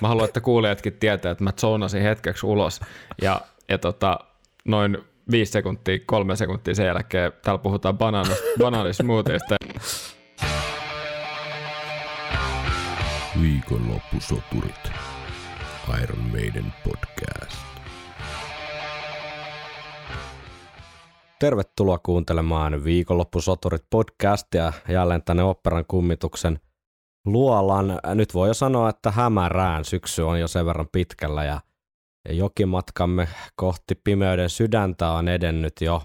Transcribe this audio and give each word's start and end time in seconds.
Mä 0.00 0.08
haluan, 0.08 0.24
että 0.24 0.40
kuulijatkin 0.40 0.92
tietää, 0.92 1.32
että 1.32 1.44
mä 1.44 1.52
zoonasin 1.60 2.02
hetkeksi 2.02 2.46
ulos 2.46 2.80
ja, 3.22 3.40
ja 3.68 3.78
tota, 3.78 4.18
noin 4.64 4.98
viisi 5.30 5.52
sekuntia, 5.52 5.98
kolme 6.06 6.36
sekuntia 6.36 6.74
sen 6.74 6.86
jälkeen 6.86 7.32
täällä 7.42 7.58
puhutaan 7.58 7.98
banaanismoothieista. 8.58 9.56
Viikonloppusoturit. 13.42 14.92
Iron 16.02 16.24
Maiden 16.30 16.72
podcast. 16.84 17.56
Tervetuloa 21.38 21.98
kuuntelemaan 21.98 22.84
Viikonloppusoturit 22.84 23.84
podcastia 23.90 24.72
jälleen 24.88 25.22
tänne 25.22 25.42
operan 25.42 25.84
kummituksen 25.88 26.60
luolan. 27.26 28.00
Nyt 28.14 28.34
voi 28.34 28.48
jo 28.48 28.54
sanoa, 28.54 28.88
että 28.88 29.10
hämärään 29.10 29.84
syksy 29.84 30.22
on 30.22 30.40
jo 30.40 30.48
sen 30.48 30.66
verran 30.66 30.88
pitkällä 30.92 31.44
ja 31.44 31.60
jokimatkamme 32.28 33.28
kohti 33.56 33.94
pimeyden 33.94 34.50
sydäntä 34.50 35.10
on 35.10 35.28
edennyt 35.28 35.72
jo. 35.80 36.02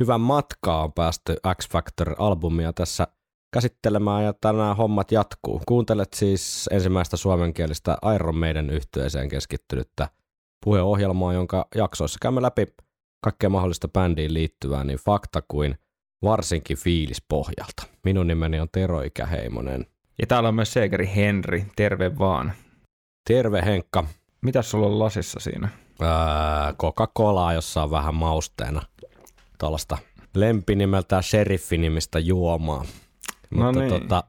Hyvän 0.00 0.20
matkaa 0.20 0.84
on 0.84 0.92
päästy 0.92 1.36
X 1.60 1.68
Factor-albumia 1.68 2.72
tässä 2.72 3.06
käsittelemään 3.52 4.24
ja 4.24 4.34
tänään 4.40 4.76
hommat 4.76 5.12
jatkuu. 5.12 5.62
Kuuntelet 5.68 6.08
siis 6.14 6.68
ensimmäistä 6.72 7.16
suomenkielistä 7.16 7.98
Iron 8.14 8.36
Maiden 8.36 8.70
yhtyeeseen 8.70 9.28
keskittynyttä 9.28 10.08
puheohjelmaa, 10.64 11.32
jonka 11.32 11.68
jaksoissa 11.74 12.18
käymme 12.22 12.42
läpi 12.42 12.66
kaikkea 13.24 13.50
mahdollista 13.50 13.88
bändiin 13.88 14.34
liittyvää 14.34 14.84
niin 14.84 14.98
fakta 14.98 15.42
kuin 15.48 15.78
varsinkin 16.22 16.76
fiilispohjalta. 16.76 17.82
Minun 18.04 18.26
nimeni 18.26 18.60
on 18.60 18.68
Tero 18.72 19.02
Ikäheimonen. 19.02 19.86
Ja 20.18 20.26
täällä 20.26 20.48
on 20.48 20.54
myös 20.54 20.72
Segeri 20.72 21.10
Henri, 21.16 21.66
terve 21.76 22.18
vaan. 22.18 22.52
Terve 23.28 23.62
Henkka. 23.64 24.04
Mitä 24.40 24.62
sulla 24.62 24.86
on 24.86 24.98
lasissa 24.98 25.40
siinä? 25.40 25.68
Ää, 26.00 26.72
Coca-Colaa, 26.72 27.52
jossa 27.52 27.82
on 27.82 27.90
vähän 27.90 28.14
mausteena. 28.14 28.82
Tuollaista 29.58 29.98
lempinimeltään 30.34 31.22
Sheriffi-nimistä 31.22 32.18
juomaa. 32.18 32.84
No 33.50 33.64
Mutta 33.64 33.80
niin. 33.80 33.90
tota, 33.90 34.24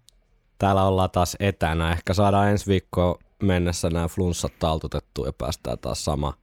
täällä 0.58 0.84
ollaan 0.84 1.12
taas 1.12 1.36
etänä. 1.40 1.92
Ehkä 1.92 2.14
saadaan 2.14 2.50
ensi 2.50 2.68
viikko 2.68 3.20
mennessä 3.44 3.90
nämä 3.90 4.08
flunssat 4.08 4.54
taltutettua 4.60 5.26
ja 5.26 5.34
päästään 5.34 5.78
taas 5.80 6.06
sama, 6.06 6.34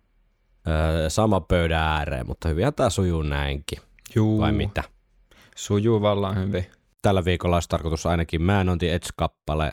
öö, 0.68 1.10
sama 1.10 1.40
pöydän 1.40 1.82
ääreen, 1.82 2.26
mutta 2.26 2.48
hyvinhän 2.48 2.74
tämä 2.74 2.90
sujuu 2.90 3.22
näinkin. 3.22 3.78
Juu, 4.14 4.40
Vai 4.40 4.52
mitä? 4.52 4.82
sujuu 5.56 6.00
vallan 6.02 6.36
hyvin. 6.36 6.66
Tällä 7.02 7.24
viikolla 7.24 7.56
olisi 7.56 7.68
tarkoitus 7.68 8.06
ainakin 8.06 8.42
Man 8.42 8.68
on 8.68 8.78
the 8.78 8.94
Edge-kappale 8.94 9.72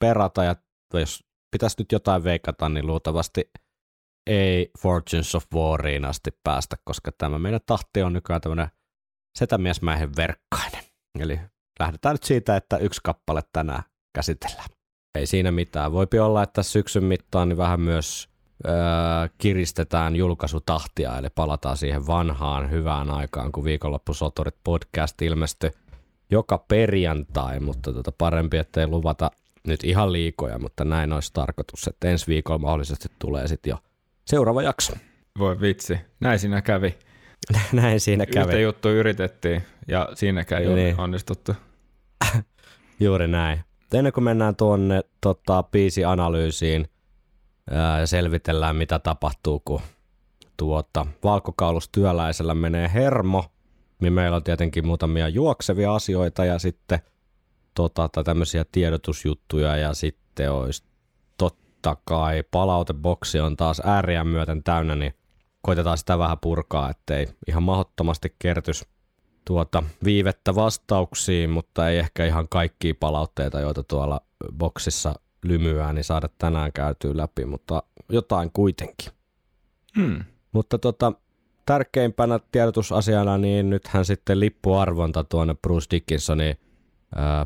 perata, 0.00 0.44
ja 0.44 0.56
jos 0.94 1.24
pitäisi 1.50 1.76
nyt 1.78 1.92
jotain 1.92 2.24
veikata, 2.24 2.68
niin 2.68 2.86
luultavasti 2.86 3.50
ei 4.26 4.70
Fortunes 4.78 5.34
of 5.34 5.44
Wariin 5.54 6.04
asti 6.04 6.30
päästä, 6.44 6.76
koska 6.84 7.12
tämä 7.18 7.38
meidän 7.38 7.60
tahti 7.66 8.02
on 8.02 8.12
nykyään 8.12 8.40
tämmöinen 8.40 8.68
setämiesmäisen 9.38 10.16
verkkainen. 10.16 10.84
Eli 11.18 11.40
lähdetään 11.78 12.14
nyt 12.14 12.22
siitä, 12.22 12.56
että 12.56 12.76
yksi 12.76 13.00
kappale 13.04 13.42
tänään 13.52 13.82
käsitellään. 14.14 14.68
Ei 15.18 15.26
siinä 15.26 15.50
mitään. 15.50 15.92
Voipi 15.92 16.18
olla, 16.18 16.42
että 16.42 16.62
syksyn 16.62 17.04
mittaan 17.04 17.48
niin 17.48 17.56
vähän 17.56 17.80
myös 17.80 18.28
öö, 18.66 18.74
kiristetään 19.38 20.16
julkaisutahtia, 20.16 21.18
eli 21.18 21.28
palataan 21.34 21.76
siihen 21.76 22.06
vanhaan 22.06 22.70
hyvään 22.70 23.10
aikaan, 23.10 23.52
kun 23.52 23.64
viikonloppusoturit 23.64 24.56
podcast 24.64 25.22
ilmestyi 25.22 25.70
joka 26.30 26.58
perjantai, 26.58 27.60
mutta 27.60 27.92
tota 27.92 28.12
parempi, 28.18 28.56
ettei 28.56 28.86
luvata 28.86 29.30
nyt 29.66 29.84
ihan 29.84 30.12
liikoja, 30.12 30.58
mutta 30.58 30.84
näin 30.84 31.12
olisi 31.12 31.32
tarkoitus, 31.32 31.86
että 31.88 32.08
ensi 32.08 32.26
viikolla 32.26 32.58
mahdollisesti 32.58 33.08
tulee 33.18 33.48
sitten 33.48 33.70
jo 33.70 33.78
seuraava 34.24 34.62
jakso. 34.62 34.92
Voi 35.38 35.60
vitsi, 35.60 35.98
näin 36.20 36.38
siinä 36.38 36.62
kävi. 36.62 36.94
näin 37.72 38.00
siinä 38.00 38.24
Yhtä 38.28 38.40
kävi. 38.40 38.62
juttu 38.62 38.88
yritettiin 38.88 39.62
ja 39.88 40.08
siinäkään 40.14 40.62
ei 40.62 40.74
Niin. 40.74 41.00
onnistuttu. 41.00 41.52
Juuri 43.00 43.28
näin. 43.28 43.60
Ennen 43.94 44.12
kuin 44.12 44.24
mennään 44.24 44.56
tuonne 44.56 45.00
tota, 45.20 45.62
biisianalyysiin 45.62 46.88
ja 48.00 48.06
selvitellään, 48.06 48.76
mitä 48.76 48.98
tapahtuu, 48.98 49.62
kun 49.64 49.80
tuota, 50.56 51.06
valkokaulustyöläisellä 51.24 52.54
menee 52.54 52.90
hermo, 52.94 53.44
niin 54.00 54.12
meillä 54.12 54.36
on 54.36 54.44
tietenkin 54.44 54.86
muutamia 54.86 55.28
juoksevia 55.28 55.94
asioita 55.94 56.44
ja 56.44 56.58
sitten 56.58 56.98
tota, 57.74 58.08
tai 58.08 58.24
tämmöisiä 58.24 58.64
tiedotusjuttuja 58.72 59.76
ja 59.76 59.94
sitten 59.94 60.52
olisi 60.52 60.84
totta 61.38 61.96
kai 62.04 62.44
palauteboksi 62.50 63.40
on 63.40 63.56
taas 63.56 63.82
ääriä 63.84 64.24
myöten 64.24 64.62
täynnä, 64.62 64.94
niin 64.94 65.14
koitetaan 65.62 65.98
sitä 65.98 66.18
vähän 66.18 66.38
purkaa, 66.38 66.90
ettei 66.90 67.26
ihan 67.48 67.62
mahdottomasti 67.62 68.36
kertys 68.38 68.84
tuota 69.44 69.82
viivettä 70.04 70.54
vastauksiin, 70.54 71.50
mutta 71.50 71.88
ei 71.88 71.98
ehkä 71.98 72.26
ihan 72.26 72.48
kaikkia 72.48 72.94
palautteita, 73.00 73.60
joita 73.60 73.82
tuolla 73.82 74.20
boksissa 74.52 75.14
lymyää, 75.44 75.92
niin 75.92 76.04
saada 76.04 76.28
tänään 76.38 76.72
käytyä 76.72 77.16
läpi, 77.16 77.44
mutta 77.44 77.82
jotain 78.08 78.50
kuitenkin. 78.52 79.12
Hmm. 79.96 80.24
Mutta 80.52 80.78
tota, 80.78 81.12
tärkeimpänä 81.66 82.40
tiedotusasiana, 82.52 83.38
niin 83.38 83.70
nythän 83.70 84.04
sitten 84.04 84.40
lippuarvonta 84.40 85.24
tuonne 85.24 85.54
Bruce 85.54 85.86
Dickinsonin 85.90 86.56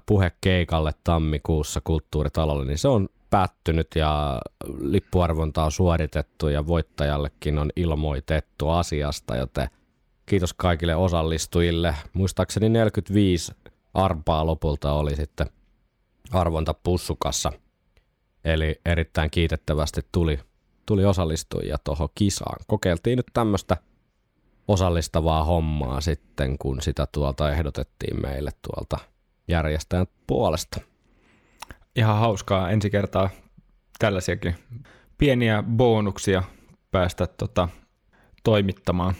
puhekeikalle 0.06 0.92
tammikuussa 1.04 1.80
kulttuuritalolle, 1.84 2.64
niin 2.64 2.78
se 2.78 2.88
on 2.88 3.08
päättynyt 3.30 3.88
ja 3.96 4.40
lippuarvonta 4.80 5.64
on 5.64 5.72
suoritettu 5.72 6.48
ja 6.48 6.66
voittajallekin 6.66 7.58
on 7.58 7.70
ilmoitettu 7.76 8.68
asiasta, 8.68 9.36
joten 9.36 9.68
kiitos 10.26 10.54
kaikille 10.54 10.96
osallistujille. 10.96 11.94
Muistaakseni 12.12 12.68
45 12.68 13.52
arpaa 13.94 14.46
lopulta 14.46 14.92
oli 14.92 15.16
sitten 15.16 15.46
arvonta 16.30 16.74
pussukassa. 16.74 17.52
Eli 18.44 18.80
erittäin 18.84 19.30
kiitettävästi 19.30 20.00
tuli, 20.12 20.38
tuli 20.86 21.04
osallistujia 21.04 21.76
tuohon 21.84 22.08
kisaan. 22.14 22.56
Kokeiltiin 22.66 23.16
nyt 23.16 23.26
tämmöistä 23.32 23.76
osallistavaa 24.72 25.44
hommaa 25.44 26.00
sitten, 26.00 26.58
kun 26.58 26.82
sitä 26.82 27.06
tuolta 27.12 27.52
ehdotettiin 27.52 28.22
meille 28.22 28.50
tuolta 28.62 28.98
järjestäjän 29.48 30.06
puolesta. 30.26 30.80
Ihan 31.96 32.18
hauskaa 32.18 32.70
ensi 32.70 32.90
kertaa 32.90 33.30
tällaisiakin 33.98 34.54
pieniä 35.18 35.62
bonuksia 35.62 36.42
päästä 36.90 37.26
tota, 37.26 37.68
toimittamaan. 38.44 39.14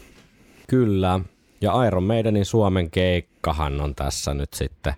Kyllä, 0.69 1.21
ja 1.60 1.84
Iron 1.87 2.05
Maidenin 2.05 2.44
Suomen 2.44 2.91
keikkahan 2.91 3.81
on 3.81 3.94
tässä 3.94 4.34
nyt 4.34 4.53
sitten 4.55 4.94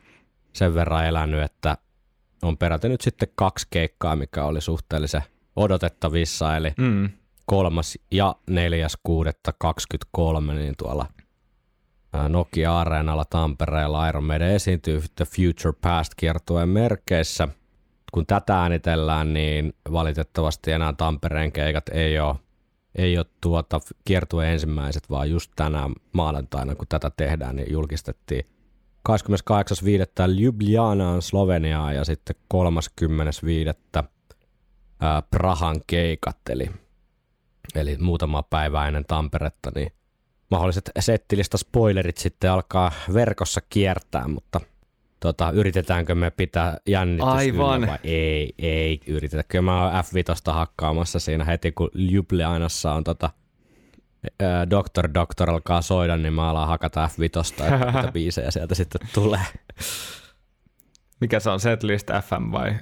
sen 0.52 0.74
verran 0.74 1.06
elänyt, 1.06 1.42
että 1.42 1.76
on 2.42 2.58
peräti 2.58 2.88
nyt 2.88 3.00
sitten 3.00 3.28
kaksi 3.34 3.66
keikkaa, 3.70 4.16
mikä 4.16 4.44
oli 4.44 4.60
suhteellisen 4.60 5.22
odotettavissa, 5.56 6.56
eli 6.56 6.72
Mm. 6.78 7.10
Kolmas 7.46 7.98
ja 8.10 8.34
neljäs 8.50 8.98
kuudetta 9.02 9.52
23, 9.58 10.54
niin 10.54 10.74
tuolla 10.78 11.06
Nokia 12.28 12.80
Areenalla 12.80 13.24
Tampereella 13.24 14.08
Iron 14.08 14.24
Maiden 14.24 14.50
esiintyy 14.50 15.02
The 15.16 15.24
Future 15.24 15.78
Past 15.80 16.14
kiertueen 16.16 16.68
merkeissä. 16.68 17.48
Kun 18.12 18.26
tätä 18.26 18.60
äänitellään, 18.60 19.32
niin 19.32 19.72
valitettavasti 19.92 20.72
enää 20.72 20.92
Tampereen 20.92 21.52
keikat 21.52 21.88
ei 21.88 22.20
ole, 22.20 22.36
ei 22.94 23.18
ole 23.18 23.26
tuota 23.40 23.80
kiertueen 24.04 24.52
ensimmäiset, 24.52 25.10
vaan 25.10 25.30
just 25.30 25.52
tänään 25.56 25.92
maanantaina, 26.12 26.74
kun 26.74 26.86
tätä 26.88 27.10
tehdään, 27.16 27.56
niin 27.56 27.72
julkistettiin 27.72 28.44
28.5. 29.08 29.14
Ljubljanaan 30.26 31.22
Sloveniaan 31.22 31.94
ja 31.94 32.04
sitten 32.04 32.36
30.5. 32.54 34.04
ää, 35.00 35.22
Prahan 35.30 35.80
keikat, 35.86 36.38
eli 36.48 36.70
eli 37.74 37.96
muutama 37.96 38.42
päivä 38.42 38.86
ennen 38.88 39.04
Tamperetta, 39.08 39.70
niin 39.74 39.92
mahdolliset 40.50 40.90
settilista 41.00 41.58
spoilerit 41.58 42.16
sitten 42.18 42.50
alkaa 42.50 42.92
verkossa 43.14 43.60
kiertää, 43.70 44.28
mutta 44.28 44.60
tota, 45.20 45.50
yritetäänkö 45.50 46.14
me 46.14 46.30
pitää 46.30 46.76
jännitys 46.86 47.24
Aivan. 47.28 47.86
vai 47.86 47.98
ei, 48.04 48.54
ei 48.58 49.00
yritetä. 49.06 49.42
Kyllä 49.42 49.62
mä 49.62 49.84
oon 49.84 49.92
F5 50.04 50.52
hakkaamassa 50.52 51.18
siinä 51.18 51.44
heti, 51.44 51.72
kun 51.72 51.90
Ljubljanassa 51.94 52.92
on 52.92 53.04
tota, 53.04 53.30
ää, 54.40 54.70
Doctor 54.70 55.10
Doctor 55.14 55.50
alkaa 55.50 55.82
soida, 55.82 56.16
niin 56.16 56.32
mä 56.32 56.50
alan 56.50 56.68
hakata 56.68 57.06
F5, 57.12 57.24
että 57.24 57.86
mitä 57.92 58.12
biisejä 58.12 58.50
sieltä 58.50 58.74
sitten 58.74 59.08
tulee. 59.14 59.40
Mikä 61.20 61.40
se 61.40 61.50
on, 61.50 61.60
Setlist 61.60 62.08
FM 62.28 62.52
vai 62.52 62.74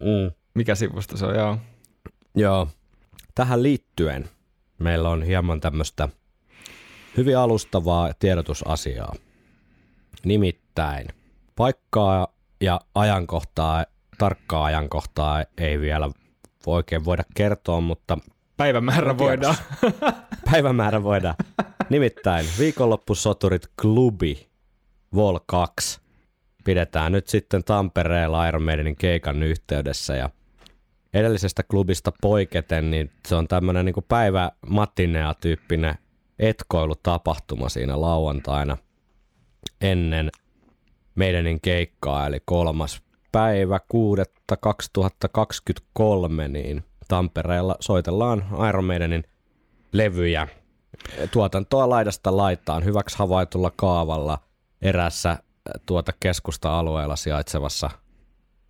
Mm. 0.00 0.30
mikä 0.54 0.74
sivusto 0.74 1.16
se 1.16 1.26
on? 1.26 1.34
Joo. 1.34 1.58
Joo. 2.34 2.68
Tähän 3.38 3.62
liittyen 3.62 4.28
meillä 4.78 5.08
on 5.08 5.22
hieman 5.22 5.60
tämmöistä 5.60 6.08
hyvin 7.16 7.38
alustavaa 7.38 8.12
tiedotusasiaa. 8.18 9.14
Nimittäin 10.24 11.08
paikkaa 11.56 12.28
ja 12.60 12.80
ajankohtaa, 12.94 13.84
tarkkaa 14.18 14.64
ajankohtaa 14.64 15.44
ei 15.58 15.80
vielä 15.80 16.10
oikein 16.66 17.04
voida 17.04 17.24
kertoa, 17.34 17.80
mutta 17.80 18.18
Päivämäärä 18.56 19.18
voidaan. 19.18 19.56
päivämäärä 20.50 21.02
voidaan. 21.02 21.34
Nimittäin 21.90 22.46
viikonloppusoturit 22.58 23.66
klubi 23.82 24.48
Vol 25.14 25.38
2 25.46 26.00
pidetään 26.64 27.12
nyt 27.12 27.28
sitten 27.28 27.64
Tampereella 27.64 28.48
Iron 28.48 28.62
Maidenin 28.62 28.96
keikan 28.96 29.42
yhteydessä 29.42 30.16
ja 30.16 30.30
edellisestä 31.18 31.62
klubista 31.62 32.12
poiketen, 32.22 32.90
niin 32.90 33.10
se 33.28 33.34
on 33.34 33.48
tämmöinen 33.48 33.84
niin 33.84 33.94
päivä 34.08 34.50
matinea-tyyppinen 34.66 35.94
etkoilutapahtuma 36.38 37.68
siinä 37.68 38.00
lauantaina 38.00 38.76
ennen 39.80 40.30
meidänin 41.14 41.60
keikkaa, 41.60 42.26
eli 42.26 42.42
kolmas 42.44 43.02
päivä 43.32 43.80
6.2023, 44.58 46.48
niin 46.48 46.84
Tampereella 47.08 47.76
soitellaan 47.80 48.44
Iron 48.68 48.84
Maidenin 48.84 49.24
levyjä. 49.92 50.48
Tuotantoa 51.32 51.88
laidasta 51.88 52.36
laitaan 52.36 52.84
hyväksi 52.84 53.18
havaitulla 53.18 53.72
kaavalla 53.76 54.38
erässä 54.82 55.38
tuota 55.86 56.12
keskusta-alueella 56.20 57.16
sijaitsevassa 57.16 57.90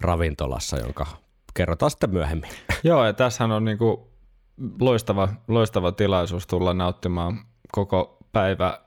ravintolassa, 0.01 0.79
jonka 0.79 1.06
kerrotaan 1.55 1.91
sitten 1.91 2.11
myöhemmin. 2.11 2.50
Joo, 2.85 3.06
ja 3.06 3.12
tässähän 3.12 3.53
on 3.53 3.65
niinku 3.65 4.11
loistava, 4.81 5.29
loistava 5.49 5.93
tilaisuus 5.93 6.47
tulla 6.47 6.75
nauttimaan 6.75 7.41
koko 7.73 8.19
päivä 8.33 8.81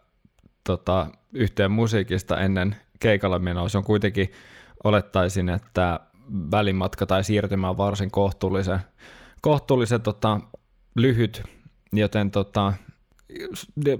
tota, 0.64 1.08
yhteen 1.34 1.72
musiikista 1.72 2.40
ennen 2.40 2.76
keikalla 3.00 3.40
menoa. 3.40 3.70
Se 3.70 3.78
on 3.78 3.84
kuitenkin, 3.84 4.32
olettaisin, 4.84 5.50
että 5.50 6.00
välimatka 6.52 7.06
tai 7.06 7.24
siirtymä 7.24 7.70
on 7.70 7.78
varsin 7.78 8.12
kohtuullisen, 8.12 8.80
kohtuullisen 9.42 10.02
tota, 10.02 10.40
lyhyt, 10.96 11.44
joten 11.94 12.32
tota, 12.32 12.74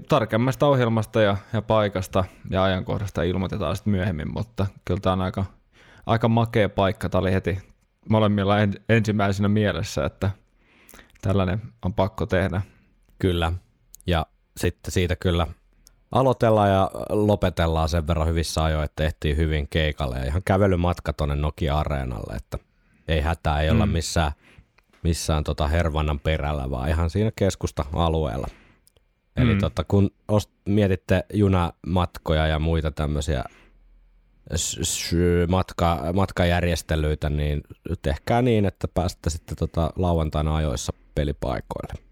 tarkemmasta 0.08 0.66
ohjelmasta 0.66 1.22
ja, 1.22 1.36
ja 1.52 1.62
paikasta 1.62 2.24
ja 2.50 2.64
ajankohdasta 2.64 3.22
ilmoitetaan 3.22 3.76
sitten 3.76 3.90
myöhemmin, 3.90 4.32
mutta 4.32 4.66
kyllä 4.84 5.00
tämä 5.00 5.12
on 5.12 5.20
aika, 5.20 5.44
aika 6.06 6.28
makea 6.28 6.68
paikka. 6.68 7.08
Tämä 7.08 7.20
oli 7.20 7.32
heti 7.32 7.58
molemmilla 8.08 8.58
en, 8.60 8.74
ensimmäisenä 8.88 9.48
mielessä, 9.48 10.04
että 10.04 10.30
tällainen 11.22 11.62
on 11.84 11.94
pakko 11.94 12.26
tehdä. 12.26 12.62
Kyllä, 13.18 13.52
ja 14.06 14.26
sitten 14.56 14.92
siitä 14.92 15.16
kyllä 15.16 15.46
aloitellaan 16.12 16.70
ja 16.70 16.90
lopetellaan 17.10 17.88
sen 17.88 18.06
verran 18.06 18.28
hyvissä 18.28 18.64
ajoin, 18.64 18.84
että 18.84 19.02
tehtiin 19.02 19.36
hyvin 19.36 19.68
keikalle 19.68 20.18
ja 20.18 20.24
ihan 20.24 20.42
kävelymatka 20.44 21.12
tuonne 21.12 21.36
Nokia-areenalle, 21.36 22.36
että 22.36 22.58
ei 23.08 23.20
hätää, 23.20 23.60
ei 23.60 23.70
olla 23.70 23.86
missään, 23.86 24.32
missään 25.02 25.44
tota 25.44 25.68
Hervannan 25.68 26.20
perällä, 26.20 26.70
vaan 26.70 26.88
ihan 26.88 27.10
siinä 27.10 27.30
keskusta-alueella. 27.36 28.46
Eli 29.36 29.54
Mm. 29.54 29.60
tota, 29.60 29.84
kun 29.84 30.10
ost, 30.28 30.50
mietitte 30.68 31.24
junamatkoja 31.32 32.46
ja 32.46 32.58
muita 32.58 32.90
tämmöisiä 32.90 33.44
matka, 35.48 36.04
matkajärjestelyitä, 36.14 37.30
niin 37.30 37.62
tehkää 38.02 38.42
niin, 38.42 38.64
että 38.64 38.88
pääsette 38.88 39.30
sitten 39.30 39.56
tota 39.56 39.92
lauantaina 39.96 40.56
ajoissa 40.56 40.92
pelipaikoille. 41.14 42.04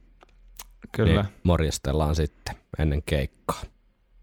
Kyllä. 0.92 1.22
Niin 1.22 1.32
morjestellaan 1.42 2.14
sitten 2.14 2.54
ennen 2.78 3.02
keikkaa. 3.06 3.62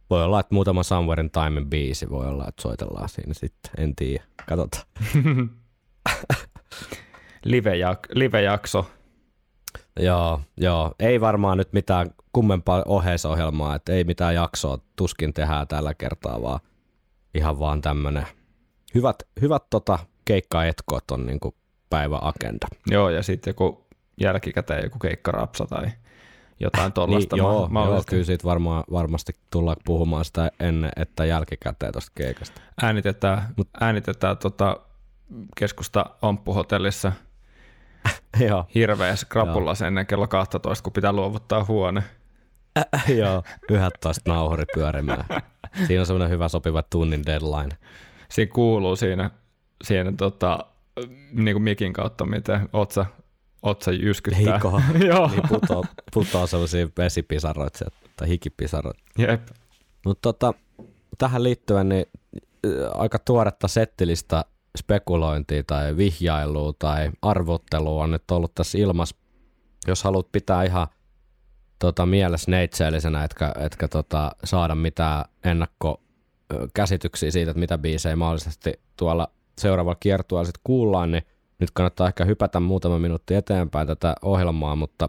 Voi 0.10 0.24
olla, 0.24 0.40
että 0.40 0.54
muutama 0.54 0.84
Somewhere 0.84 1.24
in 1.24 1.32
Timen 1.32 1.70
biisi 1.70 2.10
voi 2.10 2.28
olla, 2.28 2.46
että 2.48 2.62
soitellaan 2.62 3.10
siinä 3.10 3.34
sitten. 3.34 3.72
En 3.78 3.96
tiedä. 3.96 4.24
Katsotaan. 4.50 4.86
Live-jak- 7.46 8.10
live-jakso. 8.14 8.86
Joo, 10.00 10.42
joo. 10.58 10.96
Ei 11.00 11.22
varmaan 11.22 11.58
nyt 11.58 11.74
mitään 11.74 12.08
kummempaa 12.34 12.84
oheisohjelmaa, 12.86 13.76
että 13.76 13.94
ei 13.94 14.04
mitään 14.04 14.36
jaksoa 14.36 14.78
tuskin 14.96 15.34
tehdään 15.34 15.68
tällä 15.68 15.94
kertaa, 15.94 16.42
vaan 16.42 16.60
ihan 17.38 17.60
vaan 17.60 17.82
tämmönen 17.82 18.28
hyvät, 18.96 19.16
hyvät 19.42 19.64
tota 19.70 20.00
keikkaetkot 20.26 21.12
on 21.12 21.26
niinku 21.26 21.56
päiväagenda. 21.90 22.68
Joo, 22.88 23.10
ja 23.10 23.24
sitten 23.24 23.52
joku 23.52 23.88
jälkikäteen 24.22 24.84
joku 24.84 25.00
keikkarapsa 25.00 25.66
tai 25.66 25.88
jotain 26.60 26.94
tuollaista. 26.94 27.36
Niin, 27.36 27.44
joo, 27.44 27.52
joo, 27.52 27.68
mahdollisesti. 27.72 28.10
kyllä 28.10 28.24
siitä 28.24 28.44
varmaan, 28.44 28.84
varmasti 28.92 29.34
tullaan 29.50 29.78
puhumaan 29.86 30.26
sitä 30.26 30.52
ennen, 30.60 30.92
että 30.96 31.26
jälkikäteen 31.26 31.92
tuosta 31.92 32.12
keikasta. 32.16 32.62
äänitetään, 32.82 33.54
Mut. 33.58 33.70
äänitetään 33.82 34.38
tota 34.38 34.78
keskusta 35.58 36.06
Omppuhotellissa 36.22 37.12
joo, 38.48 38.66
hirveässä 38.76 39.28
krapulassa 39.30 39.88
ennen 39.88 40.08
kello 40.08 40.28
12, 40.28 40.84
kun 40.84 40.94
pitää 40.94 41.14
luovuttaa 41.14 41.66
huone. 41.66 42.04
joo, 43.20 43.44
11 43.70 44.32
nauhuri 44.32 44.66
pyörimään. 44.74 45.26
Siinä 45.88 46.02
on 46.02 46.06
semmoinen 46.06 46.30
hyvä 46.30 46.48
sopiva 46.48 46.84
tunnin 46.84 47.26
deadline. 47.26 47.78
Siinä 48.30 48.52
kuuluu 48.54 48.96
siinä, 48.96 49.32
siinä 49.84 50.14
tota, 50.18 50.66
niin 51.32 51.56
kuin 51.56 51.64
mikin 51.64 51.94
kautta, 51.94 52.26
miten 52.26 52.70
otsa, 52.74 53.06
otsa 53.62 53.92
jyskyttää. 53.92 54.56
Hiko, 54.56 54.82
Joo, 55.08 55.28
niin 55.28 55.44
putoo, 55.50 55.86
putoo 56.14 56.48
sellaisia 56.48 56.88
vesipisaroita 56.98 57.86
tai 58.16 58.28
hikipisaroita. 58.28 59.04
jep. 59.18 59.48
Mutta 60.06 60.22
tota, 60.22 60.54
tähän 61.18 61.44
liittyen 61.44 61.90
niin 61.90 62.06
äh, 62.66 62.72
aika 62.94 63.20
tuoretta 63.20 63.68
settilistä 63.68 64.46
spekulointia 64.78 65.64
tai 65.68 65.98
vihjailua 65.98 66.74
tai 66.80 67.12
arvottelua 67.22 68.04
on 68.04 68.12
nyt 68.12 68.32
ollut 68.32 68.56
tässä 68.56 68.78
ilmassa. 68.78 69.16
Jos 69.88 70.04
haluat 70.04 70.32
pitää 70.32 70.64
ihan 70.64 70.88
tota, 71.80 72.06
mielessä 72.06 72.52
neitseellisenä, 72.52 73.24
etkä, 73.24 73.54
etkä 73.60 73.88
tota, 73.88 74.32
saada 74.44 74.76
mitään 74.76 75.26
ennakkokäsityksiä 75.44 77.32
siitä, 77.32 77.52
että 77.52 77.60
mitä 77.60 77.78
biisejä 77.78 78.16
mahdollisesti 78.16 78.80
tuolla 78.98 79.28
seuraavalla 79.58 79.98
kiertueella 80.00 80.46
sitten 80.46 80.62
kuullaan, 80.64 81.12
niin 81.12 81.24
nyt 81.60 81.72
kannattaa 81.72 82.08
ehkä 82.08 82.26
hypätä 82.26 82.60
muutama 82.60 83.00
minuutti 83.00 83.36
eteenpäin 83.36 83.88
tätä 83.88 84.16
ohjelmaa, 84.22 84.76
mutta 84.76 85.08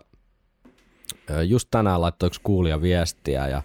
just 1.47 1.69
tänään 1.71 2.01
laittoi 2.01 2.27
yksi 2.27 2.41
kuulija 2.45 2.83
viestiä 2.83 3.49
ja 3.49 3.63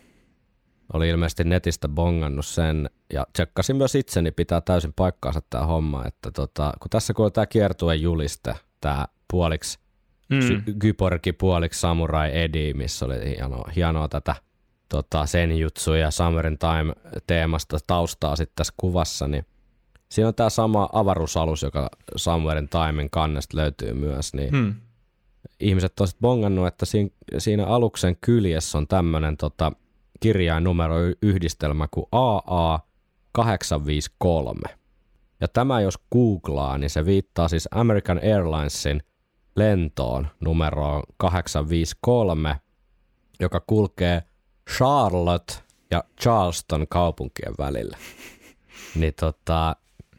oli 0.94 1.10
ilmeisesti 1.10 1.44
netistä 1.44 1.88
bongannut 1.88 2.46
sen 2.46 2.90
ja 3.14 3.28
tsekkasin 3.34 3.76
myös 3.76 3.96
itseni, 3.96 4.32
pitää 4.32 4.62
täysin 4.62 4.94
paikkaansa 4.94 5.42
tämä 5.50 5.66
homma, 5.66 6.06
että 6.06 6.32
tota, 6.32 6.74
kun 6.80 6.90
tässä 6.90 7.14
kun 7.14 7.32
tämä 7.32 7.46
kiertuen 7.46 8.02
juliste, 8.02 8.56
tämä 8.82 9.08
puoliksi 9.32 9.80
Mm. 10.34 11.36
puoliksi 11.38 11.80
Samurai 11.80 12.42
Edi, 12.42 12.74
missä 12.74 13.06
oli 13.06 13.36
hienoa, 13.38 13.72
hienoa 13.76 14.08
tätä 14.08 14.36
tota, 14.90 15.26
senjutsu 15.26 15.94
ja 15.94 16.12
Summer 16.12 16.48
in 16.48 16.58
Time 16.58 16.94
teemasta 17.28 17.78
taustaa 17.88 18.36
sitten 18.36 18.56
tässä 18.56 18.74
kuvassa, 18.78 19.28
niin 19.28 19.46
siinä 20.10 20.28
on 20.28 20.36
tämä 20.36 20.50
sama 20.50 20.90
avaruusalus, 20.94 21.62
joka 21.62 21.90
Summer 22.16 22.58
in 22.58 22.70
Timen 22.70 23.10
kannesta 23.10 23.58
löytyy 23.58 23.94
myös, 23.94 24.34
niin 24.34 24.50
Hmm. 24.50 24.74
ihmiset 25.60 26.00
on 26.00 26.08
bongannut, 26.22 26.68
että 26.68 26.86
siinä, 26.86 27.10
siinä 27.38 27.66
aluksen 27.66 28.18
kyljessä 28.22 28.78
on 28.78 28.88
tämmöinen 28.88 29.38
tota, 29.38 29.72
kirjainumero 30.20 30.96
yhdistelmä 31.22 31.88
kuin 31.92 32.06
AA853. 32.16 34.76
Ja 35.42 35.48
tämä 35.48 35.82
jos 35.82 36.00
googlaa, 36.12 36.78
niin 36.78 36.90
se 36.90 37.06
viittaa 37.06 37.48
siis 37.48 37.70
American 37.72 38.20
Airlinesin 38.24 39.04
lentoon 39.56 40.28
numeroon 40.40 41.04
853, 41.18 42.56
joka 43.40 43.60
kulkee 43.68 44.24
Charlotte 44.78 45.54
ja 45.92 46.04
Charleston 46.22 46.88
kaupunkien 46.90 47.54
välillä. 47.60 47.98
niin 49.00 49.14
tota, 49.20 49.76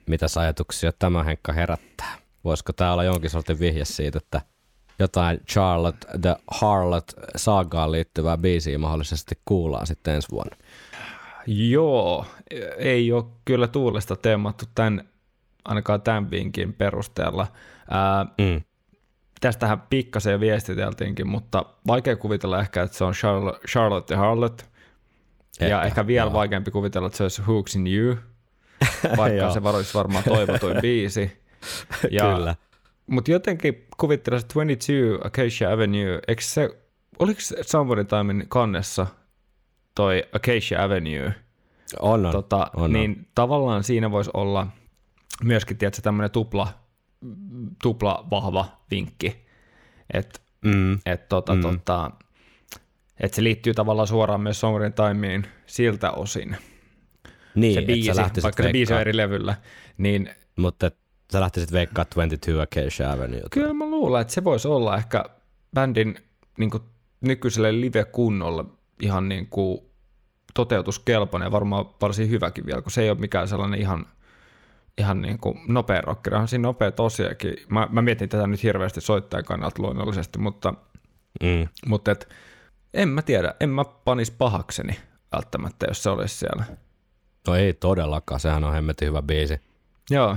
mitäs 0.06 0.36
ajatuksia 0.36 0.92
tämä 0.98 1.22
Henkka 1.22 1.52
herättää? 1.52 2.18
Voisiko 2.44 2.72
tämä 2.72 2.92
olla 2.92 3.04
jonkin 3.04 3.30
sortin 3.30 3.60
vihje 3.60 3.84
siitä, 3.84 4.18
että 4.18 4.40
jotain 4.98 5.40
Charlotte 5.50 6.06
the 6.22 6.36
Harlot 6.50 7.12
saagaan 7.36 7.92
liittyvää 7.92 8.38
biisiä 8.38 8.78
mahdollisesti 8.78 9.34
kuullaan 9.44 9.86
sitten 9.86 10.14
ensi 10.14 10.28
vuonna. 10.30 10.56
Joo, 11.46 12.26
ei 12.76 13.12
ole 13.12 13.24
kyllä 13.44 13.68
tuulesta 13.68 14.16
teemattu 14.16 14.64
tämän, 14.74 15.08
ainakaan 15.64 16.02
tämän 16.02 16.30
vinkin 16.30 16.72
perusteella. 16.74 17.46
Ää, 17.90 18.26
Mm. 18.38 18.62
Tästähän 19.44 19.82
pikkasen 19.90 20.32
jo 20.32 20.40
viestiteltiinkin, 20.40 21.28
mutta 21.28 21.64
vaikea 21.86 22.16
kuvitella 22.16 22.60
ehkä, 22.60 22.82
että 22.82 22.96
se 22.96 23.04
on 23.04 23.12
Charlotte, 23.12 23.68
Charlotte 23.68 24.14
ja 24.14 24.18
Harlot. 24.18 24.70
ja 25.60 25.66
Ehkä, 25.66 25.82
ehkä 25.82 26.06
vielä 26.06 26.26
joo. 26.26 26.32
vaikeampi 26.32 26.70
kuvitella, 26.70 27.06
että 27.06 27.16
se 27.16 27.22
olisi 27.22 27.42
Hooks 27.42 27.76
in 27.76 27.86
You, 27.86 28.16
vaikka 29.16 29.52
se 29.52 29.60
olisi 29.64 29.94
varmaan 29.94 30.24
toivotuin 30.24 30.76
biisi. 30.82 31.32
Ja, 32.10 32.34
Kyllä. 32.34 32.56
Mutta 33.06 33.30
jotenkin 33.30 33.86
kuvittelen, 33.96 34.40
että 34.40 34.54
22 34.54 34.92
Acacia 35.24 35.72
Avenue, 35.72 36.20
eikö 36.28 36.42
se, 36.42 36.70
oliko 37.18 37.40
se 37.40 37.56
Somebody 37.62 38.04
Timein 38.04 38.44
kannessa 38.48 39.06
toi 39.94 40.22
Acacia 40.32 40.84
Avenue? 40.84 41.34
On, 42.00 42.26
on. 42.26 42.32
tota, 42.32 42.70
on, 42.76 42.92
niin 42.92 43.28
tavallaan 43.34 43.84
siinä 43.84 44.10
voisi 44.10 44.30
olla 44.34 44.66
myöskin, 45.42 45.76
tiedätkö, 45.78 46.02
tämmöinen 46.02 46.30
tupla, 46.30 46.68
tupla 47.82 48.26
vahva 48.30 48.66
vinkki. 48.90 49.44
että 50.12 50.40
Mm. 50.64 50.98
et, 51.06 51.28
tota, 51.28 51.54
Mm. 51.54 51.62
tota, 51.62 52.10
et 53.20 53.34
se 53.34 53.42
liittyy 53.44 53.74
tavallaan 53.74 54.08
suoraan 54.08 54.40
myös 54.40 54.60
Songrin 54.60 54.92
Timeen 54.92 55.46
siltä 55.66 56.10
osin. 56.10 56.56
Niin, 57.54 57.74
se 57.74 57.80
et 57.80 57.86
biisi, 57.86 58.10
vaikka 58.42 58.62
se 58.62 58.72
biisi 58.72 58.92
on 58.92 58.96
veikkaa- 58.96 59.00
eri 59.00 59.16
levyllä, 59.16 59.54
niin 59.98 60.30
Mutta 60.56 60.86
et 60.86 60.96
sä 61.32 61.40
lähtisit 61.40 61.72
veikkaa 61.72 62.04
22 62.04 62.60
Acacia 62.60 63.12
Avenue. 63.12 63.40
kyllä 63.50 63.74
mä 63.74 63.84
luulen, 63.86 64.20
että 64.20 64.32
se 64.34 64.44
voisi 64.44 64.68
olla 64.68 64.96
ehkä 64.96 65.24
bändin 65.74 66.16
niin 66.58 66.70
kuin, 66.70 66.82
nykyiselle 67.20 67.80
live-kunnolle 67.80 68.64
ihan 69.02 69.28
niin 69.28 69.46
kuin, 69.46 69.78
toteutuskelpoinen 70.54 71.46
ja 71.46 71.52
varmaan 71.52 71.86
varsin 72.00 72.30
hyväkin 72.30 72.66
vielä, 72.66 72.82
kun 72.82 72.92
se 72.92 73.02
ei 73.02 73.10
ole 73.10 73.18
mikään 73.18 73.48
sellainen 73.48 73.80
ihan, 73.80 74.06
ihan 74.98 75.22
niin 75.22 75.38
kuin 75.38 75.60
nopea 75.68 76.00
rockeri. 76.00 76.34
Onhan 76.34 76.48
siinä 76.48 76.62
nopea 76.68 76.92
tosiaankin. 76.92 77.54
Mä, 77.68 77.88
mä 77.90 78.02
mietin 78.02 78.28
tätä 78.28 78.46
nyt 78.46 78.62
hirveästi 78.62 79.00
soittajan 79.00 79.44
kannalta 79.44 79.82
luonnollisesti, 79.82 80.38
mutta, 80.38 80.74
Mm. 81.42 81.68
mutta 81.86 82.10
et, 82.12 82.28
en 82.94 83.08
mä 83.08 83.22
tiedä, 83.22 83.54
en 83.60 83.68
mä 83.68 83.84
panis 83.84 84.30
pahakseni 84.30 84.96
välttämättä, 85.32 85.86
jos 85.88 86.02
se 86.02 86.10
olisi 86.10 86.36
siellä. 86.38 86.64
No 87.48 87.54
ei 87.54 87.72
todellakaan, 87.74 88.40
sehän 88.40 88.64
on 88.64 88.72
hemmetin 88.74 89.08
hyvä 89.08 89.22
biisi. 89.22 89.60
Joo, 90.10 90.36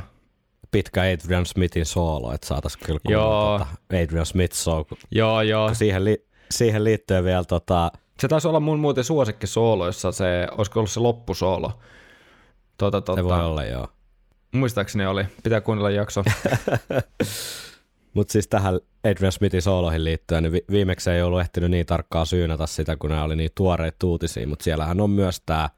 Pitkä 0.71 1.01
Adrian 1.01 1.45
Smithin 1.45 1.85
soolo, 1.85 2.33
että 2.33 2.47
saatais 2.47 2.77
kyllä 2.77 2.99
Joo. 3.09 3.57
tota 3.59 3.67
Adrian 4.03 4.25
Smith 4.25 4.55
show. 4.55 4.83
joo, 5.11 5.41
joo. 5.41 5.73
Siihen, 5.73 6.05
li- 6.05 6.25
siihen 6.51 6.83
liittyen 6.83 7.23
vielä 7.23 7.43
tota, 7.43 7.91
Se 8.19 8.27
taisi 8.27 8.47
olla 8.47 8.59
mun 8.59 8.79
muuten 8.79 9.03
suosikki 9.03 9.47
sooloissa 9.47 10.11
se, 10.11 10.47
olisiko 10.57 10.79
ollut 10.79 10.91
se 10.91 10.99
loppusoolo. 10.99 11.79
Tota, 12.77 13.01
tota, 13.01 13.21
se 13.21 13.23
voi 13.23 13.45
olla 13.45 13.63
joo. 13.63 13.87
Muistaakseni 14.51 15.05
oli. 15.05 15.25
Pitää 15.43 15.61
kuunnella 15.61 15.89
jakso. 15.89 16.23
Mutta 18.13 18.31
siis 18.31 18.47
tähän 18.47 18.79
Adrian 19.03 19.31
Smithin 19.31 19.61
sooloihin 19.61 20.03
liittyen, 20.03 20.43
niin 20.43 20.51
vi- 20.51 20.65
viimeksi 20.71 21.09
ei 21.09 21.21
ollut 21.21 21.41
ehtinyt 21.41 21.71
niin 21.71 21.85
tarkkaa 21.85 22.25
syynätä 22.25 22.67
sitä, 22.67 22.95
kun 22.95 23.09
nämä 23.09 23.23
oli 23.23 23.35
niin 23.35 23.51
tuoreet 23.55 24.03
uutisia, 24.03 24.47
mutta 24.47 24.63
siellähän 24.63 25.01
on 25.01 25.09
myös 25.09 25.41
tämä 25.45 25.69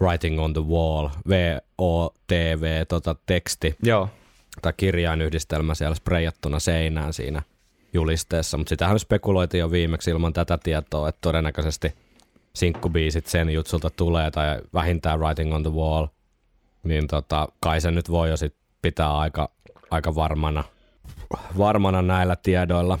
Writing 0.00 0.40
on 0.40 0.52
the 0.52 0.62
Wall, 0.62 1.08
V-O-T-V, 1.28 2.84
tota, 2.88 3.16
teksti 3.26 3.76
Joo, 3.82 4.08
tai 4.62 4.72
kirjainyhdistelmä 4.76 5.74
siellä 5.74 5.94
sprejattuna 5.94 6.58
seinään 6.58 7.12
siinä 7.12 7.42
julisteessa, 7.92 8.56
mutta 8.56 8.68
sitähän 8.68 8.98
spekuloitiin 8.98 9.58
jo 9.58 9.70
viimeksi 9.70 10.10
ilman 10.10 10.32
tätä 10.32 10.58
tietoa, 10.58 11.08
että 11.08 11.18
todennäköisesti 11.20 11.94
sinkkubiisit 12.54 13.26
sen 13.26 13.50
jutsulta 13.50 13.90
tulee 13.90 14.30
tai 14.30 14.60
vähintään 14.74 15.20
Writing 15.20 15.54
on 15.54 15.62
the 15.62 15.72
Wall, 15.72 16.06
niin 16.86 17.06
tota, 17.06 17.48
kai 17.60 17.80
se 17.80 17.90
nyt 17.90 18.10
voi 18.10 18.30
jo 18.30 18.36
sit 18.36 18.54
pitää 18.82 19.18
aika, 19.18 19.50
aika 19.90 20.14
varmana, 20.14 20.64
varmana 21.58 22.02
näillä 22.02 22.36
tiedoilla. 22.36 22.98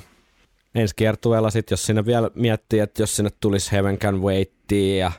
Ensi 0.74 0.94
kiertueella 0.96 1.50
sitten, 1.50 1.72
jos 1.72 1.86
sinne 1.86 2.06
vielä 2.06 2.30
miettii, 2.34 2.80
että 2.80 3.02
jos 3.02 3.16
sinne 3.16 3.30
tulisi 3.40 3.72
Heaven 3.72 3.98
Can 3.98 4.20
Waitia 4.20 4.96
ja 4.96 5.12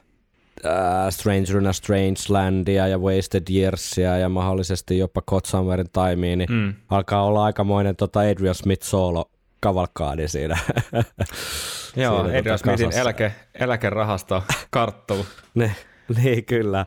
äh, 0.66 1.10
Stranger 1.10 1.58
in 1.58 1.68
a 1.68 1.74
Strange 1.74 2.20
Landia 2.30 2.88
ja 2.88 2.98
Wasted 2.98 3.44
Yearsia 3.52 4.18
ja 4.18 4.30
mahdollisesti 4.30 4.98
jopa 4.98 5.22
Somewherein 5.46 5.90
Timea, 5.90 6.36
niin 6.36 6.52
mm. 6.52 6.74
alkaa 6.90 7.24
olla 7.24 7.44
aikamoinen 7.44 7.96
tota 7.96 8.20
Adrian 8.20 8.56
Smith 8.56 8.84
solo 8.84 9.32
kavalkaadi 9.60 10.28
siinä. 10.28 10.58
Joo 11.96 12.24
Siinä 12.24 12.40
Adrian 12.40 12.44
tota 12.44 12.58
Smithin 12.58 13.00
eläke, 13.00 13.34
eläkerahasto 13.54 14.44
karttuu. 14.70 15.26
ne, 15.54 15.76
niin 16.18 16.46
kyllä, 16.46 16.86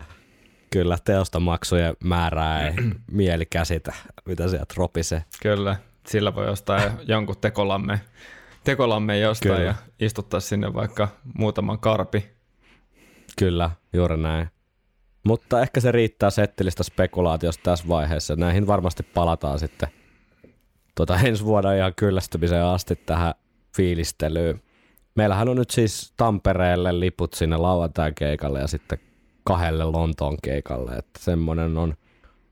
kyllä 0.70 0.98
teosta 1.04 1.40
maksujen 1.40 1.96
määrää 2.04 2.66
ei 2.66 2.74
mieli 3.12 3.46
käsitä, 3.46 3.94
mitä 4.24 4.48
sieltä 4.48 4.74
ropisee. 4.76 5.24
Kyllä, 5.42 5.76
sillä 6.06 6.34
voi 6.34 6.48
ostaa 6.48 6.80
jonkun 7.06 7.36
tekolamme, 7.40 8.00
tekolamme 8.64 9.18
jostain 9.18 9.54
Kyllä. 9.54 9.66
ja 9.66 9.74
istuttaa 10.00 10.40
sinne 10.40 10.74
vaikka 10.74 11.08
muutaman 11.38 11.78
karpi. 11.78 12.30
Kyllä, 13.38 13.70
juuri 13.92 14.16
näin. 14.16 14.48
Mutta 15.24 15.60
ehkä 15.60 15.80
se 15.80 15.92
riittää 15.92 16.30
settilistä 16.30 16.82
spekulaatiosta 16.82 17.62
tässä 17.62 17.88
vaiheessa. 17.88 18.36
Näihin 18.36 18.66
varmasti 18.66 19.02
palataan 19.02 19.58
sitten 19.58 19.88
tuota, 20.94 21.18
ensi 21.26 21.44
vuoden 21.44 21.76
ihan 21.76 21.94
kyllästymiseen 21.94 22.64
asti 22.64 22.96
tähän 22.96 23.34
fiilistelyyn. 23.76 24.62
Meillähän 25.14 25.48
on 25.48 25.56
nyt 25.56 25.70
siis 25.70 26.12
Tampereelle 26.16 27.00
liput 27.00 27.34
sinne 27.34 27.56
lauantain 27.56 28.14
keikalle 28.14 28.60
ja 28.60 28.66
sitten 28.66 28.98
kahdelle 29.44 29.84
Lontoon 29.84 30.36
keikalle. 30.42 30.92
Että 30.92 31.20
semmoinen 31.20 31.78
on 31.78 31.94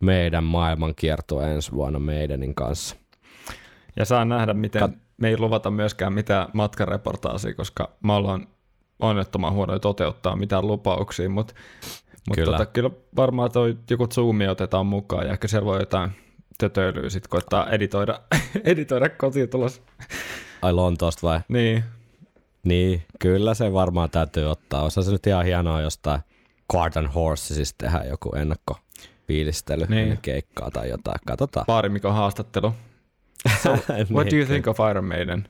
meidän 0.01 0.45
maailmankierto 0.45 1.43
ensi 1.43 1.73
vuonna 1.73 1.99
meidänin 1.99 2.55
kanssa. 2.55 2.97
Ja 3.97 4.05
saa 4.05 4.25
nähdä, 4.25 4.55
miten 4.55 4.83
Kat- 4.83 4.99
me 5.17 5.29
ei 5.29 5.39
luvata 5.39 5.71
myöskään 5.71 6.13
mitään 6.13 6.49
matkareportaasia, 6.53 7.55
koska 7.55 7.91
me 8.03 8.13
ollaan 8.13 8.49
onnettoman 9.01 9.53
huonoja 9.53 9.79
toteuttaa 9.79 10.37
mitään 10.37 10.67
lupauksia, 10.67 11.29
mutta 11.29 11.55
mut 12.29 12.37
Kyllä. 12.37 12.59
Tota, 12.59 12.67
kyllä 12.67 12.91
varmaan 13.17 13.53
toi 13.53 13.77
joku 13.91 14.07
Zoom 14.07 14.39
otetaan 14.51 14.87
mukaan 14.87 15.27
ja 15.27 15.33
ehkä 15.33 15.49
siellä 15.49 15.67
voi 15.67 15.81
jotain 15.81 16.11
tötöilyä 16.59 17.11
sitten 17.11 17.31
koittaa 17.31 17.71
editoida, 17.71 18.21
editoida 18.65 19.09
kotiin 19.09 19.49
tulos. 19.49 19.83
Ai 20.63 20.73
Lontoosta 20.73 21.27
vai? 21.27 21.41
Niin, 21.49 21.85
Niin, 22.65 23.03
kyllä 23.19 23.55
se 23.55 23.73
varmaan 23.73 24.11
täytyy 24.11 24.51
ottaa. 24.51 24.83
Osa 24.83 25.03
se 25.03 25.13
nyt 25.13 25.27
ihan 25.27 25.45
hienoa 25.45 25.81
jostain 25.81 26.21
Garden 26.73 27.07
Horsesista 27.07 27.87
tehdä 27.87 28.05
joku 28.05 28.33
ennakkofiilistely 28.37 29.87
niin. 29.89 30.09
Niin. 30.09 30.19
keikkaa 30.23 30.71
tai 30.71 30.89
jotain. 30.89 31.19
Katsotaan. 31.27 31.67
Baarimikon 31.67 32.15
haastattelu. 32.15 32.75
What 34.15 34.31
do 34.31 34.37
you 34.37 34.47
think 34.47 34.67
of 34.67 34.79
Iron 34.91 35.05
Maiden? 35.05 35.49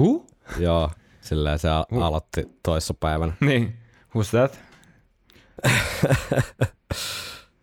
Who? 0.00 0.26
Joo, 0.58 0.90
silleen 1.20 1.58
se 1.58 1.68
a- 1.70 1.84
aloitti 2.00 2.48
toissa 2.62 2.94
päivänä. 2.94 3.32
Niin, 3.40 3.76
who's 4.16 4.30
that? 4.30 4.60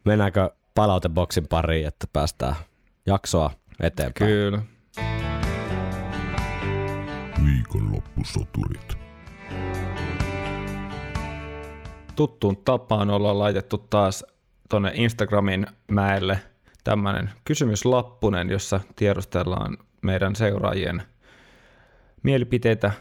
Mennäänkö 0.06 0.50
palauteboksin 0.75 1.48
pariin, 1.48 1.88
että 1.88 2.08
päästään 2.13 2.56
jaksoa 3.06 3.51
eteenpäin? 3.80 4.13
Kyllä. 4.32 4.62
Viikonloppusoturit. 7.46 9.07
Tuttuun 12.18 12.58
tapaan 12.58 13.10
ollaan 13.10 13.40
laitettu 13.40 13.78
taas 13.78 14.26
tuonne 14.70 14.92
Instagramin 14.96 15.68
mäelle 15.92 16.40
tämmöinen 16.84 17.30
kysymyslappunen, 17.46 18.50
jossa 18.50 18.80
tiedustellaan 18.96 19.78
meidän 20.02 20.36
seuraajien 20.36 21.04
mielipiteitä 22.24 22.92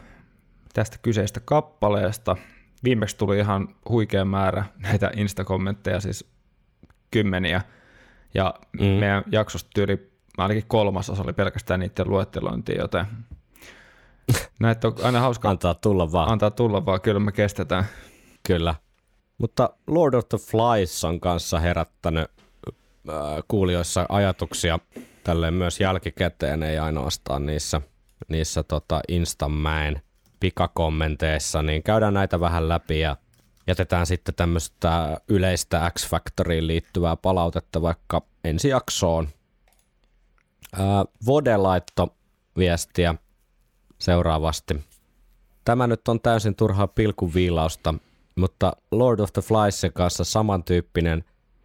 tästä 0.73 0.97
kyseistä 1.01 1.39
kappaleesta. 1.45 2.35
Viimeksi 2.83 3.17
tuli 3.17 3.37
ihan 3.39 3.67
huikea 3.89 4.25
määrä 4.25 4.65
näitä 4.79 5.11
Insta-kommentteja, 5.15 5.99
siis 6.01 6.31
kymmeniä, 7.11 7.61
ja 8.33 8.53
Mm. 8.79 8.85
meidän 8.85 9.23
jaksosta 9.31 9.69
tyyli 9.75 10.11
ainakin 10.37 10.63
kolmasosa 10.67 11.23
oli 11.23 11.33
pelkästään 11.33 11.79
niiden 11.79 12.09
luettelointia, 12.09 12.81
joten 12.81 13.05
näitä 14.59 14.87
on 14.87 14.93
aina 15.03 15.19
hauska 15.19 15.49
Antaa 15.49 15.73
tulla 15.73 16.11
vaan. 16.11 16.31
antaa 16.31 16.51
tulla, 16.51 16.85
vaan 16.85 17.01
kyllä 17.01 17.19
me 17.19 17.31
kestetään. 17.31 17.85
Kyllä. 18.47 18.75
Mutta 19.37 19.69
Lord 19.87 20.13
of 20.13 20.29
the 20.29 20.37
Flies 20.37 21.03
on 21.03 21.19
kanssa 21.19 21.59
herättänyt 21.59 22.31
kuulijoissa 23.47 24.05
ajatuksia 24.09 24.79
tälleen 25.23 25.53
myös 25.53 25.79
jälkikäteen, 25.79 26.63
ei 26.63 26.79
ainoastaan 26.79 27.45
niissä, 27.45 27.81
niissä 28.27 28.63
tota 28.63 29.01
Instamäen 29.07 30.01
pikakommenteissa, 30.39 31.61
niin 31.61 31.83
käydään 31.83 32.13
näitä 32.13 32.39
vähän 32.39 32.69
läpi 32.69 32.99
ja 32.99 33.17
jätetään 33.67 34.05
sitten 34.05 34.35
tämmöistä 34.35 35.17
yleistä 35.27 35.91
X-Factoriin 35.99 36.67
liittyvää 36.67 37.15
palautetta 37.15 37.81
vaikka 37.81 38.21
ensi 38.43 38.69
jaksoon. 38.69 39.29
Vode 41.25 41.57
laitto 41.57 42.15
viestiä 42.57 43.15
seuraavasti. 43.99 44.83
Tämä 45.65 45.87
nyt 45.87 46.07
on 46.07 46.21
täysin 46.21 46.55
turhaa 46.55 46.87
pilkuviilausta, 46.87 47.93
mutta 48.37 48.73
Lord 48.91 49.19
of 49.19 49.33
the 49.33 49.41
Fliesin 49.41 49.93
kanssa 49.93 50.23
samantyyppinen 50.23 51.23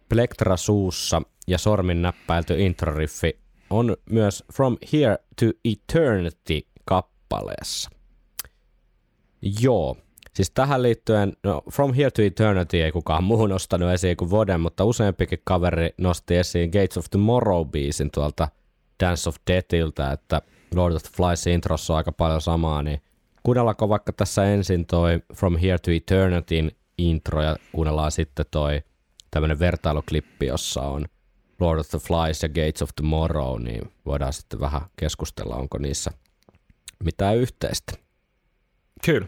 plektra 0.09 0.57
suussa 0.57 1.21
ja 1.47 1.57
sormin 1.57 2.01
näppäilty 2.01 2.61
introriffi 2.61 3.39
on 3.69 3.97
myös 4.09 4.43
From 4.53 4.77
Here 4.93 5.17
to 5.39 5.45
Eternity 5.65 6.67
kappaleessa. 6.85 7.89
Joo, 9.61 9.97
siis 10.33 10.51
tähän 10.51 10.81
liittyen, 10.81 11.33
no 11.43 11.61
From 11.71 11.93
Here 11.93 12.11
to 12.11 12.21
Eternity 12.21 12.77
ei 12.77 12.91
kukaan 12.91 13.23
muu 13.23 13.47
nostanut 13.47 13.91
esiin 13.91 14.17
kuin 14.17 14.31
Voden, 14.31 14.61
mutta 14.61 14.85
useampikin 14.85 15.41
kaveri 15.43 15.89
nosti 15.97 16.35
esiin 16.35 16.69
Gates 16.69 16.97
of 16.97 17.05
Tomorrow-biisin 17.05 18.09
tuolta 18.13 18.47
Dance 19.03 19.29
of 19.29 19.35
Deathiltä, 19.51 20.11
että 20.11 20.41
Lord 20.75 20.95
of 20.95 21.03
the 21.03 21.11
Flies 21.15 21.47
introssa 21.47 21.93
on 21.93 21.97
aika 21.97 22.11
paljon 22.11 22.41
samaa, 22.41 22.83
niin 22.83 23.01
kuunnellaanko 23.43 23.89
vaikka 23.89 24.13
tässä 24.13 24.45
ensin 24.45 24.85
toi 24.85 25.21
From 25.35 25.57
Here 25.57 25.77
to 25.77 25.91
Eternityn 25.91 26.71
intro 26.97 27.41
ja 27.41 27.55
kuunnellaan 27.71 28.11
sitten 28.11 28.45
toi 28.51 28.81
tämmönen 29.31 29.59
vertailuklippi, 29.59 30.45
jossa 30.45 30.81
on 30.81 31.05
Lord 31.59 31.79
of 31.79 31.89
the 31.89 31.99
Flies 31.99 32.43
ja 32.43 32.49
Gates 32.49 32.81
of 32.81 32.89
Tomorrow, 32.95 33.61
niin 33.61 33.91
voidaan 34.05 34.33
sitten 34.33 34.59
vähän 34.59 34.81
keskustella, 34.95 35.55
onko 35.55 35.77
niissä 35.77 36.11
mitään 37.03 37.37
yhteistä. 37.37 37.93
Kyllä. 39.05 39.27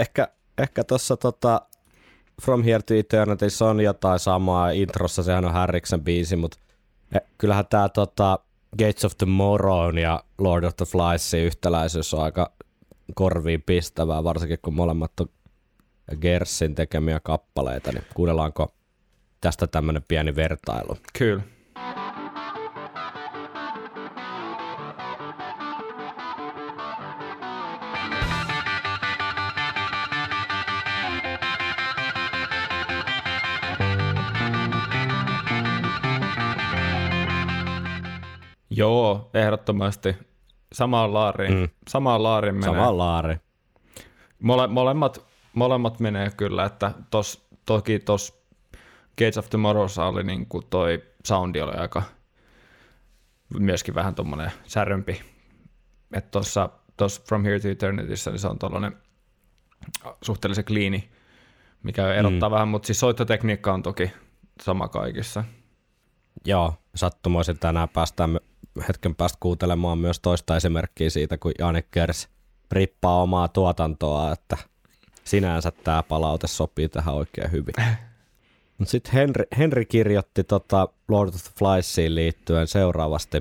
Ehkä, 0.00 0.28
ehkä 0.58 0.84
tuossa 0.84 1.16
tota 1.16 1.60
From 2.42 2.62
Here 2.62 2.82
to 2.82 2.94
Eternity 2.94 3.46
on 3.70 3.80
jotain 3.80 4.18
samaa 4.18 4.70
introssa, 4.70 5.22
sehän 5.22 5.44
on 5.44 5.52
Harriksen 5.52 6.04
biisi, 6.04 6.36
mutta 6.36 6.58
kyllähän 7.38 7.66
tämä 7.70 7.88
tota 7.88 8.38
Gates 8.78 9.04
of 9.04 9.12
Tomorrow 9.18 9.98
ja 9.98 10.24
Lord 10.38 10.64
of 10.64 10.76
the 10.76 10.86
Fliesin 10.86 11.40
yhtäläisyys 11.40 12.14
on 12.14 12.22
aika 12.22 12.52
korviin 13.14 13.62
pistävää, 13.62 14.24
varsinkin 14.24 14.58
kun 14.62 14.74
molemmat 14.74 15.20
on 15.20 15.28
Gersin 16.20 16.74
tekemiä 16.74 17.20
kappaleita, 17.20 17.92
niin 17.92 18.04
kuunnellaanko 18.14 18.74
tästä 19.40 19.66
tämmöinen 19.66 20.02
pieni 20.08 20.36
vertailu? 20.36 20.96
Kyllä. 21.18 21.42
Joo, 38.78 39.30
ehdottomasti. 39.34 40.16
Samaan 40.72 41.14
laariin. 41.14 41.54
Mm. 41.54 41.68
Samaan 41.88 42.22
laariin 42.22 42.54
menee. 42.54 42.70
Samaan 42.70 42.98
laariin. 42.98 43.40
Mole, 44.42 44.66
molemmat, 44.66 45.26
molemmat 45.52 46.00
menee 46.00 46.30
kyllä, 46.36 46.64
että 46.64 46.92
tos, 47.10 47.48
toki 47.66 47.98
tuossa 47.98 48.34
Gates 49.18 49.38
of 49.38 49.50
Tomorrowssa 49.50 50.06
oli 50.06 50.24
niin 50.24 50.46
kuin 50.46 50.66
toi 50.70 51.02
soundi 51.24 51.60
oli 51.60 51.72
aika 51.72 52.02
myöskin 53.58 53.94
vähän 53.94 54.14
tuommoinen 54.14 54.52
särrympi. 54.66 55.22
Että 56.12 56.30
tuossa 56.30 56.70
From 57.28 57.44
Here 57.44 57.60
to 57.60 57.68
Eternityssä 57.68 58.30
niin 58.30 58.38
se 58.38 58.48
on 58.48 58.58
tuollainen 58.58 58.96
suhteellisen 60.22 60.64
kliini, 60.64 61.10
mikä 61.82 62.14
erottaa 62.14 62.48
mm. 62.48 62.52
vähän, 62.52 62.68
mutta 62.68 62.86
siis 62.86 63.00
soittotekniikka 63.00 63.72
on 63.72 63.82
toki 63.82 64.12
sama 64.62 64.88
kaikissa. 64.88 65.44
Joo, 66.44 66.74
sattumoisin 66.94 67.58
tänään 67.58 67.88
päästään 67.88 68.40
hetken 68.88 69.14
päästä 69.14 69.38
kuuntelemaan 69.40 69.98
myös 69.98 70.20
toista 70.20 70.56
esimerkkiä 70.56 71.10
siitä, 71.10 71.38
kun 71.38 71.52
Janik 71.58 71.86
Kers 71.90 72.28
rippaa 72.72 73.22
omaa 73.22 73.48
tuotantoa, 73.48 74.32
että 74.32 74.56
sinänsä 75.24 75.70
tämä 75.70 76.02
palaute 76.02 76.46
sopii 76.46 76.88
tähän 76.88 77.14
oikein 77.14 77.52
hyvin. 77.52 77.74
Mutta 78.78 78.90
sitten 78.90 79.12
Henry, 79.12 79.44
Henry 79.58 79.84
kirjoitti 79.84 80.44
tota 80.44 80.88
Lord 81.08 81.28
of 81.28 81.42
the 81.42 81.50
Fliesiin 81.58 82.14
liittyen 82.14 82.66
seuraavasti. 82.66 83.40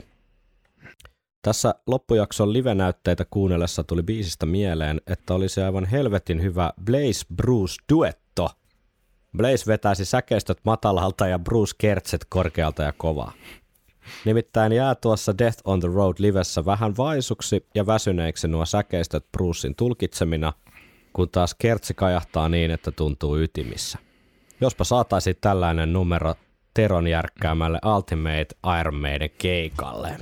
Tässä 1.42 1.76
loppujakson 1.88 2.54
livenäytteitä 2.54 3.26
kuunnellessa 3.32 3.84
tuli 3.84 4.04
biisistä 4.04 4.46
mieleen, 4.46 5.02
että 5.08 5.34
olisi 5.34 5.62
aivan 5.62 5.86
helvetin 5.86 6.42
hyvä 6.42 6.74
Blaze 6.84 7.26
Bruce 7.36 7.76
duetto. 7.94 8.50
Blaze 9.38 9.66
vetäisi 9.68 10.06
säkeistöt 10.06 10.60
matalalta 10.64 11.28
ja 11.28 11.40
Bruce 11.40 11.76
kertset 11.78 12.26
korkealta 12.30 12.84
ja 12.84 12.94
kovaa. 12.98 13.34
Nimittäin 14.26 14.72
jää 14.72 14.96
tuossa 14.96 15.38
Death 15.38 15.58
on 15.64 15.80
the 15.80 15.90
Road 15.94 16.16
livessä 16.20 16.66
vähän 16.66 16.98
vaisuksi 16.98 17.66
ja 17.76 17.86
väsyneeksi 17.86 18.48
nuo 18.48 18.66
säkeistöt 18.66 19.26
Brucein 19.32 19.76
tulkitsemina, 19.76 20.54
kun 21.14 21.30
taas 21.30 21.56
kertsi 21.60 21.94
kajahtaa 21.94 22.50
niin, 22.50 22.72
että 22.72 22.92
tuntuu 22.92 23.38
ytimissä. 23.38 23.98
Jospa 24.62 24.84
saataisiin 24.84 25.38
tällainen 25.42 25.94
numero 25.94 26.34
Teron 26.74 27.08
järkkäämälle 27.08 27.80
Ultimate 27.96 28.48
Iron 28.80 28.96
Maiden 28.96 29.30
keikalle. 29.38 30.18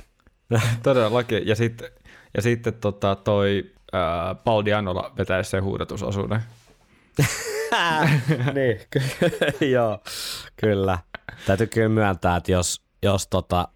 Todellakin. 0.82 1.46
Ja 1.46 1.56
sitten 1.56 1.90
ja 2.36 2.42
sitten 2.42 2.74
tota 2.74 3.16
toi 3.16 3.70
ää, 3.92 4.34
Paul 4.34 4.64
Dianola 4.64 5.12
vetäisi 5.18 5.50
sen 5.50 5.64
huudatusosuuden. 5.64 6.40
niin, 8.54 8.80
ky- 8.90 9.66
joo, 9.74 9.98
kyllä. 10.56 10.98
Täytyy 11.46 11.66
kyllä 11.66 11.88
myöntää, 11.88 12.36
että 12.36 12.52
jos, 12.52 12.82
jos 13.02 13.26
tota, 13.26 13.68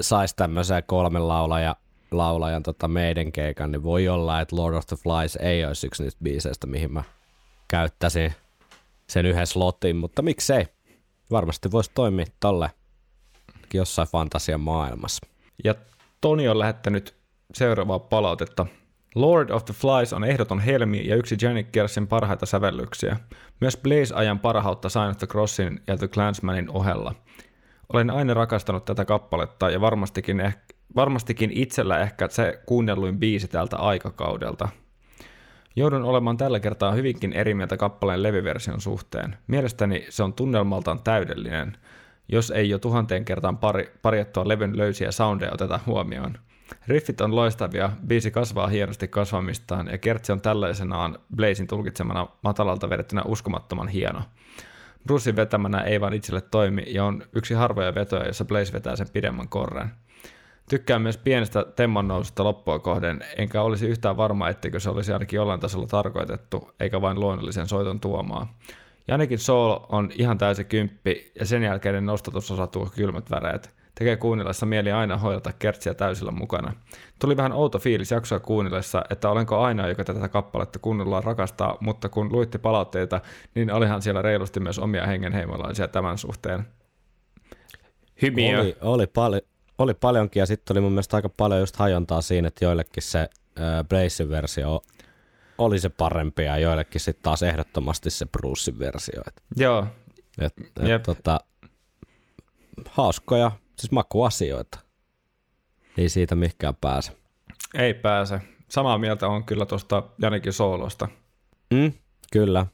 saisi 0.00 0.36
tämmöisen 0.36 0.82
kolmen 0.86 1.28
laulaja, 1.28 1.76
laulajan 2.10 2.62
tota 2.62 2.88
meidän 2.88 3.32
keikan, 3.32 3.72
niin 3.72 3.82
voi 3.82 4.08
olla, 4.08 4.40
että 4.40 4.56
Lord 4.56 4.74
of 4.74 4.86
the 4.86 4.96
Flies 4.96 5.36
ei 5.36 5.64
olisi 5.64 5.86
yksi 5.86 6.02
niistä 6.02 6.24
biiseistä, 6.24 6.66
mihin 6.66 6.92
mä 6.92 7.02
käyttäisin 7.68 8.32
sen 9.06 9.26
yhden 9.26 9.46
slotin, 9.46 9.96
mutta 9.96 10.22
miksei? 10.22 10.66
Varmasti 11.30 11.70
voisi 11.70 11.90
toimia 11.94 12.26
tolle 12.40 12.70
jossain 13.74 14.08
fantasian 14.08 14.60
maailmassa. 14.60 15.26
Ja 15.64 15.74
Toni 16.20 16.48
on 16.48 16.58
lähettänyt 16.58 17.14
seuraavaa 17.54 17.98
palautetta. 17.98 18.66
Lord 19.14 19.50
of 19.50 19.64
the 19.64 19.74
Flies 19.74 20.12
on 20.12 20.24
ehdoton 20.24 20.60
helmi 20.60 21.06
ja 21.06 21.16
yksi 21.16 21.36
Janik 21.42 21.72
Kersin 21.72 22.06
parhaita 22.06 22.46
sävellyksiä. 22.46 23.16
Myös 23.60 23.76
Blaze-ajan 23.76 24.38
parhautta 24.38 24.88
Sign 24.88 25.10
of 25.10 25.16
the 25.16 25.26
Crossin 25.26 25.82
ja 25.86 25.96
The 25.96 26.08
Clansmanin 26.08 26.70
ohella. 26.70 27.14
Olen 27.88 28.10
aina 28.10 28.34
rakastanut 28.34 28.84
tätä 28.84 29.04
kappaletta 29.04 29.70
ja 29.70 29.80
varmastikin, 29.80 30.40
eh, 30.40 30.56
varmastikin 30.96 31.50
itsellä 31.54 32.00
ehkä 32.00 32.28
se 32.28 32.62
kuunnelluin 32.66 33.18
biisi 33.18 33.48
tältä 33.48 33.76
aikakaudelta. 33.76 34.68
Joudun 35.76 36.04
olemaan 36.04 36.36
tällä 36.36 36.60
kertaa 36.60 36.92
hyvinkin 36.92 37.32
eri 37.32 37.54
mieltä 37.54 37.76
kappaleen 37.76 38.22
levyversion 38.22 38.80
suhteen. 38.80 39.36
Mielestäni 39.46 40.06
se 40.08 40.22
on 40.22 40.32
tunnelmaltaan 40.32 41.02
täydellinen, 41.02 41.76
jos 42.28 42.50
ei 42.50 42.68
jo 42.68 42.78
tuhanteen 42.78 43.24
kertaan 43.24 43.58
pari, 43.58 43.92
parjattua 44.02 44.48
levyn 44.48 44.78
löysiä 44.78 45.12
soundeja 45.12 45.52
oteta 45.52 45.80
huomioon. 45.86 46.38
Riffit 46.86 47.20
on 47.20 47.36
loistavia, 47.36 47.90
biisi 48.06 48.30
kasvaa 48.30 48.66
hienosti 48.66 49.08
kasvamistaan 49.08 49.88
ja 49.88 49.98
kertsi 49.98 50.32
on 50.32 50.40
tällaisenaan 50.40 51.18
Blazin 51.36 51.66
tulkitsemana 51.66 52.26
matalalta 52.42 52.90
vedettynä 52.90 53.22
uskomattoman 53.26 53.88
hieno. 53.88 54.22
Brucein 55.06 55.36
vetämänä 55.36 55.80
ei 55.80 56.00
vaan 56.00 56.12
itselle 56.12 56.40
toimi 56.40 56.84
ja 56.86 57.04
on 57.04 57.22
yksi 57.32 57.54
harvoja 57.54 57.94
vetoja, 57.94 58.26
jossa 58.26 58.44
Blaze 58.44 58.72
vetää 58.72 58.96
sen 58.96 59.06
pidemmän 59.12 59.48
korren. 59.48 59.90
Tykkään 60.70 61.02
myös 61.02 61.18
pienestä 61.18 61.64
temman 61.76 62.08
noususta 62.08 62.44
loppua 62.44 62.78
kohden, 62.78 63.24
enkä 63.36 63.62
olisi 63.62 63.86
yhtään 63.88 64.16
varma, 64.16 64.48
etteikö 64.48 64.80
se 64.80 64.90
olisi 64.90 65.12
ainakin 65.12 65.36
jollain 65.36 65.60
tasolla 65.60 65.86
tarkoitettu, 65.86 66.70
eikä 66.80 67.00
vain 67.00 67.20
luonnollisen 67.20 67.68
soiton 67.68 68.00
tuomaa. 68.00 68.58
Janikin 69.08 69.38
soul 69.38 69.76
on 69.88 70.10
ihan 70.14 70.38
täysi 70.38 70.64
kymppi, 70.64 71.32
ja 71.40 71.46
sen 71.46 71.62
jälkeinen 71.62 72.06
nostatus 72.06 72.50
osatuu 72.50 72.88
kylmät 72.96 73.30
väreet– 73.30 73.70
Tekee 73.94 74.16
kuunnellessa 74.16 74.66
mieli 74.66 74.92
aina 74.92 75.16
hoidata 75.16 75.52
kertsiä 75.58 75.94
täysillä 75.94 76.30
mukana. 76.30 76.72
Tuli 77.18 77.36
vähän 77.36 77.52
outo 77.52 77.78
fiilis 77.78 78.10
jaksoa 78.10 78.40
kuunnellessa, 78.40 79.04
että 79.10 79.30
olenko 79.30 79.60
ainoa, 79.60 79.88
joka 79.88 80.04
tätä 80.04 80.28
kappaletta 80.28 80.78
kunnolla 80.78 81.20
rakastaa, 81.20 81.76
mutta 81.80 82.08
kun 82.08 82.32
luitti 82.32 82.58
palautteita, 82.58 83.20
niin 83.54 83.72
olihan 83.72 84.02
siellä 84.02 84.22
reilusti 84.22 84.60
myös 84.60 84.78
omia 84.78 85.06
hengenheimolaisia 85.06 85.88
tämän 85.88 86.18
suhteen. 86.18 86.66
Hymiö. 88.22 88.60
Oli, 88.60 88.76
oli, 88.80 89.06
pal- 89.06 89.40
oli 89.78 89.94
paljonkin 89.94 90.40
ja 90.40 90.46
sitten 90.46 90.74
oli 90.74 90.80
mun 90.80 90.92
mielestä 90.92 91.16
aika 91.16 91.28
paljon 91.28 91.60
just 91.60 91.76
hajontaa 91.76 92.22
siinä, 92.22 92.48
että 92.48 92.64
joillekin 92.64 93.02
se 93.02 93.18
äh, 93.18 93.84
Blazein 93.88 94.30
versio 94.30 94.82
oli 95.58 95.78
se 95.78 95.88
parempi 95.88 96.42
ja 96.42 96.58
joillekin 96.58 97.00
sitten 97.00 97.22
taas 97.22 97.42
ehdottomasti 97.42 98.10
se 98.10 98.26
Brucein 98.26 98.78
versio. 98.78 99.22
Et, 99.26 99.42
Joo. 99.56 99.86
Et, 100.38 100.52
et, 100.80 101.02
tota, 101.02 101.40
hauskoja 102.90 103.50
siis 103.82 103.92
makuasioita. 103.92 104.78
Ei 105.98 106.08
siitä 106.08 106.34
mihinkään 106.34 106.74
pääse. 106.80 107.12
Ei 107.74 107.94
pääse. 107.94 108.40
Samaa 108.68 108.98
mieltä 108.98 109.28
on 109.28 109.44
kyllä 109.44 109.66
tuosta 109.66 110.02
Janikin 110.22 110.52
soolosta. 110.52 111.08
Mm, 111.74 111.92
kyllä. 112.32 112.66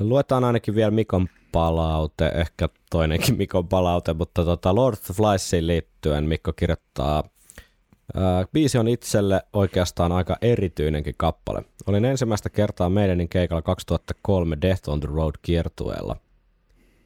Luetaan 0.00 0.44
ainakin 0.44 0.74
vielä 0.74 0.90
Mikon 0.90 1.28
palaute, 1.52 2.26
ehkä 2.34 2.68
toinenkin 2.90 3.36
Mikon 3.36 3.68
palaute, 3.68 4.14
mutta 4.14 4.44
tota 4.44 4.74
Lord 4.74 4.96
of 5.10 5.16
Fliesiin 5.16 5.66
liittyen 5.66 6.24
Mikko 6.24 6.52
kirjoittaa, 6.52 7.24
biisi 8.52 8.78
on 8.78 8.88
itselle 8.88 9.42
oikeastaan 9.52 10.12
aika 10.12 10.36
erityinenkin 10.42 11.14
kappale. 11.16 11.64
Olin 11.86 12.04
ensimmäistä 12.04 12.50
kertaa 12.50 12.90
meidänin 12.90 13.28
keikalla 13.28 13.62
2003 13.62 14.58
Death 14.62 14.88
on 14.88 15.00
the 15.00 15.08
Road 15.12 15.34
kiertueella– 15.42 16.16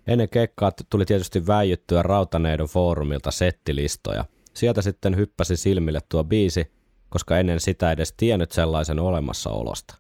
Ennen 0.06 0.28
keikkaa 0.28 0.72
tuli 0.90 1.04
tietysti 1.04 1.46
väijyttyä 1.46 2.02
Rautaneidon 2.02 2.68
foorumilta 2.68 3.30
settilistoja. 3.30 4.24
Sieltä 4.54 4.82
sitten 4.82 5.16
hyppäsi 5.16 5.56
silmille 5.56 6.00
tuo 6.08 6.24
biisi, 6.24 6.72
koska 7.08 7.38
ennen 7.38 7.60
sitä 7.60 7.92
edes 7.92 8.14
tiennyt 8.16 8.52
sellaisen 8.52 8.98
olemassaolosta. 8.98 9.94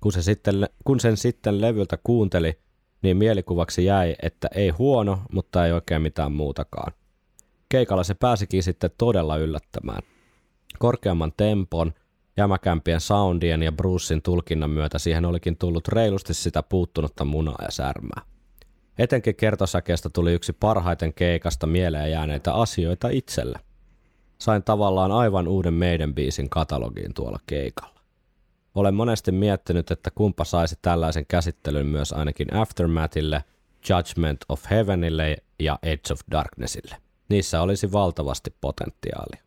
Kun, 0.00 0.12
se 0.12 0.22
sitten, 0.22 0.68
kun 0.84 1.00
sen 1.00 1.16
sitten 1.16 1.60
levyltä 1.60 1.98
kuunteli, 2.04 2.58
niin 3.02 3.16
mielikuvaksi 3.16 3.84
jäi, 3.84 4.16
että 4.22 4.48
ei 4.54 4.68
huono, 4.68 5.18
mutta 5.32 5.66
ei 5.66 5.72
oikein 5.72 6.02
mitään 6.02 6.32
muutakaan. 6.32 6.92
keikalla 7.68 8.04
se 8.04 8.14
pääsikin 8.14 8.62
sitten 8.62 8.90
todella 8.98 9.36
yllättämään. 9.36 10.02
Korkeamman 10.78 11.32
tempon, 11.36 11.92
jämäkämpien 12.36 13.00
soundien 13.00 13.62
ja 13.62 13.72
Brucein 13.72 14.22
tulkinnan 14.22 14.70
myötä 14.70 14.98
siihen 14.98 15.24
olikin 15.24 15.56
tullut 15.56 15.88
reilusti 15.88 16.34
sitä 16.34 16.62
puuttunutta 16.62 17.24
munaa 17.24 17.58
ja 17.64 17.70
särmää. 17.70 18.22
Etenkin 18.98 19.36
kertosäkeestä 19.36 20.08
tuli 20.08 20.32
yksi 20.32 20.52
parhaiten 20.52 21.14
keikasta 21.14 21.66
mieleen 21.66 22.10
jääneitä 22.10 22.54
asioita 22.54 23.08
itselle. 23.08 23.58
Sain 24.38 24.62
tavallaan 24.62 25.12
aivan 25.12 25.48
uuden 25.48 25.74
meidän 25.74 26.14
biisin 26.14 26.50
katalogiin 26.50 27.14
tuolla 27.14 27.38
keikalla. 27.46 28.00
Olen 28.74 28.94
monesti 28.94 29.32
miettinyt, 29.32 29.90
että 29.90 30.10
kumpa 30.14 30.44
saisi 30.44 30.76
tällaisen 30.82 31.26
käsittelyn 31.26 31.86
myös 31.86 32.12
ainakin 32.12 32.54
Aftermathille, 32.54 33.44
Judgment 33.88 34.40
of 34.48 34.62
Heavenille 34.70 35.36
ja 35.60 35.78
Edge 35.82 36.12
of 36.12 36.20
Darknessille. 36.30 36.96
Niissä 37.28 37.62
olisi 37.62 37.92
valtavasti 37.92 38.54
potentiaalia. 38.60 39.42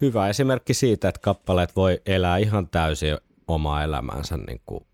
Hyvä 0.00 0.28
esimerkki 0.28 0.74
siitä, 0.74 1.08
että 1.08 1.20
kappaleet 1.20 1.76
voi 1.76 2.02
elää 2.06 2.38
ihan 2.38 2.68
täysin 2.68 3.16
omaa 3.48 3.82
elämäänsä 3.82 4.36
niin 4.36 4.60
kuin 4.66 4.86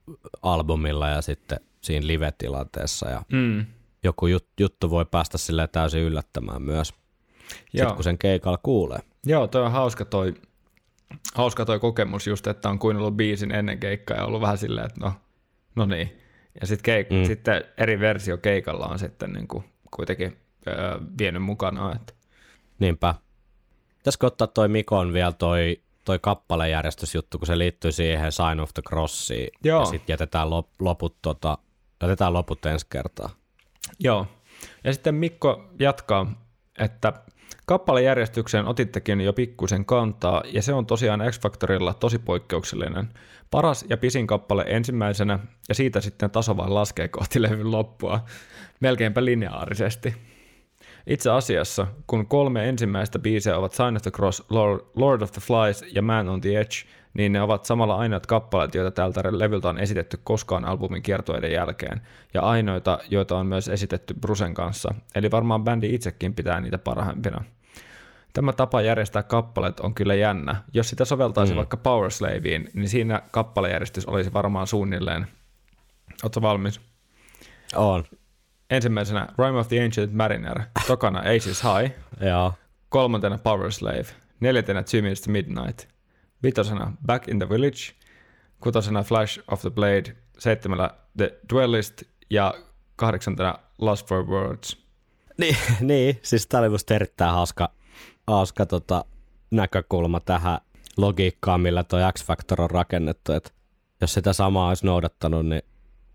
albumilla 0.43 1.09
ja 1.09 1.23
sitten 1.23 1.61
siinä 1.85 2.07
live-tilanteessa 2.07 3.11
ja 3.11 3.23
Mm. 3.33 3.67
joku 4.05 4.27
jut, 4.27 4.47
juttu 4.61 4.91
voi 4.91 5.05
päästä 5.05 5.39
sille 5.39 5.69
täysin 5.69 6.03
yllättämään 6.03 6.63
myös, 6.63 6.95
Joo. 7.73 7.89
sit, 7.89 7.95
kun 7.95 8.05
sen 8.05 8.19
keikalla 8.19 8.59
kuulee. 8.63 8.99
Joo, 9.27 9.47
toi 9.47 9.63
on 9.63 9.73
hauska 9.73 10.05
toi, 10.05 10.35
hauska 11.35 11.65
toi 11.65 11.81
kokemus 11.81 12.27
just, 12.27 12.47
että 12.47 12.69
on 12.69 12.79
kuunnellut 12.79 13.17
biisin 13.17 13.51
ennen 13.51 13.79
keikkaa 13.81 14.17
ja 14.17 14.25
ollut 14.25 14.41
vähän 14.41 14.59
silleen, 14.59 14.87
että 14.87 15.01
no, 15.01 15.13
no 15.77 15.87
niin. 15.87 16.21
Ja 16.61 16.67
sit 16.67 16.81
keik- 16.83 17.13
Mm. 17.19 17.25
sitten 17.25 17.65
eri 17.79 18.01
versio 18.01 18.37
keikalla 18.39 18.87
on 18.87 18.99
sitten 18.99 19.33
niin 19.33 19.49
kuin 19.49 19.65
kuitenkin 19.91 20.37
öö, 20.69 20.99
vienyt 21.19 21.43
mukana. 21.43 21.93
Että. 21.97 22.13
Niinpä. 22.79 23.15
Pitäisikö 23.99 24.27
ottaa 24.27 24.47
toi 24.47 24.69
Mikon 24.69 25.13
vielä 25.13 25.33
toi, 25.33 25.81
toi 26.05 26.19
kappalejärjestysjuttu, 26.19 27.39
kun 27.39 27.47
se 27.47 27.59
liittyy 27.59 27.93
siihen 27.93 28.33
Sign 28.33 28.61
of 28.61 28.75
the 28.75 28.83
Crossiin. 28.89 29.49
Joo. 29.65 29.81
Ja 29.81 29.85
sitten 29.87 30.13
jätetään 30.13 30.51
lop, 30.51 30.69
loput, 30.81 31.17
tota, 31.23 31.59
jätetään 32.03 32.33
loput 32.33 32.67
ensi 32.67 32.87
kertaa. 32.91 33.31
Joo. 34.01 34.27
Ja 34.85 34.93
sitten 34.93 35.15
Mikko 35.15 35.65
jatkaa, 35.79 36.45
että 36.79 37.13
kappalejärjestykseen 37.67 38.67
otittekin 38.67 39.21
jo 39.21 39.33
pikkusen 39.33 39.85
kantaa, 39.85 40.43
ja 40.53 40.63
se 40.63 40.73
on 40.75 40.87
tosiaan 40.87 41.21
X-Factorilla 41.31 41.95
tosi 41.95 42.19
poikkeuksellinen. 42.19 43.09
Paras 43.51 43.85
ja 43.91 43.97
pisin 43.97 44.27
kappale 44.27 44.65
ensimmäisenä, 44.67 45.39
ja 45.69 45.75
siitä 45.75 46.01
sitten 46.01 46.31
taso 46.31 46.57
vaan 46.57 46.75
laskee 46.75 47.09
kohti 47.09 47.43
levyn 47.43 47.71
loppua, 47.71 48.25
melkeinpä 48.81 49.25
lineaarisesti. 49.25 50.34
Itse 51.07 51.31
asiassa, 51.31 51.87
kun 52.07 52.27
kolme 52.27 52.69
ensimmäistä 52.69 53.19
biisiä 53.19 53.59
ovat 53.59 53.73
Sign 53.73 53.97
of 53.97 54.03
the 54.03 54.11
Cross, 54.11 54.43
Lord, 54.95 55.23
of 55.23 55.33
the 55.33 55.41
Flies 55.41 55.85
ja 55.95 56.03
Man 56.03 56.29
on 56.29 56.41
the 56.41 56.59
Edge, 56.61 56.75
niin 57.15 57.33
ne 57.33 57.43
ovat 57.43 57.65
samalla 57.65 57.97
ainoat 57.97 58.27
kappaleet, 58.27 58.75
joita 58.75 58.91
tältä 58.91 59.23
levyltä 59.31 59.69
on 59.69 59.79
esitetty 59.79 60.19
koskaan 60.25 60.65
albumin 60.65 61.03
kiertueiden 61.03 61.53
jälkeen, 61.53 62.01
ja 62.35 62.43
ainoita, 62.43 62.99
joita 63.11 63.39
on 63.39 63.47
myös 63.47 63.69
esitetty 63.69 64.15
Brusen 64.15 64.55
kanssa, 64.55 64.95
eli 65.15 65.31
varmaan 65.31 65.65
bändi 65.65 65.95
itsekin 65.95 66.35
pitää 66.35 66.61
niitä 66.61 66.79
parhaimpina. 66.79 67.45
Tämä 68.33 68.53
tapa 68.53 68.83
järjestää 68.83 69.23
kappaleet 69.23 69.81
on 69.81 69.95
kyllä 69.95 70.15
jännä. 70.15 70.57
Jos 70.73 70.91
sitä 70.91 71.05
soveltaisi 71.05 71.53
mm. 71.53 71.57
vaikka 71.57 71.77
Power 71.77 72.11
Slaveen, 72.11 72.69
niin 72.75 72.89
siinä 72.89 73.23
kappalejärjestys 73.31 74.07
olisi 74.07 74.33
varmaan 74.33 74.67
suunnilleen. 74.67 75.27
Oletko 76.23 76.43
valmis? 76.43 76.81
On. 77.77 78.05
Ensimmäisenä 78.71 79.29
Rhyme 79.39 79.59
of 79.59 79.69
the 79.69 79.85
Ancient 79.85 80.13
Mariner, 80.13 80.61
tokana 80.87 81.19
Aces 81.19 81.63
High, 81.63 81.93
Joo. 82.21 82.53
kolmantena 82.89 83.39
Power 83.39 83.73
Slave, 83.73 84.07
neljäntenä 84.41 84.83
Two 84.83 85.03
Minutes 85.03 85.21
to 85.21 85.31
Midnight, 85.31 85.89
vitosena 86.43 86.93
Back 87.07 87.29
in 87.29 87.39
the 87.39 87.49
Village, 87.49 87.93
kutosena 88.61 89.03
Flash 89.03 89.41
of 89.49 89.61
the 89.61 89.71
Blade, 89.71 90.17
seitsemällä 90.39 90.91
The 91.17 91.39
Duelist. 91.53 92.03
Ja 92.31 92.55
kahdeksantena 92.97 93.59
Lost 93.79 94.09
for 94.09 94.27
Words. 94.27 94.85
Niin, 95.39 95.57
niin, 95.81 96.19
siis 96.23 96.47
tämä 96.47 96.61
oli 96.61 96.69
musta 96.69 96.95
erittäin 96.95 97.33
hauska, 97.33 97.71
hauska 98.27 98.67
tota, 98.67 99.05
näkökulma 99.51 100.21
tähän 100.21 100.59
logiikkaan, 100.97 101.61
millä 101.61 101.85
tuo 101.85 101.99
X-Factor 102.13 102.63
on 102.63 102.71
rakennettu, 102.71 103.33
että 103.33 103.51
jos 104.01 104.15
sitä 104.15 104.33
samaa 104.33 104.69
olisi 104.69 104.87
noudattanut, 104.87 105.47
niin 105.47 105.63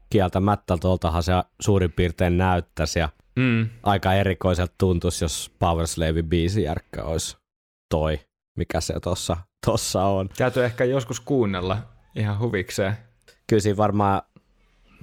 kieltämättä 0.09 0.77
tuoltahan 0.81 1.23
se 1.23 1.33
suurin 1.61 1.91
piirtein 1.91 2.37
näyttäisi 2.37 2.99
ja 2.99 3.09
Mm. 3.35 3.69
aika 3.83 4.13
erikoiselta 4.13 4.73
tuntuisi, 4.77 5.25
jos 5.25 5.51
Power 5.59 5.87
Slave 5.87 6.23
biisi 6.23 6.63
järkkä 6.63 7.03
olisi 7.03 7.37
toi, 7.89 8.19
mikä 8.57 8.81
se 8.81 8.99
tossa, 8.99 9.37
tossa 9.65 10.03
on. 10.03 10.29
Täytyy 10.37 10.65
ehkä 10.65 10.83
joskus 10.83 11.19
kuunnella 11.19 11.77
ihan 12.15 12.39
huvikseen. 12.39 12.97
Kyllä 13.47 13.61
siinä 13.61 13.77
varmaan 13.77 14.21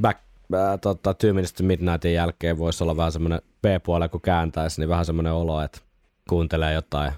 back, 0.02 0.20
äh, 0.54 0.80
tota, 0.80 1.14
Two 1.14 1.32
Minutes 1.32 1.52
to 1.52 1.64
Midnightin 1.64 2.12
jälkeen 2.12 2.58
voisi 2.58 2.84
olla 2.84 2.96
vähän 2.96 3.12
semmoinen 3.12 3.42
B-puolella, 3.62 4.08
kun 4.08 4.20
kääntäisi, 4.20 4.80
niin 4.80 4.88
vähän 4.88 5.04
semmoinen 5.04 5.32
olo, 5.32 5.62
että 5.62 5.78
kuuntelee 6.28 6.72
jotain 6.72 7.12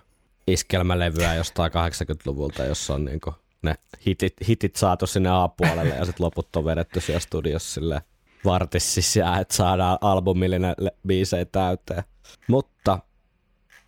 iskelmälevyä 0.46 1.34
jostain 1.34 1.72
80-luvulta, 1.72 2.64
jossa 2.64 2.94
on 2.94 3.04
niinku 3.04 3.34
ne 3.62 3.74
hitit, 4.06 4.34
hitit 4.48 4.76
saatu 4.76 5.06
sinne 5.06 5.30
A-puolelle 5.30 5.94
ja 5.94 6.04
sitten 6.04 6.24
loput 6.24 6.56
on 6.56 6.64
vedetty 6.64 7.00
siellä 7.00 7.20
studiossa 7.20 7.74
sille 7.74 8.02
vartis 8.44 8.94
sisään, 8.94 9.40
että 9.40 9.54
saadaan 9.54 9.98
albumillinen 10.00 10.74
biisejä 11.06 11.44
täyteen. 11.44 12.02
Mutta 12.48 12.98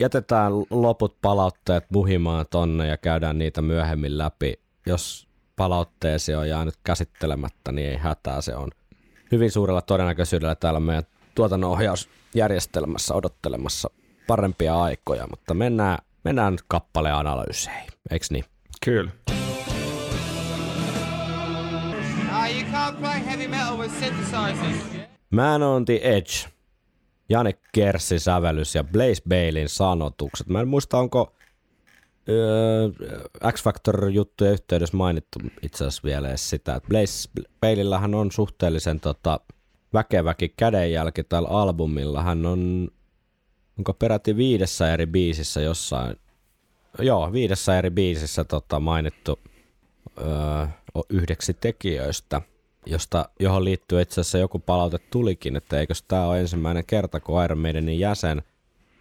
jätetään 0.00 0.52
loput 0.70 1.16
palautteet 1.22 1.85
muhimaan 1.92 2.46
tonne 2.50 2.87
ja 2.87 2.96
käydään 2.96 3.38
niitä 3.38 3.62
myöhemmin 3.62 4.18
läpi. 4.18 4.61
Jos 4.87 5.28
palautteesi 5.56 6.35
on 6.35 6.48
jäänyt 6.48 6.74
käsittelemättä, 6.85 7.72
niin 7.72 7.90
ei 7.90 7.96
hätää, 7.96 8.40
se 8.40 8.56
on 8.56 8.70
hyvin 9.33 9.50
suurella 9.50 9.83
todennäköisyydellä 9.83 10.54
täällä 10.54 10.80
meidän 10.80 11.04
tuotannonohjausjärjestelmässä 11.35 13.14
odottelemassa 13.14 13.90
parempia 14.26 14.83
aikoja, 14.83 15.26
mutta 15.30 15.54
mennään, 15.54 15.98
mennään 16.24 16.59
analyyseihin, 17.14 17.88
eikö 18.11 18.26
niin? 18.30 18.44
Kyllä. 18.85 19.11
You 22.50 22.70
can't 22.72 22.96
play 23.00 23.24
heavy 23.26 23.48
metal 23.48 23.78
with 23.78 23.94
synthesizers. 24.00 25.06
Man 25.30 25.62
on 25.62 25.84
the 25.84 26.00
Edge, 26.02 26.48
Jani 27.28 27.52
Kerssin 27.72 28.20
sävellys 28.20 28.74
ja 28.74 28.84
Blaze 28.84 29.22
Bailin 29.28 29.68
sanotukset. 29.68 30.46
Mä 30.46 30.60
en 30.60 30.68
muista, 30.68 30.98
onko 30.98 31.34
öö, 32.28 32.88
X-Factor-juttujen 33.52 34.52
yhteydessä 34.52 34.96
mainittu 34.96 35.38
itse 35.62 35.84
asiassa 35.84 36.02
vielä 36.04 36.36
sitä, 36.36 36.74
että 36.74 36.88
Blaze 36.88 37.30
Bailillähän 37.60 38.14
on 38.14 38.32
suhteellisen 38.32 39.00
tota, 39.00 39.40
väkeväkin 39.92 40.52
kädenjälki 40.56 41.24
tällä 41.24 41.48
albumilla. 41.48 42.22
Hän 42.22 42.46
on, 42.46 42.88
onko 43.78 43.94
peräti 43.94 44.36
viidessä 44.36 44.92
eri 44.92 45.06
biisissä 45.06 45.60
jossain, 45.60 46.16
joo, 46.98 47.32
viidessä 47.32 47.78
eri 47.78 47.90
biisissä 47.90 48.44
tota, 48.44 48.80
mainittu 48.80 49.38
öö, 50.18 50.66
yhdeksi 51.11 51.55
tekijöistä, 51.55 52.42
josta, 52.87 53.29
johon 53.40 53.64
liittyy 53.64 54.00
itse 54.00 54.20
asiassa 54.20 54.38
joku 54.38 54.59
palaute 54.59 54.98
tulikin, 54.98 55.57
että 55.57 55.81
eikös 55.81 56.03
tämä 56.03 56.26
ole 56.26 56.40
ensimmäinen 56.40 56.87
kerta, 56.87 57.20
kun 57.20 57.44
Iron 57.44 57.59
Maidenin 57.59 57.98
jäsen, 57.98 58.42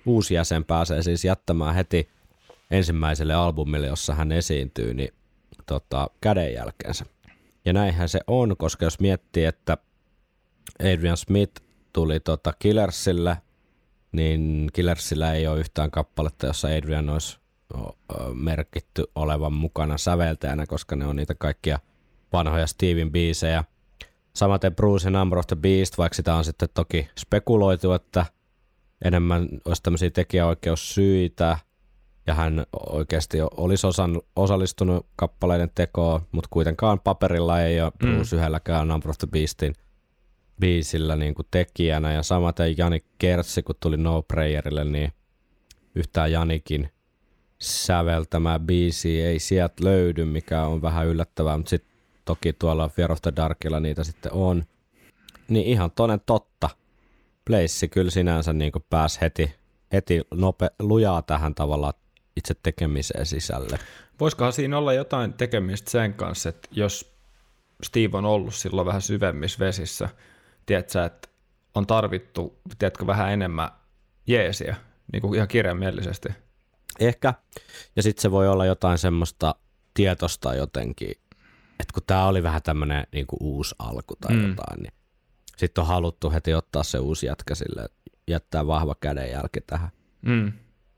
uusi 0.06 0.34
jäsen 0.34 0.66
pääsee 0.66 1.04
siis 1.04 1.26
jättämään 1.26 1.76
heti 1.76 2.10
ensimmäiselle 2.72 3.34
albumille, 3.34 3.88
jossa 3.88 4.16
hän 4.16 4.32
esiintyy, 4.32 4.94
niin 4.94 5.14
tota, 5.66 6.10
kädenjälkeensä. 6.22 7.06
Ja 7.66 7.74
näinhän 7.74 8.10
se 8.10 8.20
on, 8.28 8.56
koska 8.58 8.86
jos 8.86 9.00
miettii, 9.00 9.46
että 9.46 9.78
Adrian 10.80 11.18
Smith 11.18 11.62
tuli 11.94 12.20
tota 12.20 12.54
Killersille, 12.60 13.38
niin 14.12 14.70
Killersillä 14.74 15.34
ei 15.34 15.48
ole 15.48 15.60
yhtään 15.60 15.92
kappaletta, 15.92 16.48
jossa 16.48 16.68
Adrian 16.68 17.10
olisi 17.10 17.40
merkitty 18.34 19.04
olevan 19.16 19.54
mukana 19.54 19.98
säveltäjänä, 19.98 20.66
koska 20.66 20.96
ne 20.96 21.06
on 21.06 21.16
niitä 21.16 21.36
kaikkia 21.36 21.80
vanhoja 22.34 22.68
Steven 22.68 23.12
biisejä. 23.12 23.64
Samaten 24.34 24.76
Bruce 24.76 25.10
Number 25.10 25.40
of 25.40 25.48
the 25.48 25.56
Beast, 25.56 25.98
vaikka 25.98 26.16
sitä 26.16 26.36
on 26.36 26.46
sitten 26.46 26.70
toki 26.74 27.10
spekuloitu, 27.20 27.92
että 27.92 28.26
enemmän 29.06 29.48
olisi 29.66 29.84
tämmöisiä 29.84 30.10
tekijäoikeussyitä, 30.10 31.58
ja 32.28 32.34
hän 32.34 32.66
oikeasti 32.90 33.38
olisi 33.58 33.88
osan, 33.88 34.22
osallistunut 34.36 35.06
kappaleiden 35.16 35.72
tekoon, 35.76 36.22
mutta 36.32 36.48
kuitenkaan 36.52 37.00
paperilla 37.00 37.62
ei 37.62 37.82
ole 37.82 37.92
Bruce 37.98 38.36
mm. 38.36 38.40
yhdelläkään 38.40 38.88
Number 38.88 39.10
of 39.10 39.18
the 39.18 39.28
Beastin 39.28 39.76
biisillä 40.60 41.16
niin 41.16 41.34
kuin 41.34 41.48
tekijänä, 41.52 42.14
ja 42.14 42.24
samaten 42.24 42.78
Jani 42.78 43.04
Kertsi, 43.18 43.64
kun 43.64 43.76
tuli 43.80 43.98
No 43.98 44.22
Prayerille, 44.22 44.84
niin 44.86 45.12
yhtään 45.96 46.32
Janikin 46.32 46.90
säveltämää 47.62 48.60
biisi 48.60 49.22
ei 49.22 49.40
sieltä 49.40 49.86
löydy, 49.86 50.26
mikä 50.26 50.64
on 50.64 50.82
vähän 50.82 51.08
yllättävää, 51.08 51.58
mutta 51.58 51.70
sitten 51.70 51.92
toki 52.26 52.54
tuolla 52.54 52.90
the 53.22 53.34
Darkilla 53.36 53.80
niitä 53.80 54.04
sitten 54.04 54.34
on. 54.34 54.64
Niin 55.48 55.68
ihan 55.68 55.92
toinen 55.92 56.22
totta. 56.26 56.70
Blaze 57.46 57.88
kyllä 57.88 58.12
sinänsä 58.12 58.54
niin 58.54 58.72
pääsi 58.90 59.22
heti 59.22 59.60
heti 59.94 60.22
nope, 60.34 60.70
lujaa 60.80 61.22
tähän 61.22 61.56
tavallaan 61.56 61.94
itse 62.36 62.56
tekemiseen 62.64 63.26
sisälle. 63.26 63.80
Voisikohan 64.20 64.54
siinä 64.54 64.78
olla 64.78 64.94
jotain 64.94 65.34
tekemistä 65.34 65.92
sen 65.92 66.14
kanssa, 66.14 66.50
että 66.50 66.70
jos 66.72 67.14
Steve 67.84 68.18
on 68.18 68.26
ollut 68.26 68.56
silloin 68.56 68.88
vähän 68.88 69.02
syvemmissä 69.02 69.60
vesissä, 69.60 70.10
tiedätkö, 70.66 71.06
että 71.06 71.30
on 71.76 71.88
tarvittu, 71.88 72.60
tiedätkö, 72.80 73.08
vähän 73.08 73.32
enemmän 73.34 73.70
jeesiä, 74.28 74.76
niin 75.14 75.22
kuin 75.22 75.36
ihan 75.36 75.48
kirjaimellisesti. 75.48 76.30
Ehkä. 77.00 77.34
Ja 77.96 78.04
sitten 78.04 78.22
se 78.22 78.32
voi 78.32 78.48
olla 78.48 78.66
jotain 78.66 78.98
semmoista 78.98 79.56
tietosta 79.94 80.56
jotenkin, 80.56 81.12
että 81.80 81.94
kun 81.94 82.04
tämä 82.08 82.28
oli 82.28 82.44
vähän 82.44 82.62
tämmöinen 82.62 83.08
niin 83.14 83.26
uusi 83.40 83.76
alku 83.80 84.16
tai 84.16 84.36
mm. 84.36 84.50
jotain, 84.50 84.84
niin 84.84 84.94
sitten 85.58 85.82
on 85.82 85.88
haluttu 85.88 86.32
heti 86.32 86.54
ottaa 86.54 86.84
se 86.84 87.00
uusi 87.00 87.26
jätkä 87.26 87.56
sille, 87.56 87.90
jättää 88.28 88.68
vahva 88.68 88.96
kädenjälki 89.00 89.62
tähän. 89.62 89.90
Mm. 90.22 90.54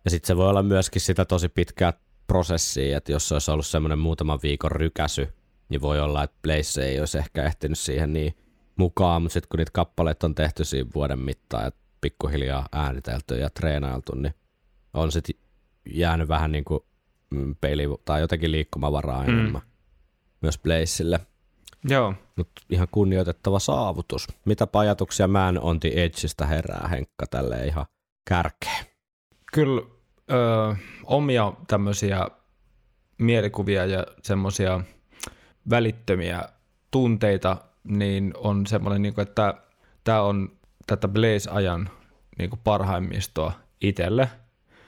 Ja 0.05 0.11
sitten 0.11 0.27
se 0.27 0.37
voi 0.37 0.49
olla 0.49 0.63
myöskin 0.63 1.01
sitä 1.01 1.25
tosi 1.25 1.49
pitkää 1.49 1.93
prosessia, 2.27 2.97
että 2.97 3.11
jos 3.11 3.27
se 3.27 3.35
olisi 3.35 3.51
ollut 3.51 3.65
semmoinen 3.65 3.99
muutaman 3.99 4.39
viikon 4.43 4.71
rykäsy, 4.71 5.33
niin 5.69 5.81
voi 5.81 5.99
olla, 5.99 6.23
että 6.23 6.37
Blaze 6.41 6.85
ei 6.85 6.99
olisi 6.99 7.17
ehkä 7.17 7.43
ehtinyt 7.43 7.79
siihen 7.79 8.13
niin 8.13 8.37
mukaan, 8.75 9.21
mutta 9.21 9.33
sitten 9.33 9.49
kun 9.49 9.57
niitä 9.57 9.71
kappaleita 9.73 10.27
on 10.27 10.35
tehty 10.35 10.63
siinä 10.65 10.89
vuoden 10.95 11.19
mittaan 11.19 11.63
ja 11.63 11.71
pikkuhiljaa 12.01 12.67
äänitelty 12.71 13.37
ja 13.37 13.49
treenailtu, 13.49 14.15
niin 14.15 14.33
on 14.93 15.11
sitten 15.11 15.35
jäänyt 15.85 16.27
vähän 16.27 16.51
niin 16.51 16.63
kuin 16.63 16.79
peili 17.61 17.83
tai 18.05 18.21
jotenkin 18.21 18.51
liikkumavaraa 18.51 19.23
Mm. 19.23 19.29
enemmän 19.29 19.61
myös 20.41 20.57
Blazeille. 20.57 21.19
Joo. 21.89 22.13
Mutta 22.35 22.61
ihan 22.69 22.87
kunnioitettava 22.91 23.59
saavutus. 23.59 24.27
Mitä 24.45 24.67
ajatuksia 24.73 25.27
Man 25.27 25.59
on 25.59 25.79
the 25.79 25.89
Edgeistä 25.95 26.45
herää 26.45 26.87
Henkka 26.87 27.25
tälle 27.27 27.65
ihan 27.67 27.85
kärkeen? 28.29 28.85
Kyllä 29.53 29.81
ö, 30.31 30.75
omia 31.03 31.53
tämmöisiä 31.67 32.27
mielikuvia 33.17 33.85
ja 33.85 34.05
semmoisia 34.23 34.81
välittömiä 35.69 36.43
tunteita, 36.91 37.57
niin 37.83 38.33
on 38.37 38.67
semmoinen, 38.67 39.01
niin 39.01 39.13
kuin, 39.13 39.27
että 39.27 39.53
tämä 40.03 40.21
on 40.21 40.49
tätä 40.87 41.07
Blaze-ajan 41.07 41.89
niin 42.39 42.49
kuin 42.49 42.59
parhaimmistoa 42.63 43.51
itselle. 43.81 44.29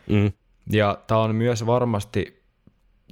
Mm. 0.09 0.31
Ja 0.69 0.97
tämä 1.07 1.21
on 1.21 1.35
myös 1.35 1.65
varmasti 1.65 2.43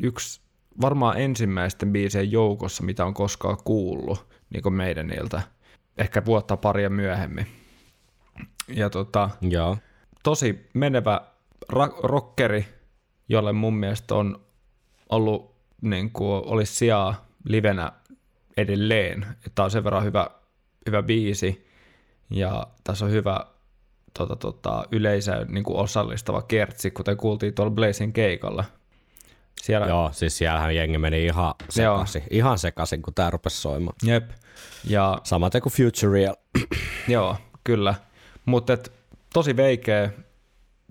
yksi, 0.01 0.41
varmaan 0.81 1.21
ensimmäisten 1.21 1.91
biisien 1.91 2.31
joukossa, 2.31 2.83
mitä 2.83 3.05
on 3.05 3.13
koskaan 3.13 3.57
kuullut 3.63 4.27
niin 4.49 4.63
kuin 4.63 4.73
meidän 4.73 5.07
niiltä. 5.07 5.41
Ehkä 5.97 6.25
vuotta 6.25 6.57
paria 6.57 6.89
myöhemmin. 6.89 7.47
Ja 8.67 8.89
tota, 8.89 9.29
Joo. 9.41 9.77
tosi 10.23 10.69
menevä 10.73 11.21
ra- 11.73 11.99
rockeri, 12.03 12.65
jolle 13.29 13.53
mun 13.53 13.73
mielestä 13.73 14.15
on 14.15 14.41
ollut, 15.09 15.55
niin 15.81 16.11
kuin 16.11 16.43
olisi 16.45 16.75
sijaa 16.75 17.25
livenä 17.43 17.91
edelleen. 18.57 19.25
Tämä 19.55 19.63
on 19.63 19.71
sen 19.71 19.83
verran 19.83 20.03
hyvä, 20.03 20.27
hyvä 20.85 21.03
biisi 21.03 21.67
ja 22.29 22.67
tässä 22.83 23.05
on 23.05 23.11
hyvä 23.11 23.45
tota, 24.13 24.35
tota, 24.35 24.83
yleisö 24.91 25.45
niin 25.49 25.63
kuin 25.63 25.77
osallistava 25.77 26.41
kertsi, 26.41 26.91
kuten 26.91 27.17
kuultiin 27.17 27.53
tuolla 27.53 27.71
Blazing 27.71 28.13
keikalla. 28.13 28.63
Siellä, 29.61 29.87
Joo, 29.87 30.09
siis 30.13 30.37
siellähän 30.37 30.75
jengi 30.75 30.97
meni 30.97 31.25
ihan 31.25 31.53
sekaisin, 31.69 32.23
ihan 32.29 32.57
sekaisin, 32.57 33.01
kun 33.01 33.13
tää 33.13 33.29
rupesi 33.29 33.61
soimaan. 33.61 33.95
Jep. 34.03 34.29
Ja 34.87 35.17
Samaten 35.23 35.61
kuin 35.61 35.73
Future 35.73 36.13
Real. 36.13 36.35
Joo, 37.07 37.35
kyllä. 37.63 37.95
Mutta 38.45 38.77
tosi 39.33 39.55
veikeä, 39.55 40.09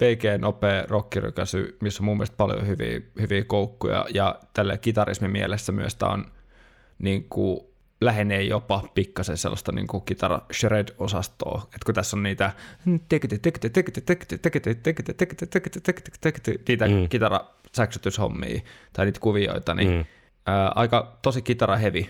veikeä 0.01 0.39
nopea 0.39 0.85
rockirykäsy, 0.89 1.77
missä 1.81 2.03
on 2.03 2.05
mun 2.05 2.17
mielestä 2.17 2.37
paljon 2.37 2.67
hyviä, 2.67 3.01
hyviä 3.21 3.45
koukkuja, 3.45 4.07
ja 4.15 4.41
tälle 4.53 4.79
kitarismin 4.79 5.31
mielessä 5.31 5.73
myös 5.73 5.95
tämä 5.95 6.13
on 6.13 6.25
niin 6.99 7.27
kuin, 7.29 7.61
lähenee 8.01 8.43
jopa 8.43 8.83
pikkasen 8.95 9.37
sellaista 9.37 9.73
niin 9.73 9.87
kuin 9.87 10.03
kitara 10.05 10.41
shred-osastoa, 10.53 11.63
että 11.65 11.85
kun 11.87 11.95
tässä 11.95 12.17
on 12.17 12.23
niitä 12.23 12.53
niitä 16.69 16.89
Mm. 16.89 17.09
kitara 17.09 17.41
säksytyshommia 17.77 18.61
tai 18.93 19.05
niitä 19.07 19.21
kuvioita, 19.21 19.75
niin 19.75 19.91
Mm. 19.91 20.05
ää, 20.47 20.73
aika 20.75 21.19
tosi 21.23 21.43
kitara 21.43 21.77
heavy 21.77 22.05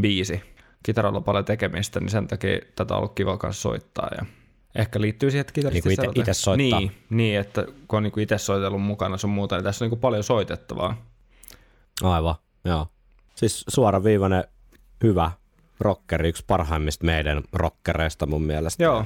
biisi. 0.00 0.42
Kitaralla 0.82 1.16
on 1.18 1.24
paljon 1.24 1.44
tekemistä, 1.44 2.00
niin 2.00 2.10
sen 2.10 2.26
takia 2.28 2.58
tätä 2.76 2.94
on 2.94 2.98
ollut 2.98 3.14
kiva 3.14 3.36
kanssa 3.38 3.62
soittaa. 3.62 4.08
Ja 4.18 4.26
ehkä 4.74 5.00
liittyy 5.00 5.30
siihen, 5.30 5.40
että 5.40 5.52
kitaristi 5.52 5.88
Niin 5.88 5.96
kuin 5.96 6.04
sellainen- 6.04 6.22
ite 6.22 6.34
soittaa. 6.34 6.80
Niin, 6.80 6.92
niin, 7.10 7.40
että 7.40 7.64
kun 7.88 7.96
on 7.96 8.02
niin 8.02 8.20
itse 8.20 8.38
soitellut 8.38 8.82
mukana 8.82 9.16
sun 9.16 9.30
muuta, 9.30 9.56
niin 9.56 9.64
tässä 9.64 9.84
on 9.84 9.86
niin 9.86 9.90
kuin 9.90 10.00
paljon 10.00 10.24
soitettavaa. 10.24 11.06
Aivan, 12.02 12.34
joo. 12.64 12.86
Siis 13.34 13.64
suoraviivainen 13.68 14.44
hyvä 15.02 15.30
rockeri, 15.80 16.28
yksi 16.28 16.44
parhaimmista 16.46 17.04
meidän 17.06 17.42
rockereista 17.52 18.26
mun 18.26 18.42
mielestä. 18.42 18.82
Joo, 18.84 19.04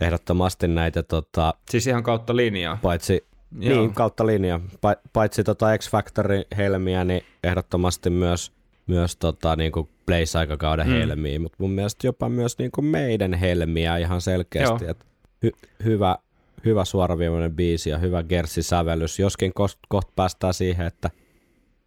Ehdottomasti 0.00 0.68
näitä 0.68 1.02
tota, 1.02 1.54
siis 1.70 1.86
ihan 1.86 2.02
kautta 2.02 2.36
linjaa. 2.36 2.78
paitsi 2.82 3.26
Joo. 3.60 3.78
niin, 3.80 3.94
kautta 3.94 4.26
linja. 4.26 4.60
Pa- 4.74 5.00
paitsi 5.12 5.44
tota 5.44 5.78
X 5.78 5.90
Factory 5.90 6.42
helmiä, 6.56 7.04
niin 7.04 7.22
ehdottomasti 7.44 8.10
myös, 8.10 8.52
myös 8.86 9.16
tota, 9.16 9.56
niin 9.56 9.72
kuin 9.72 9.88
Blaze-aikakauden 10.06 10.86
Mm. 10.86 10.92
helmiä, 10.92 11.38
mutta 11.38 11.56
mun 11.60 11.70
mielestä 11.70 12.06
jopa 12.06 12.28
myös 12.28 12.58
niin 12.58 12.70
kuin 12.70 12.84
meidän 12.84 13.34
helmiä 13.34 13.96
ihan 13.96 14.20
selkeästi. 14.20 14.84
Joo. 14.84 14.90
Et 14.90 15.06
hy- 15.46 15.68
hyvä, 15.84 16.16
hyvä 16.64 16.84
suoraviivainen 16.84 17.54
biisi 17.56 17.90
ja 17.90 17.98
hyvä 17.98 18.22
Gersi-sävellys, 18.22 19.18
joskin 19.18 19.52
koht, 19.54 19.78
koht 19.88 20.08
päästään 20.16 20.54
siihen, 20.54 20.86
että 20.86 21.10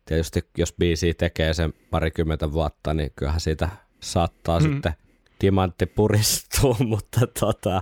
tietysti 0.06 0.42
jos 0.58 0.74
biisi 0.80 1.14
tekee 1.14 1.54
sen 1.54 1.74
parikymmentä 1.90 2.52
vuotta, 2.52 2.94
niin 2.94 3.12
kyllähän 3.16 3.40
siitä 3.42 3.70
saattaa 4.00 4.60
Mm. 4.60 4.64
sitten 4.74 4.94
timantti 5.40 5.86
puristua, 5.86 6.76
mutta 6.90 7.28
tota, 7.40 7.82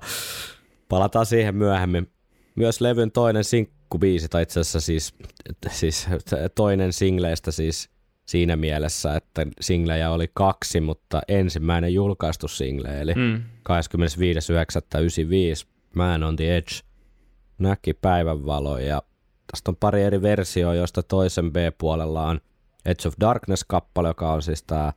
palataan 0.89 1.25
siihen 1.25 1.55
myöhemmin. 1.55 2.12
Myös 2.55 2.81
levyn 2.81 3.12
toinen 3.12 3.43
sinkkubiisi, 3.43 4.29
tai 4.29 4.43
itse 4.43 4.60
asiassa 4.60 4.79
siis, 4.79 5.15
siis 5.71 6.07
toinen 6.55 6.93
singleistä 6.93 7.51
siis 7.51 7.89
siinä 8.25 8.55
mielessä, 8.55 9.15
että 9.15 9.47
singlejä 9.62 10.12
oli 10.12 10.27
kaksi, 10.34 10.81
mutta 10.81 11.21
ensimmäinen 11.27 11.93
julkaistu 11.93 12.47
single, 12.47 13.01
eli 13.01 13.13
Mm. 13.15 13.43
25.9.95 13.69 15.67
Man 15.95 16.23
on 16.23 16.36
the 16.36 16.57
Edge 16.57 16.75
näki 17.57 17.93
päivänvalo 17.93 18.77
ja 18.77 19.01
tästä 19.51 19.71
on 19.71 19.75
pari 19.75 20.03
eri 20.03 20.21
versioa, 20.21 20.75
joista 20.75 21.03
toisen 21.03 21.51
B-puolella 21.51 22.27
on 22.27 22.41
Edge 22.85 23.07
of 23.07 23.13
Darkness-kappale, 23.19 24.07
joka 24.07 24.33
on 24.33 24.41
siis 24.41 24.63
tämä 24.63 24.93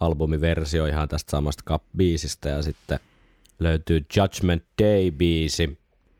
albumiversio 0.00 0.86
ihan 0.86 1.08
tästä 1.08 1.30
samasta 1.30 1.80
biisistä 1.96 2.48
ja 2.48 2.62
sitten 2.62 3.00
löytyy 3.58 4.06
Judgment 4.16 4.62
Day-biisi. 4.82 5.78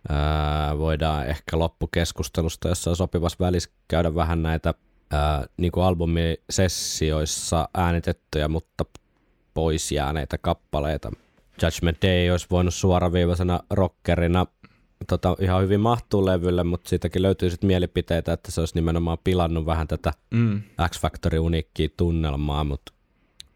Ää, 0.09 0.79
voidaan 0.79 1.27
ehkä 1.27 1.59
loppukeskustelusta 1.59 2.69
jossain 2.69 2.97
sopivassa 2.97 3.37
välissä 3.41 3.71
käydä 3.89 4.15
vähän 4.15 4.43
näitä 4.43 4.75
ää, 5.11 5.47
niin 5.57 5.73
kuin 5.73 5.85
albumisessioissa 5.85 7.69
äänitettyjä, 7.75 8.49
mutta 8.49 8.85
pois 9.55 9.93
jääneitä 9.93 10.39
kappaleita. 10.39 11.11
Judgment 11.63 11.99
Day 12.03 12.31
olisi 12.31 12.47
voinut 12.51 12.75
suoraviivaisena 12.75 13.61
rockerina 13.71 14.47
tota, 15.07 15.37
ihan 15.41 15.63
hyvin 15.63 15.81
mahtuu 15.81 16.27
levylle, 16.27 16.65
mutta 16.65 16.89
siitäkin 16.89 17.23
löytyy 17.23 17.51
sitten 17.51 17.67
mielipiteitä, 17.67 18.33
että 18.33 18.53
se 18.53 18.61
olisi 18.61 18.75
nimenomaan 18.75 19.19
pilannut 19.25 19.67
vähän 19.67 19.89
tätä 19.89 20.13
Mm. 20.31 20.63
X-Factory 20.91 21.39
uniikkiä 21.39 21.89
tunnelmaa, 21.97 22.65
mutta, 22.65 22.93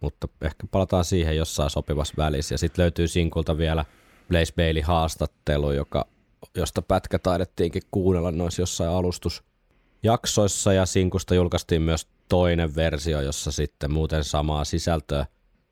mutta 0.01 0.29
ehkä 0.43 0.67
palataan 0.71 1.05
siihen 1.05 1.37
jossain 1.37 1.71
sopivassa 1.71 2.15
välissä. 2.17 2.55
Ja 2.55 2.59
sitten 2.59 2.83
löytyy 2.83 3.09
Sinkulta 3.09 3.59
vielä 3.59 3.85
Blaze 4.29 4.53
Bailey 4.57 4.83
haastattelu, 4.83 5.73
joka, 5.73 6.07
josta 6.55 6.83
pätkä 6.83 7.19
taidettiinkin 7.19 7.83
kuunnella 7.91 8.31
noissa 8.31 8.63
jossain 8.63 8.91
alustusjaksoissa, 8.91 10.73
ja 10.73 10.87
Sinkusta 10.87 11.35
julkaistiin 11.35 11.83
myös 11.83 12.07
toinen 12.29 12.75
versio, 12.75 13.21
jossa 13.21 13.53
sitten 13.53 13.93
muuten 13.93 14.25
samaa 14.25 14.65
sisältöä, 14.65 15.27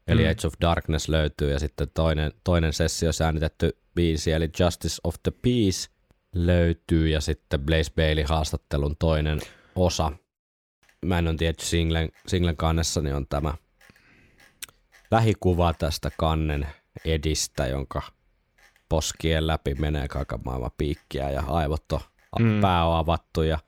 eli 0.09 0.23
Mm. 0.23 0.29
Edge 0.31 0.47
of 0.47 0.55
Darkness 0.61 1.09
löytyy, 1.09 1.51
ja 1.51 1.59
sitten 1.59 1.89
toinen, 1.95 2.33
toinen 2.45 2.73
sessio 2.73 3.11
äänitetty 3.25 3.79
biisi, 3.95 4.33
eli 4.33 4.51
Justice 4.61 5.01
of 5.05 5.15
the 5.23 5.31
Peace 5.31 5.89
löytyy, 6.35 7.09
ja 7.09 7.21
sitten 7.21 7.61
Blaze 7.61 7.93
Bailey 7.97 8.25
haastattelun 8.29 8.97
toinen 8.99 9.41
osa. 9.75 10.13
Mä 11.07 11.19
en 11.19 11.37
tiedä, 11.37 11.55
singlen, 11.61 12.09
singlen 12.27 12.57
kannessa 12.57 13.01
niin 13.03 13.15
on 13.15 13.27
tämä 13.27 13.55
lähikuva 15.11 15.73
tästä 15.75 16.11
kannen 16.19 16.67
edistä, 17.05 17.67
jonka 17.67 18.03
poskien 18.89 19.47
läpi 19.47 19.75
menee 19.75 20.09
kaiken 20.09 20.39
maailman 20.45 20.71
piikkiä 20.79 21.31
ja 21.31 21.43
aivot 21.47 21.93
on, 21.93 22.01
Mm. 22.39 22.61
pää 22.61 22.85
on 22.87 22.97
avattu 22.97 23.43
ja 23.43 23.59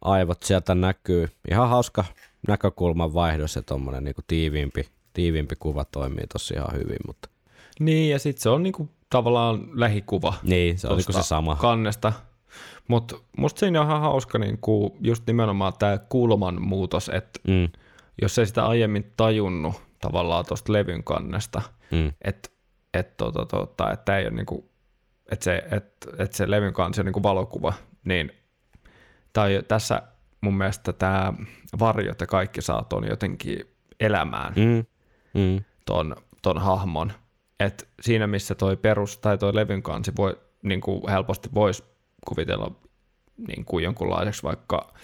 aivot 0.00 0.42
sieltä 0.42 0.74
näkyy. 0.74 1.28
Ihan 1.50 1.68
hauska 1.68 2.04
näkökulman 2.48 3.14
vaihdos 3.14 3.56
ja 3.56 3.62
tommonen 3.62 4.04
niinku 4.04 4.22
tiiviimpi, 4.26 4.88
tiiviimpi 5.12 5.56
kuva 5.58 5.84
toimii 5.84 6.26
tosi 6.32 6.54
ihan 6.54 6.72
hyvin, 6.74 6.98
mutta 7.06 7.28
Niin, 7.80 8.10
ja 8.10 8.18
sitten 8.18 8.42
se 8.42 8.48
on 8.50 8.62
niinku 8.62 8.88
tavallaan 9.10 9.68
lähikuva 9.72 10.34
Niin, 10.42 10.78
se 10.78 10.88
oliko 10.88 11.12
se 11.12 11.18
tosta 11.18 11.22
sama. 11.22 11.56
kannesta. 11.56 12.12
Mutta 12.88 13.16
musta 13.38 13.58
siinä 13.60 13.80
on 13.80 13.86
ihan 13.86 14.00
hauska 14.00 14.38
niin 14.38 14.58
kuin 14.60 14.92
just 15.00 15.26
nimenomaan 15.26 15.72
tämä 15.78 15.98
kulman 15.98 16.62
muutos, 16.62 17.08
että 17.14 17.40
Mm, 17.48 17.68
jos 18.22 18.38
ei 18.38 18.46
sitä 18.46 18.66
aiemmin 18.66 19.12
tajunnut 19.16 19.82
tavallaan 20.00 20.44
tuosta 20.48 20.72
levyn 20.72 21.04
kannesta, 21.04 21.62
mm, 21.90 22.12
että 22.22 22.48
et, 22.94 23.16
tota, 23.16 23.46
tota, 23.46 23.92
et 23.92 24.08
ei 24.08 24.22
ole 24.26 24.30
niinku, 24.36 24.70
että 25.30 25.44
se, 25.44 25.62
et, 25.70 26.08
et 26.18 26.32
se 26.32 26.50
levyn 26.50 26.72
kansi 26.72 27.00
on 27.00 27.04
niinku 27.04 27.22
valokuva, 27.22 27.72
niin 28.04 28.32
tai 29.32 29.62
tässä 29.68 30.02
mun 30.40 30.54
mielestä 30.54 30.92
tämä 30.92 31.32
varjot 31.78 32.20
ja 32.20 32.26
kaikki 32.26 32.62
saa 32.62 32.84
ton 32.84 33.06
jotenkin 33.08 33.60
elämään 34.00 34.52
mm, 34.56 34.84
mm, 35.34 35.64
ton, 35.86 36.16
ton 36.42 36.58
hahmon. 36.58 37.12
Et 37.60 37.88
siinä 38.00 38.26
missä 38.26 38.54
toi 38.54 38.76
perus 38.76 39.18
tai 39.18 39.38
toi 39.38 39.54
levyn 39.54 39.82
kansi 39.82 40.12
voi 40.16 40.38
niinku 40.62 41.08
helposti 41.10 41.48
voisi 41.54 41.84
kuvitella 42.28 42.72
niinku 43.48 43.78
jonkunlaiseksi 43.78 44.42
vaikka 44.42 44.94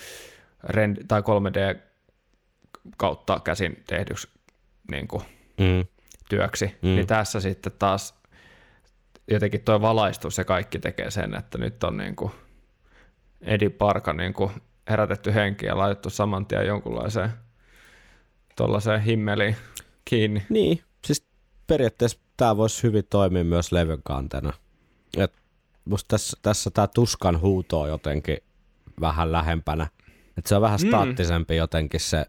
rend- 0.66 1.04
tai 1.08 1.20
3D 1.20 1.80
kautta 2.96 3.40
käsin 3.40 3.82
tehdyksi 3.86 4.28
niinku 4.90 5.22
mm, 5.58 5.86
työksi, 6.28 6.66
mm. 6.66 6.88
niin 6.88 7.06
tässä 7.06 7.40
sitten 7.40 7.72
taas 7.78 8.14
jotenkin 9.30 9.60
tuo 9.60 9.80
valaistus 9.80 10.38
ja 10.38 10.44
kaikki 10.44 10.78
tekee 10.78 11.10
sen, 11.10 11.34
että 11.34 11.58
nyt 11.58 11.84
on 11.84 11.96
niin 11.96 12.16
kuin 12.16 12.32
Edi 13.40 13.68
Parka 13.68 14.12
niin 14.12 14.32
kuin 14.32 14.50
herätetty 14.90 15.34
henki 15.34 15.66
ja 15.66 15.78
laitettu 15.78 16.10
saman 16.10 16.46
tien 16.46 16.66
jonkunlaiseen 16.66 17.30
tuollaiseen 18.56 19.00
himmeliin 19.00 19.56
kiinni. 20.10 20.46
Niin, 20.48 20.80
siis 21.04 21.26
periaatteessa 21.66 22.18
tämä 22.36 22.56
voisi 22.56 22.82
hyvin 22.82 23.04
toimia 23.10 23.44
myös 23.44 23.72
levyn 23.72 24.00
kantena. 24.04 24.52
Et 25.16 25.32
musta 25.84 26.08
tässä, 26.08 26.36
tässä 26.42 26.70
tämä 26.70 26.86
tuskan 26.86 27.40
huuto 27.40 27.80
on 27.80 27.88
jotenkin 27.88 28.38
vähän 29.00 29.32
lähempänä. 29.32 29.86
Et 30.38 30.46
se 30.46 30.56
on 30.56 30.62
vähän 30.62 30.80
Mm. 30.82 30.88
staattisempi 30.88 31.56
jotenkin 31.56 32.00
se 32.00 32.26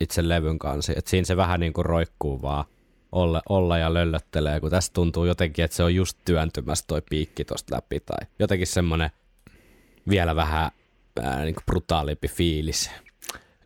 itse 0.00 0.28
levyn 0.28 0.58
kansi. 0.58 0.92
Et 0.96 1.06
siinä 1.06 1.24
se 1.24 1.36
vähän 1.36 1.60
niin 1.60 1.72
kuin 1.72 1.84
roikkuu 1.84 2.42
vaan 2.42 2.64
olla, 3.12 3.42
olla 3.48 3.78
ja 3.78 3.94
löllöttelee, 3.94 4.60
kun 4.60 4.70
tässä 4.70 4.92
tuntuu 4.92 5.24
jotenkin, 5.24 5.64
että 5.64 5.76
se 5.76 5.82
on 5.82 5.94
just 5.94 6.18
työntymässä 6.24 6.84
toi 6.88 7.02
piikki 7.10 7.44
tosta 7.44 7.76
läpi. 7.76 8.00
Tai 8.00 8.26
jotenkin 8.38 8.66
semmoinen 8.66 9.10
vielä 10.08 10.36
vähän 10.36 10.70
ää, 11.22 11.44
niin 11.44 11.54
kuin 11.54 11.64
brutaalimpi 11.66 12.28
fiilis. 12.28 12.90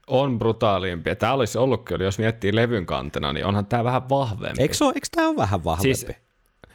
On 0.07 0.39
brutaalimpi. 0.39 1.17
Tämä 1.17 1.33
olisi 1.33 1.59
ollut 1.59 1.85
kyllä, 1.85 2.05
jos 2.05 2.19
miettii 2.19 2.55
levyn 2.57 2.87
kantena, 2.87 3.33
niin 3.33 3.47
onhan 3.47 3.67
tämä 3.67 3.85
vähän 3.85 4.09
vahvempi. 4.09 4.63
Eikö, 4.63 4.75
se 4.75 4.85
ole, 4.85 4.93
eikö 4.97 5.07
tämä 5.17 5.29
ole 5.29 5.37
vähän 5.37 5.65
vahvempi? 5.65 5.95
Siis, 5.95 6.17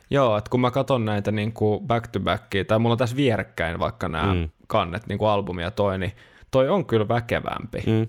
joo, 0.10 0.38
että 0.38 0.50
kun 0.50 0.62
mä 0.62 0.72
katson 0.72 1.06
näitä 1.06 1.32
niin 1.32 1.54
kuin 1.54 1.88
back 1.88 2.08
to 2.08 2.20
backia, 2.20 2.66
tai 2.66 2.80
mulla 2.80 2.94
on 2.94 2.98
tässä 2.98 3.16
vierekkäin 3.16 3.80
vaikka 3.80 4.08
nämä 4.10 4.34
Mm. 4.34 4.50
kannet, 4.68 5.08
niin 5.08 5.18
kuin 5.20 5.30
albumi 5.30 5.62
ja 5.62 5.72
toi, 5.72 5.98
niin 6.00 6.12
toi 6.52 6.70
on 6.70 6.86
kyllä 6.86 7.08
väkevämpi. 7.08 7.84
mm, 7.88 8.08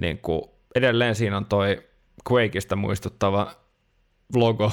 niin 0.00 0.18
kuin, 0.18 0.42
edelleen 0.74 1.14
siinä 1.14 1.36
on 1.36 1.46
toi 1.46 1.82
Quakeista 2.32 2.76
muistuttava 2.76 3.50
logo 4.34 4.72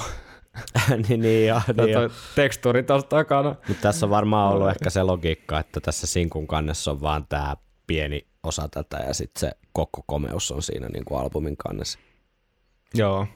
niin, 1.08 1.20
niin, 1.20 1.46
ja, 1.46 1.60
ja 1.76 1.84
niin 1.84 1.94
toi 1.98 2.08
tekstuuri 2.34 2.82
tuossa 2.82 3.08
takana. 3.08 3.54
Mutta 3.68 3.82
tässä 3.82 4.06
on 4.06 4.10
varmaan 4.10 4.52
ollut 4.52 4.68
ehkä 4.70 4.90
se 4.90 5.02
logiikka, 5.02 5.58
että 5.58 5.80
tässä 5.80 6.06
sinkun 6.06 6.46
kannessa 6.46 6.90
on 6.90 7.00
vaan 7.00 7.26
tämä 7.28 7.56
pieni 7.86 8.26
osa 8.42 8.68
tätä 8.68 8.96
ja 8.96 9.14
sitten 9.14 9.40
se 9.40 9.52
koko 9.72 10.02
komeus 10.06 10.50
on 10.50 10.62
siinä 10.62 10.88
niin 10.88 11.04
kuin 11.04 11.20
albumin 11.20 11.56
kannessa. 11.56 11.98
Joo. 12.94 13.26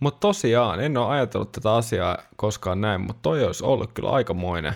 Mutta 0.00 0.20
tosiaan, 0.20 0.80
en 0.80 0.96
ole 0.96 1.06
ajatellut 1.06 1.52
tätä 1.52 1.74
asiaa 1.74 2.18
koskaan 2.36 2.80
näin, 2.80 3.00
mutta 3.00 3.22
toi 3.22 3.44
olisi 3.44 3.64
ollut 3.64 3.92
kyllä 3.92 4.10
aikamoinen, 4.10 4.74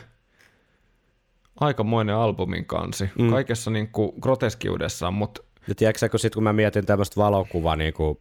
aikamoinen 1.60 2.14
albumin 2.14 2.64
kansi. 2.66 3.10
Mm. 3.18 3.30
Kaikessa 3.30 3.70
niin 3.70 3.88
kuin 3.88 4.12
groteskiudessaan, 4.20 5.14
mutta 5.14 5.42
Ja 5.68 5.74
tiedätkö 5.74 6.08
kun, 6.08 6.20
sit, 6.20 6.34
kun 6.34 6.42
mä 6.42 6.52
mietin 6.52 6.86
tämmöistä 6.86 7.20
valokuva, 7.20 7.76
niin 7.76 7.94
kuin 7.94 8.18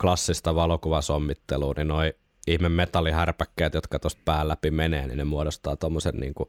klassista 0.00 0.54
valokuvasommittelua, 0.54 1.72
niin 1.76 1.88
noi 1.88 2.14
ihme 2.46 2.68
metallihärpäkkeet, 2.68 3.74
jotka 3.74 3.98
tuosta 3.98 4.22
pään 4.24 4.48
läpi 4.48 4.70
menee, 4.70 5.06
niin 5.06 5.18
ne 5.18 5.24
muodostaa 5.24 5.76
tuommoisen 5.76 6.14
niin 6.16 6.34
kuin 6.34 6.48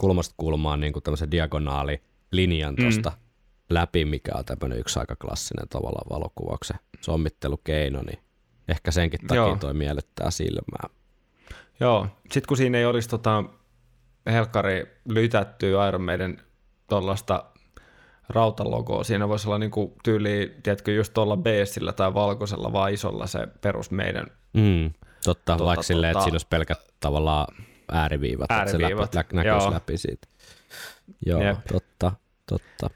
kulmasta 0.00 0.34
kulmaan 0.36 0.80
niin 0.80 0.92
kuin 0.92 1.02
tämmöisen 1.02 1.30
diagonaali 1.30 2.02
linjan 2.32 2.76
tuosta 2.76 3.10
mm. 3.10 3.23
Läpi, 3.70 4.04
mikä 4.04 4.32
on 4.34 4.44
tämmöinen 4.44 4.78
yksi 4.78 4.98
aika 4.98 5.16
klassinen 5.16 5.68
tavallaan 5.68 6.10
valokuvauksen 6.10 6.76
sommittelukeino, 7.00 8.02
niin 8.02 8.18
ehkä 8.68 8.90
senkin 8.90 9.20
takia 9.20 9.36
Joo. 9.36 9.56
toi 9.56 9.74
miellyttää 9.74 10.30
silmää. 10.30 10.88
joo. 11.80 12.06
Sitten 12.22 12.48
kun 12.48 12.56
siinä 12.56 12.78
ei 12.78 12.84
olisi 12.86 13.08
tota 13.08 13.44
helkkari 14.26 14.98
lytättyä 15.08 15.88
Iron 15.88 16.02
Maiden 16.02 16.40
tuollaista 16.88 17.44
rautalogoa, 18.28 19.04
siinä 19.04 19.28
voisi 19.28 19.48
olla 19.48 19.58
niinku 19.58 19.96
tyyli, 20.04 20.56
tiedätkö, 20.62 20.92
just 20.92 21.14
tuolla 21.14 21.36
beessillä 21.36 21.92
tai 21.92 22.14
valkoisella 22.14 22.72
vaan 22.72 22.92
isolla 22.92 23.26
se 23.26 23.46
perus 23.60 23.90
meidän 23.90 24.26
Mm, 24.52 24.90
totta, 25.24 25.52
Tota, 25.52 25.64
vaikka 25.64 25.82
silleen, 25.82 26.10
että 26.10 26.18
tota- 26.20 26.24
siinä 26.24 26.34
olisi 26.34 26.46
pelkät 26.50 26.78
tavallaan 27.00 27.46
ääriviivat, 27.92 28.50
että 28.50 28.66
se 28.70 28.72
läpi, 28.72 28.84
Ääriviivat, 28.84 29.14
lä- 29.14 29.24
näkyisi 29.32 29.64
joo. 29.66 29.72
läpi 29.74 29.96
siitä. 29.98 30.26
Joo, 31.26 31.42
Jep. 31.42 31.58
totta, 31.72 32.12
totta. 32.48 32.90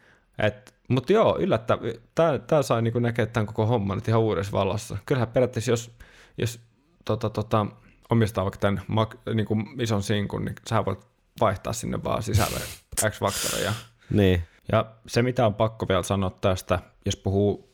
Mutta 0.89 1.13
joo, 1.13 1.39
yllättä, 1.41 1.79
tää, 2.15 2.39
tää 2.39 2.63
sai 2.63 2.83
niinku 2.83 2.99
näkeä 2.99 3.27
tämän 3.27 3.47
koko 3.47 3.67
homman 3.67 3.99
nyt 3.99 4.09
ihan 4.09 4.21
uudessa 4.21 4.53
valossa. 4.53 4.99
Kyllähän 5.07 5.29
periaatteessa, 5.29 5.71
jos, 5.71 5.91
jos 6.39 6.61
tota, 7.05 7.31
tota, 7.31 7.67
omistaa 8.11 8.45
vaikka 8.45 8.59
tämän 8.59 8.83
mak, 8.87 9.15
niinku 9.35 9.57
ison 9.79 10.03
sinkun, 10.03 10.45
niin 10.45 10.55
sä 10.69 10.85
voit 10.85 11.07
vaihtaa 11.41 11.73
sinne 11.73 12.05
vaan 12.05 12.23
sisälle 12.23 12.61
X-Factoria. 13.09 13.65
Ja, 13.65 13.73
Niin, 14.11 14.43
ja 14.73 14.87
se, 15.07 15.23
mitä 15.23 15.47
on 15.47 15.55
pakko 15.55 15.89
vielä 15.89 16.03
sanoa 16.03 16.31
tästä, 16.31 16.79
jos 17.07 17.17
puhuu 17.17 17.69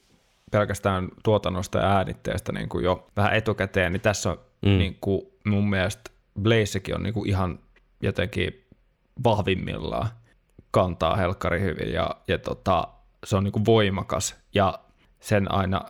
pelkästään 0.51 1.09
tuotannosta 1.25 1.79
ja 1.79 1.97
äänitteestä 1.97 2.53
niin 2.53 2.69
kuin 2.69 2.85
jo 2.85 3.07
vähän 3.17 3.35
etukäteen, 3.35 3.93
niin 3.93 4.01
tässä 4.01 4.31
on 4.31 4.41
mm. 4.67 4.79
niin 4.79 4.99
kuin 5.01 5.23
mun 5.45 5.71
mielestä 5.71 6.11
Blazekin 6.43 6.95
on 6.95 7.03
niin 7.03 7.15
kuin 7.15 7.29
ihan 7.29 7.59
jotenkin 8.03 8.67
vahvimmillaan 9.25 10.09
kantaa 10.75 11.17
helkkari 11.17 11.61
hyvin 11.61 11.93
ja, 11.93 12.11
ja 12.29 12.39
tota, 12.39 12.89
se 13.25 13.37
on 13.37 13.45
niin 13.45 13.53
kuin 13.53 13.65
voimakas 13.65 14.37
ja 14.55 14.79
sen 15.21 15.53
aina 15.53 15.81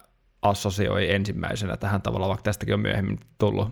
assosioi 0.42 1.14
ensimmäisenä 1.14 1.76
tähän 1.76 2.02
tavalla, 2.02 2.28
vaikka 2.28 2.42
tästäkin 2.42 2.74
on 2.74 2.80
myöhemmin 2.80 3.20
tullut 3.38 3.68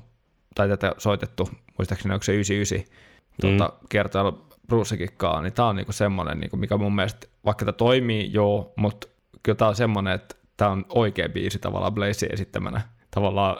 tai 0.55 0.69
tätä 0.69 0.93
soitettu, 0.99 1.49
muistaakseni 1.79 2.15
onko 2.15 2.23
se 2.23 2.33
99 2.33 2.97
tuota, 3.41 3.73
kertaa 3.89 4.33
Bruceikikkaa, 4.67 5.43
niin 5.43 5.53
tämä 5.53 5.69
on 5.69 5.77
niinku 5.77 5.93
semmoinen, 5.93 6.41
niinku, 6.41 6.57
mikä 6.57 6.77
mun 6.77 6.95
mielestä, 6.95 7.27
vaikka 7.45 7.65
tämä 7.65 7.73
toimii, 7.73 8.33
joo, 8.33 8.73
mutta 8.77 9.09
kyllä 9.43 9.57
tämä 9.57 9.69
on 9.69 9.77
semmoinen, 9.77 10.13
että 10.13 10.35
tämä 10.57 10.71
on 10.71 10.87
oikea 10.89 11.29
biisi 11.29 11.59
tavallaan 11.59 11.95
Blazin 11.95 12.33
esittämänä. 12.33 12.81
Tavallaan 13.11 13.57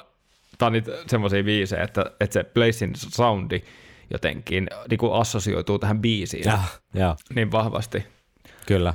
tämä 0.59 0.67
on 0.67 0.73
niitä 0.73 0.93
semmoisia 1.07 1.45
biisejä, 1.45 1.83
että, 1.83 2.05
että 2.21 2.35
se 2.35 2.45
Blazin 2.45 2.93
soundi 2.97 3.63
jotenkin 4.13 4.69
niinku 4.91 5.13
assosioituu 5.13 5.79
tähän 5.79 6.01
biisiin 6.01 6.45
ja, 6.45 6.59
ja, 6.95 7.17
niin 7.35 7.53
vahvasti. 7.53 8.05
kyllä, 8.67 8.95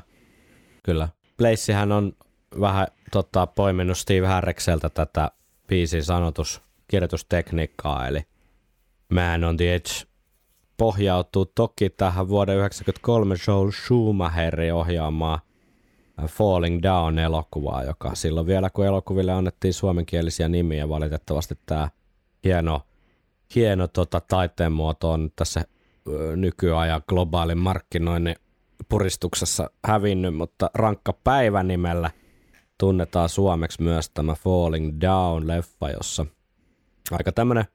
kyllä. 0.84 1.10
Blazehän 1.38 1.92
on 1.92 2.14
vähän 2.62 2.88
tota, 3.12 3.48
poiminut 3.48 3.98
Steve 3.98 4.28
Harrikselta 4.28 4.90
tätä 4.90 5.32
biisin 5.68 6.04
sanotus 6.04 6.62
kirjoitustekniikkaa, 6.88 8.08
eli 8.08 8.22
Man 9.10 9.44
on 9.44 9.58
the 9.58 9.74
Edge 9.74 10.08
pohjautuu 10.78 11.46
toki 11.46 11.90
tähän 11.90 12.28
vuoden 12.28 12.56
1993 12.56 13.36
Joel 13.48 13.72
Schumacherin 13.72 14.74
ohjaamaan 14.74 15.40
Falling 16.28 16.80
Down-elokuvaa, 16.84 17.84
joka 17.84 18.16
silloin 18.16 18.48
vielä 18.48 18.70
kun 18.70 18.86
elokuville 18.86 19.32
annettiin 19.32 19.74
suomenkielisiä 19.74 20.48
nimiä, 20.48 20.90
valitettavasti 20.90 21.56
tämä 21.66 21.90
hieno, 22.44 22.82
hieno 23.56 23.88
tota, 23.88 24.22
taiteen 24.22 24.72
muoto 24.72 25.12
on 25.12 25.32
tässä 25.36 25.66
nykyajan 26.36 27.02
globaalin 27.08 27.58
markkinoinnin 27.58 28.36
puristuksessa 28.90 29.70
hävinnyt, 29.86 30.36
mutta 30.36 30.70
rankka 30.74 31.14
päivä 31.14 31.64
nimellä 31.64 32.12
tunnetaan 32.78 33.30
suomeksi 33.30 33.82
myös 33.82 34.10
tämä 34.10 34.36
Falling 34.36 34.98
Down-leffa, 35.02 35.94
jossa 35.98 36.26
aika 37.12 37.32
tämmöinen, 37.32 37.66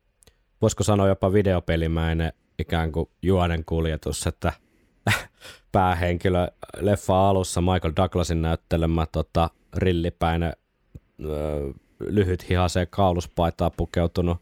voisiko 0.62 0.82
sanoa 0.82 1.08
jopa 1.08 1.32
videopelimäinen 1.32 2.32
ikään 2.58 2.92
kuin 2.92 3.10
juonen 3.22 3.64
kuljetus, 3.64 4.26
että 4.26 4.52
päähenkilö 5.72 6.48
leffa 6.80 7.28
alussa 7.28 7.60
Michael 7.60 7.92
Douglasin 7.96 8.42
näyttelemä 8.42 9.06
tota, 9.12 9.50
rillipäinen 9.76 10.52
ö, 11.24 11.72
lyhyt 12.00 12.48
hihaseen 12.48 12.86
kauluspaitaa 12.90 13.70
pukeutunut 13.70 14.38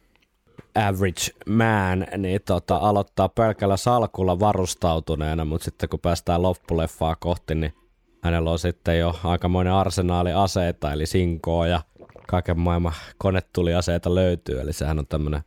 average 0.75 1.31
man, 1.47 2.07
niin 2.17 2.41
tota, 2.45 2.77
aloittaa 2.77 3.29
pelkällä 3.29 3.77
salkulla 3.77 4.41
varustautuneena, 4.41 5.45
mutta 5.45 5.65
sitten 5.65 5.89
kun 5.89 6.01
päästään 6.01 6.43
loppuleffaa 6.43 7.17
kohti, 7.17 7.55
niin 7.55 7.75
hänellä 8.23 8.51
on 8.51 8.59
sitten 8.59 8.99
jo 8.99 9.21
aikamoinen 9.25 9.73
arsenaali 9.73 10.33
aseita, 10.33 10.93
eli 10.93 11.07
sinkoa 11.07 11.67
ja 11.67 11.83
kaiken 12.27 12.59
maailman 12.59 12.93
konetuliaseita 13.19 14.15
löytyy, 14.15 14.61
eli 14.61 14.73
sehän 14.73 14.99
on 14.99 15.07
tämmöinen 15.07 15.43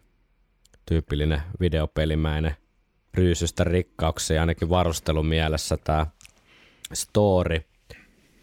tyypillinen 0.86 1.42
videopelimäinen 1.60 2.56
ryysystä 3.14 3.64
rikkauksia, 3.64 4.42
ainakin 4.42 4.70
varustelumielessä 4.70 5.78
tämä 5.78 6.08
story. 6.94 7.62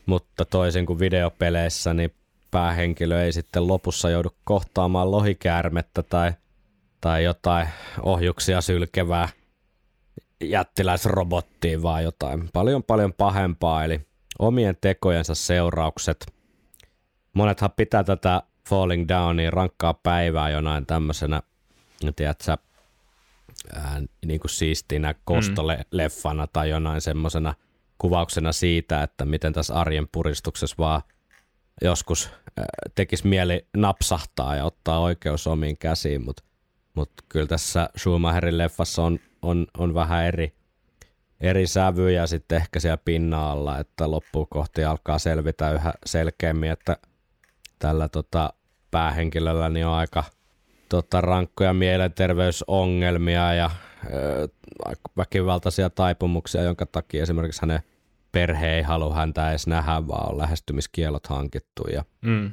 Mutta 0.06 0.44
toisin 0.44 0.86
kuin 0.86 0.98
videopeleissä, 0.98 1.94
niin 1.94 2.14
päähenkilö 2.50 3.24
ei 3.24 3.32
sitten 3.32 3.66
lopussa 3.66 4.10
joudu 4.10 4.28
kohtaamaan 4.44 5.10
lohikäärmettä 5.10 6.02
tai, 6.02 6.32
tai 7.00 7.24
jotain 7.24 7.68
ohjuksia 8.02 8.60
sylkevää 8.60 9.28
jättiläisrobottiin, 10.40 11.82
vaan 11.82 12.04
jotain 12.04 12.48
paljon 12.52 12.82
paljon 12.82 13.12
pahempaa, 13.12 13.84
eli 13.84 14.00
omien 14.38 14.76
tekojensa 14.80 15.34
seuraukset. 15.34 16.26
Monethan 17.32 17.70
pitää 17.76 18.04
tätä 18.04 18.42
Falling 18.68 19.08
Downia 19.08 19.50
rankkaa 19.50 19.94
päivää 19.94 20.50
jonain 20.50 20.86
tämmöisenä, 20.86 21.42
tiedätkö, 22.16 22.56
ää, 23.74 24.02
niin 24.26 24.40
kuin 24.40 24.50
siistinä 24.50 25.14
kostoleffana 25.24 26.46
tai 26.46 26.70
jonain 26.70 27.00
semmoisena 27.00 27.54
kuvauksena 27.98 28.52
siitä, 28.52 29.02
että 29.02 29.24
miten 29.24 29.52
tässä 29.52 29.74
arjen 29.74 30.08
puristuksessa 30.12 30.76
vaan 30.78 31.02
joskus 31.82 32.30
tekisi 32.94 33.26
mieli 33.26 33.66
napsahtaa 33.76 34.56
ja 34.56 34.64
ottaa 34.64 35.00
oikeus 35.00 35.46
omiin 35.46 35.78
käsiin, 35.78 36.24
mutta 36.24 36.42
mut 36.94 37.10
kyllä 37.28 37.46
tässä 37.46 37.88
Schumacherin 37.98 38.58
leffassa 38.58 39.02
on, 39.02 39.18
on, 39.42 39.66
on 39.78 39.94
vähän 39.94 40.24
eri, 40.24 40.52
eri 41.40 41.66
sävyjä 41.66 42.26
sitten 42.26 42.56
ehkä 42.56 42.80
siellä 42.80 42.98
pinnalla, 43.04 43.78
että 43.78 44.10
loppuun 44.10 44.46
kohti 44.50 44.84
alkaa 44.84 45.18
selvitä 45.18 45.72
yhä 45.72 45.92
selkeämmin, 46.06 46.70
että 46.70 46.96
tällä 47.78 48.08
tota, 48.08 48.52
päähenkilöllä 48.90 49.68
niin 49.68 49.86
on 49.86 49.94
aika 49.94 50.24
tota, 50.88 51.20
rankkoja 51.20 51.72
mielenterveysongelmia 51.74 53.54
ja 53.54 53.70
ö, 54.12 54.48
väkivaltaisia 55.16 55.90
taipumuksia, 55.90 56.62
jonka 56.62 56.86
takia 56.86 57.22
esimerkiksi 57.22 57.60
hänen 57.62 57.80
perhe 58.32 58.74
ei 58.76 58.82
halua 58.82 59.14
häntä 59.14 59.50
edes 59.50 59.66
nähdä, 59.66 60.08
vaan 60.08 60.30
on 60.30 60.38
lähestymiskielot 60.38 61.26
hankittu. 61.26 61.82
Ja 61.92 62.04
Mm. 62.22 62.46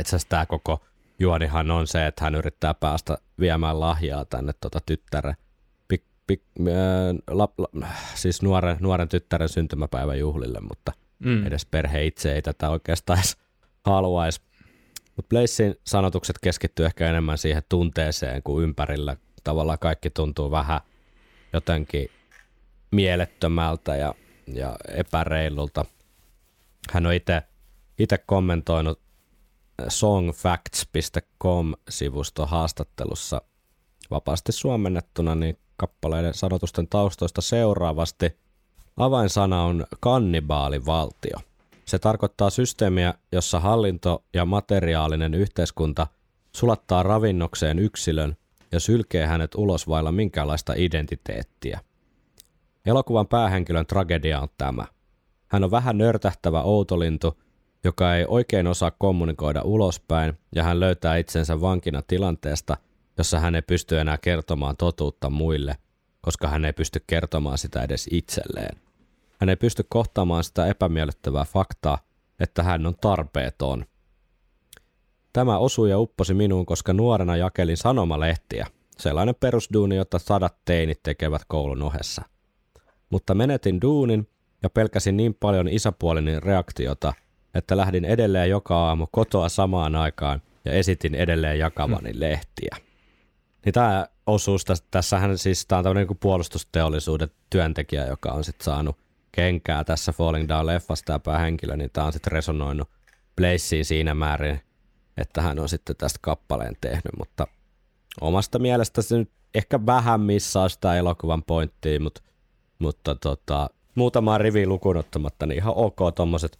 itse 0.00 0.16
asiassa 0.16 0.28
tämä 0.28 0.46
koko 0.46 0.84
juonihan 1.20 1.70
on 1.70 1.86
se, 1.86 2.06
että 2.06 2.24
hän 2.24 2.34
yrittää 2.34 2.74
päästä 2.74 3.18
viemään 3.40 3.80
lahjaa 3.80 4.24
tänne 4.24 4.52
tota 4.60 4.78
tyttären, 4.86 5.34
pik, 5.88 6.02
pik, 6.26 6.42
äh, 6.60 6.66
la, 7.30 7.48
la, 7.58 7.86
siis 8.14 8.42
nuoren, 8.42 8.76
nuoren 8.80 9.08
tyttären 9.08 9.48
syntymäpäivän 9.48 10.18
juhlille, 10.18 10.60
mutta 10.60 10.92
Mm. 11.24 11.46
edes 11.46 11.66
perhe 11.66 12.04
itse 12.04 12.34
ei 12.34 12.42
tätä 12.42 12.70
oikeastaan 12.70 13.18
edes 13.18 13.36
haluaisi. 13.84 14.40
Mutta 15.16 15.28
Blazein 15.28 15.74
sanotukset 15.86 16.36
keskittyy 16.42 16.86
ehkä 16.86 17.08
enemmän 17.08 17.38
siihen 17.38 17.62
tunteeseen 17.68 18.42
kuin 18.42 18.64
ympärillä. 18.64 19.16
Tavallaan 19.44 19.78
kaikki 19.78 20.10
tuntuu 20.10 20.50
vähän 20.50 20.80
jotenkin 21.52 22.08
mielettömältä 22.90 23.96
ja, 23.96 24.14
ja 24.46 24.76
epäreilulta. 24.88 25.84
Hän 26.90 27.06
on 27.06 27.12
itse 27.98 28.18
kommentoinut 28.26 29.00
songfacts.com-sivuston 29.88 32.48
haastattelussa 32.48 33.42
vapaasti 34.10 34.52
suomennettuna 34.52 35.34
niin 35.34 35.58
kappaleiden 35.76 36.34
sanotusten 36.34 36.88
taustoista 36.88 37.40
seuraavasti. 37.40 38.36
Avainsana 38.96 39.62
on 39.62 39.86
kannibaalivaltio. 40.00 41.38
Se 41.84 41.98
tarkoittaa 41.98 42.50
systeemiä, 42.50 43.14
jossa 43.32 43.60
hallinto 43.60 44.24
ja 44.34 44.44
materiaalinen 44.44 45.34
yhteiskunta 45.34 46.06
sulattaa 46.56 47.02
ravinnokseen 47.02 47.78
yksilön 47.78 48.36
ja 48.72 48.80
sylkee 48.80 49.26
hänet 49.26 49.54
ulos 49.54 49.88
vailla 49.88 50.12
minkäänlaista 50.12 50.72
identiteettiä. 50.76 51.80
Elokuvan 52.86 53.26
päähenkilön 53.26 53.86
tragedia 53.86 54.40
on 54.40 54.48
tämä. 54.58 54.84
Hän 55.48 55.64
on 55.64 55.70
vähän 55.70 55.98
nörtähtävä 55.98 56.62
outolintu, 56.62 57.40
joka 57.84 58.16
ei 58.16 58.24
oikein 58.28 58.66
osaa 58.66 58.90
kommunikoida 58.90 59.62
ulospäin 59.62 60.38
ja 60.54 60.62
hän 60.62 60.80
löytää 60.80 61.16
itsensä 61.16 61.60
vankina 61.60 62.02
tilanteesta, 62.02 62.76
jossa 63.18 63.40
hän 63.40 63.54
ei 63.54 63.62
pysty 63.62 63.98
enää 63.98 64.18
kertomaan 64.18 64.76
totuutta 64.76 65.30
muille, 65.30 65.76
koska 66.20 66.48
hän 66.48 66.64
ei 66.64 66.72
pysty 66.72 67.04
kertomaan 67.06 67.58
sitä 67.58 67.82
edes 67.82 68.08
itselleen. 68.10 68.76
Hän 69.40 69.48
ei 69.48 69.56
pysty 69.56 69.84
kohtaamaan 69.88 70.44
sitä 70.44 70.66
epämiellyttävää 70.66 71.44
faktaa, 71.44 71.98
että 72.40 72.62
hän 72.62 72.86
on 72.86 72.94
tarpeeton. 73.00 73.84
Tämä 75.32 75.58
osui 75.58 75.90
ja 75.90 75.98
upposi 75.98 76.34
minuun, 76.34 76.66
koska 76.66 76.92
nuorena 76.92 77.36
jakelin 77.36 77.76
sanomalehtiä, 77.76 78.66
sellainen 78.98 79.34
perusduuni, 79.40 79.96
jota 79.96 80.18
sadat 80.18 80.56
teinit 80.64 81.02
tekevät 81.02 81.42
koulun 81.48 81.82
ohessa. 81.82 82.22
Mutta 83.10 83.34
menetin 83.34 83.80
duunin 83.80 84.28
ja 84.62 84.70
pelkäsin 84.70 85.16
niin 85.16 85.34
paljon 85.34 85.68
isäpuoleni 85.68 86.40
reaktiota, 86.40 87.12
että 87.54 87.76
lähdin 87.76 88.04
edelleen 88.04 88.50
joka 88.50 88.88
aamu 88.88 89.06
kotoa 89.12 89.48
samaan 89.48 89.94
aikaan 89.94 90.42
ja 90.64 90.72
esitin 90.72 91.14
edelleen 91.14 91.58
jakavani 91.58 92.20
lehtiä. 92.20 92.76
Niin 93.64 93.72
tämä 93.72 94.06
osuus, 94.26 94.64
täs- 94.64 94.86
tässähän 94.90 95.38
siis 95.38 95.66
tämä 95.66 95.78
on 95.78 95.84
tämmöinen 95.84 96.08
niin 96.08 96.18
puolustusteollisuuden 96.18 97.30
työntekijä, 97.50 98.06
joka 98.06 98.32
on 98.32 98.44
sitten 98.44 98.64
saanut 98.64 98.96
kenkää 99.32 99.84
tässä 99.84 100.12
Falling 100.12 100.48
Down-leffasta 100.48 101.04
tämä 101.04 101.18
päähenkilö, 101.18 101.76
niin 101.76 101.90
tämä 101.92 102.06
on 102.06 102.12
sitten 102.12 102.32
resonoinut 102.32 102.88
Blazeen 103.36 103.84
siinä 103.84 104.14
määrin, 104.14 104.60
että 105.16 105.42
hän 105.42 105.58
on 105.58 105.68
sitten 105.68 105.96
tästä 105.96 106.18
kappaleen 106.22 106.76
tehnyt, 106.80 107.18
mutta 107.18 107.46
omasta 108.20 108.58
mielestä 108.58 109.02
se 109.02 109.18
nyt 109.18 109.30
ehkä 109.54 109.86
vähän 109.86 110.20
missaa 110.20 110.68
sitä 110.68 110.96
elokuvan 110.96 111.42
pointtia, 111.42 112.00
mutta, 112.00 112.22
mutta 112.78 113.14
tota, 113.14 113.70
muutamaa 113.94 114.38
riviä 114.38 114.66
lukuun 114.66 114.96
ottamatta, 114.96 115.46
niin 115.46 115.56
ihan 115.56 115.74
ok 115.76 115.96
tommoset 116.14 116.58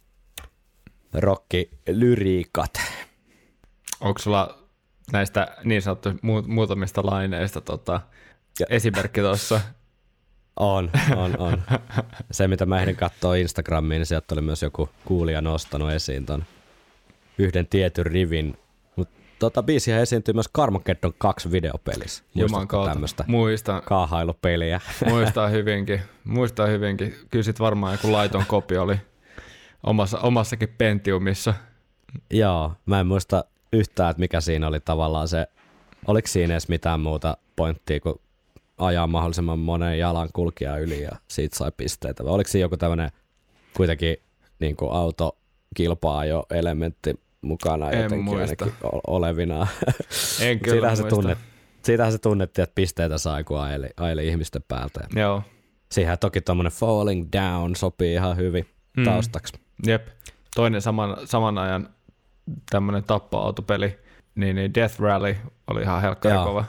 rockilyriikat. 1.13 2.73
Onko 4.01 4.19
sulla 4.19 4.57
näistä 5.11 5.55
niin 5.63 5.81
sanottu 5.81 6.09
mu- 6.09 6.47
muutamista 6.47 7.01
laineista 7.05 7.61
tota, 7.61 8.01
Ja- 8.59 8.65
esimerkki 8.69 9.21
tuossa? 9.21 9.61
On, 10.59 10.91
on, 11.15 11.35
on. 11.39 11.61
Se, 12.31 12.47
mitä 12.47 12.65
mä 12.65 12.81
ehdin 12.81 12.95
katsoa 12.95 13.35
Instagramiin, 13.35 13.99
niin 13.99 14.05
sieltä 14.05 14.35
oli 14.35 14.41
myös 14.41 14.61
joku 14.61 14.89
kuulija 15.05 15.41
nostanut 15.41 15.91
esiin 15.91 16.25
ton 16.25 16.43
yhden 17.37 17.67
tietyn 17.67 18.05
rivin. 18.05 18.57
Mutta 18.95 19.15
tota 19.39 19.63
biisiä 19.63 19.99
esiintyy 19.99 20.33
myös 20.33 20.49
Carmageddon 20.55 21.13
2 21.17 21.51
videopelissä. 21.51 22.23
Juman 22.35 22.51
Muistatko 22.51 22.67
kautta. 22.77 22.91
tämmöistä 22.91 23.23
Muistan, 23.27 23.81
kaahailupeliä? 23.85 24.81
muistaa 25.09 25.47
hyvinkin. 25.47 26.01
Muistaa 26.23 26.67
hyvinkin. 26.67 27.15
Kyllä 27.31 27.43
sit 27.43 27.59
varmaan 27.59 27.93
joku 27.93 28.11
laiton 28.11 28.43
kopio 28.47 28.83
oli 28.83 28.95
omassa, 29.83 30.19
omassakin 30.19 30.69
Pentiumissa. 30.77 31.53
Joo, 32.33 32.73
mä 32.85 32.99
en 32.99 33.07
muista 33.07 33.43
yhtään, 33.73 34.09
että 34.09 34.19
mikä 34.19 34.41
siinä 34.41 34.67
oli 34.67 34.79
tavallaan 34.79 35.27
se, 35.27 35.47
oliko 36.07 36.27
siinä 36.27 36.53
edes 36.53 36.67
mitään 36.69 36.99
muuta 36.99 37.37
pointtia 37.55 37.99
kuin 37.99 38.15
ajaa 38.77 39.07
mahdollisimman 39.07 39.59
monen 39.59 39.99
jalan 39.99 40.29
kulkija 40.33 40.77
yli 40.77 41.01
ja 41.01 41.11
siitä 41.27 41.57
sai 41.57 41.71
pisteitä. 41.77 42.23
Vai 42.23 42.33
oliko 42.33 42.47
siinä 42.49 42.63
joku 42.65 42.77
tämmöinen 42.77 43.09
kuitenkin 43.73 44.17
niin 44.59 44.75
kuin 44.75 44.91
autokilpaa-ajo 44.91 46.45
elementti 46.49 47.19
mukana 47.41 47.91
En 47.91 48.01
jotenkin 48.03 48.25
muista. 48.25 48.41
ainakin 48.65 48.87
o- 48.87 49.01
olevinaan. 49.15 49.67
En 50.41 50.59
kyllä 50.59 50.73
siitähän, 50.75 50.97
se 50.97 51.03
muista. 51.03 51.15
tunnet, 51.15 51.37
siitähän 51.83 52.11
se 52.11 52.17
tunnettiin, 52.17 52.63
että 52.63 52.75
pisteitä 52.75 53.17
sai, 53.17 53.43
kun 53.43 53.59
aili, 53.59 53.89
aili 53.97 54.27
ihmisten 54.27 54.63
päältä. 54.67 54.99
Joo, 55.15 55.43
siihen 55.91 56.19
toki 56.19 56.41
tuommoinen 56.41 56.71
falling 56.71 57.27
down 57.37 57.75
sopii 57.75 58.13
ihan 58.13 58.37
hyvin 58.37 58.65
Mm. 58.97 59.03
taustaksi. 59.03 59.53
Jep. 59.85 60.07
Toinen 60.55 60.81
saman, 60.81 61.17
saman 61.25 61.57
ajan 61.57 61.89
tämmönen 62.69 63.03
tappoautopeli, 63.03 63.99
niin, 64.35 64.55
niin 64.55 64.73
Death 64.73 64.99
Rally 64.99 65.35
oli 65.67 65.81
ihan 65.81 66.01
helkkari 66.01 66.35
Joo. 66.35 66.45
kova. 66.45 66.65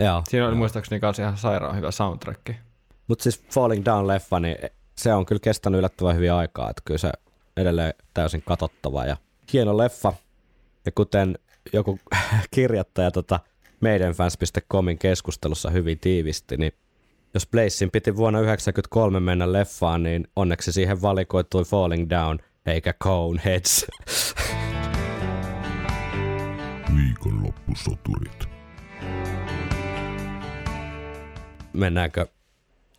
Joo. 0.00 0.22
Siinä 0.28 0.48
oli 0.48 0.54
muistaakseni 0.54 1.00
kanssa 1.00 1.22
ihan 1.22 1.36
sairaan 1.36 1.76
hyvä 1.76 1.90
soundtrack. 1.90 2.50
Mutta 3.08 3.22
siis 3.22 3.44
Falling 3.54 3.84
Down-leffa, 3.84 4.40
niin 4.40 4.56
se 4.96 5.14
on 5.14 5.26
kyllä 5.26 5.40
kestänyt 5.40 5.78
yllättävän 5.78 6.16
hyvin 6.16 6.32
aikaa, 6.32 6.70
että 6.70 6.82
kyllä 6.84 6.98
se 6.98 7.12
edelleen 7.56 7.94
täysin 8.14 8.42
katottava 8.42 9.04
ja 9.04 9.16
hieno 9.52 9.76
leffa. 9.76 10.12
Ja 10.86 10.92
kuten 10.92 11.38
joku 11.72 11.98
kirjoittaja 12.54 13.10
tota 13.10 13.40
meidenfans.comin 13.80 14.98
keskustelussa 14.98 15.70
hyvin 15.70 15.98
tiivisti, 15.98 16.56
niin 16.56 16.72
jos 17.36 17.46
Blazein 17.46 17.90
piti 17.90 18.16
vuonna 18.16 18.38
1993 18.38 19.20
mennä 19.20 19.52
leffaan, 19.52 20.02
niin 20.02 20.28
onneksi 20.36 20.72
siihen 20.72 21.02
valikoitui 21.02 21.64
Falling 21.64 22.10
Down 22.10 22.38
eikä 22.66 22.92
Coneheads. 22.92 23.86
Viikonloppusoturit. 26.96 28.48
Mennäänkö 31.72 32.26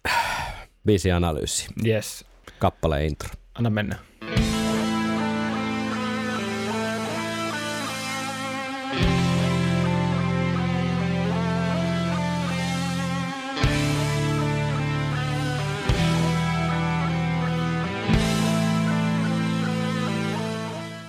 biisianalyysiin? 0.86 1.72
Yes, 1.88 2.26
Kappaleen 2.60 3.06
intro. 3.06 3.30
anna 3.56 3.70
mennä. 3.70 3.96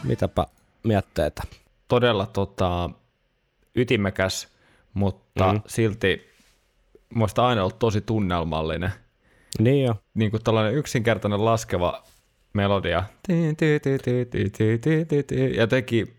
Mitäpä 0.08 0.46
mietteitä? 0.82 1.42
Todella 1.88 2.26
tota, 2.26 2.90
ytimekäs, 3.74 4.48
mutta 4.94 5.44
mm-hmm. 5.44 5.62
silti 5.66 6.28
muista 7.14 7.46
aina 7.46 7.62
ollut 7.62 7.78
tosi 7.78 8.00
tunnelmallinen. 8.00 8.90
Niin 9.58 9.86
jo. 9.86 9.94
Niin 10.14 10.30
kuin 10.30 10.42
tällainen 10.42 10.74
yksinkertainen 10.74 11.44
laskeva 11.44 12.02
melodia. 12.52 13.04
Ja 15.56 15.66
teki 15.66 16.16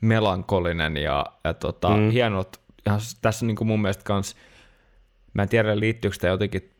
melankolinen 0.00 0.96
ja, 0.96 1.26
ja 1.44 1.54
tota, 1.54 1.88
mm. 1.88 2.10
hienot, 2.10 2.60
ja 2.86 2.98
tässä 3.22 3.46
niin 3.46 3.56
kuin 3.56 3.68
mun 3.68 3.82
mielestä 3.82 4.04
kans, 4.04 4.36
mä 5.34 5.42
en 5.42 5.48
tiedä 5.48 5.80
liittyykö 5.80 6.14
sitä 6.14 6.28
jotenkin 6.28 6.70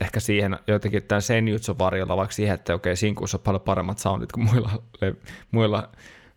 ehkä 0.00 0.20
siihen 0.20 0.58
jotenkin 0.66 1.02
tämän 1.02 1.22
Senjutsu 1.22 1.78
varjolla, 1.78 2.16
vaikka 2.16 2.32
siihen, 2.34 2.54
että 2.54 2.74
okei, 2.74 2.96
Sinkuissa 2.96 3.36
on 3.38 3.42
paljon 3.42 3.60
paremmat 3.60 3.98
soundit 3.98 4.32
kuin 4.32 4.44
muilla, 4.44 4.70
le, 5.00 5.14
muilla 5.50 5.88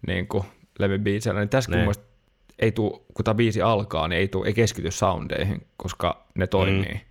niin 0.07 0.27
kuin 0.27 0.43
levybiiseillä, 0.79 1.39
niin 1.39 1.49
tässä 1.49 1.67
kun 1.67 1.73
Niin. 1.75 1.83
mielestä 1.83 2.03
ei 2.59 2.71
tuu, 2.71 3.05
kun 3.13 3.25
tämä 3.25 3.35
biisi 3.35 3.61
alkaa, 3.61 4.07
niin 4.07 4.19
ei, 4.19 4.27
tuu, 4.27 4.43
ei 4.43 4.53
keskity 4.53 4.91
soundeihin, 4.91 5.67
koska 5.77 6.25
ne 6.35 6.47
toimii. 6.47 7.01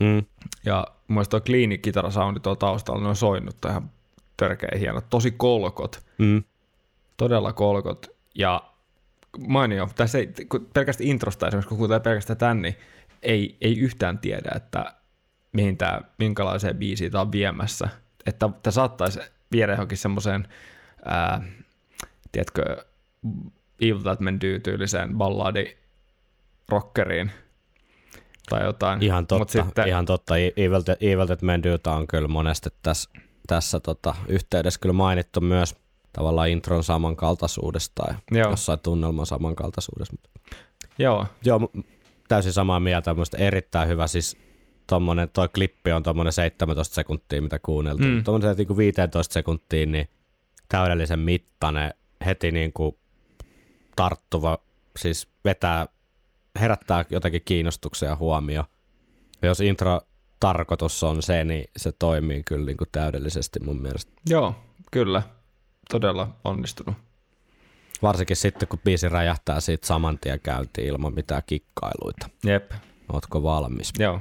Mm. 0.00 0.06
Mm. 0.06 0.22
Ja 0.64 0.86
mun 1.08 1.14
mielestä 1.14 1.30
toi 1.30 1.40
clean 1.40 1.80
kitarasoundi 1.82 2.40
tuolla 2.40 2.56
taustalla, 2.56 3.02
ne 3.02 3.08
on 3.08 3.16
soinut 3.16 3.56
ihan 3.68 3.90
törkeä 4.36 4.78
hieno. 4.78 5.00
Tosi 5.00 5.30
kolkot, 5.30 6.00
Mm. 6.18 6.42
todella 7.16 7.52
kolkot. 7.52 8.06
Ja 8.34 8.62
mainio, 9.48 9.88
tässä 9.94 10.18
ei, 10.18 10.28
kun 10.48 10.68
pelkästään 10.74 11.08
introsta 11.10 11.46
esimerkiksi, 11.46 11.68
kun 11.68 11.78
kuuntelee 11.78 12.00
pelkästään 12.00 12.36
tän, 12.38 12.62
niin 12.62 12.76
ei, 13.22 13.56
ei 13.60 13.78
yhtään 13.78 14.18
tiedä, 14.18 14.50
että 14.56 14.94
mihin 15.52 15.76
tää, 15.76 16.00
minkälaiseen 16.18 16.76
biisiin 16.76 17.12
tämä 17.12 17.22
on 17.22 17.32
viemässä. 17.32 17.88
Että 18.26 18.50
tämä 18.62 18.72
saattaisi 18.72 19.20
viedä 19.52 19.72
johonkin 19.72 19.98
semmoiseen, 19.98 20.48
tiedätkö, 22.32 22.84
Evil 23.80 23.98
That 24.02 24.20
Men 24.20 24.40
Do 24.40 24.58
tyyliseen 24.62 25.14
balladi 25.18 25.76
rockeriin 26.68 27.30
tai 28.48 28.64
jotain. 28.64 29.02
Ihan 29.02 29.26
totta, 29.26 29.38
Mut 29.38 29.50
sitten, 29.50 29.88
ihan 29.88 30.06
totta. 30.06 30.36
Evil, 30.36 30.82
Evil 31.00 31.26
That 31.26 31.42
Men 31.42 31.62
Dotä 31.62 31.90
on 31.90 32.06
kyllä 32.06 32.28
monesti 32.28 32.70
tässä, 32.82 33.10
tässä 33.46 33.80
tota, 33.80 34.14
yhteydessä 34.28 34.80
kyllä 34.80 34.92
mainittu 34.92 35.40
myös 35.40 35.76
tavallaan 36.12 36.48
intron 36.48 36.84
samankaltaisuudesta 36.84 38.02
ja 38.08 38.38
Joo. 38.38 38.50
jossain 38.50 38.78
tunnelman 38.80 39.26
samankaltaisuudesta. 39.26 40.16
Mutta 40.16 40.56
Joo, 40.98 41.26
Joo, 41.44 41.70
täysin 42.28 42.52
samaa 42.52 42.80
mieltä. 42.80 43.14
Minusta 43.14 43.36
erittäin 43.36 43.88
hyvä. 43.88 44.06
Siis 44.06 44.36
tommonen, 44.86 45.28
toi 45.28 45.48
klippi 45.48 45.92
on 45.92 46.02
tuommoinen 46.02 46.32
17 46.32 46.94
sekuntia, 46.94 47.42
mitä 47.42 47.58
kuunneltiin. 47.58 48.08
Mm. 48.10 48.14
Mm. 48.16 48.24
Tuommoinen 48.24 48.56
niin 48.56 48.76
15 48.76 49.32
sekuntiin, 49.32 49.92
niin 49.92 50.08
täydellisen 50.68 51.18
mittainen, 51.18 51.94
heti 52.26 52.50
niin 52.50 52.72
kuin 52.72 52.96
tarttuva, 53.96 54.58
siis 54.96 55.28
vetää, 55.44 55.86
herättää 56.60 57.04
jotakin 57.10 57.42
kiinnostuksen 57.44 58.06
ja 58.06 58.16
huomio. 58.16 58.64
Ja 59.42 59.48
jos 59.48 59.60
intro 59.60 60.00
tarkoitus 60.40 61.02
on 61.02 61.22
se, 61.22 61.44
niin 61.44 61.64
se 61.76 61.92
toimii 61.92 62.42
kyllä 62.42 62.66
niin 62.66 62.76
kuin 62.76 62.88
täydellisesti 62.92 63.60
mun 63.60 63.82
mielestä. 63.82 64.12
joo, 64.28 64.54
kyllä. 64.90 65.22
Todella 65.90 66.28
onnistunut. 66.44 66.94
Varsinkin 68.02 68.36
sitten, 68.36 68.68
kun 68.68 68.78
biisi 68.84 69.08
räjähtää 69.08 69.60
siitä 69.60 69.86
saman 69.86 70.18
tien 70.18 70.40
käyntiin 70.40 70.86
ilman 70.88 71.14
mitään 71.14 71.42
kikkailuita. 71.46 72.28
Jep, 72.44 72.72
Ootko 73.12 73.42
valmis? 73.42 73.92
joo. 73.98 74.20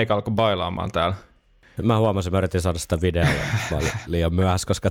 Meikä 0.00 0.14
alkoi 0.14 0.34
bailaamaan 0.34 0.90
täällä. 0.90 1.16
Mä 1.82 1.98
huomasin, 1.98 2.32
mä 2.32 2.38
yritin 2.38 2.60
saada 2.60 2.78
sitä 2.78 2.98
li- 3.80 3.92
liian 4.06 4.34
myöhässä, 4.34 4.66
koska 4.66 4.90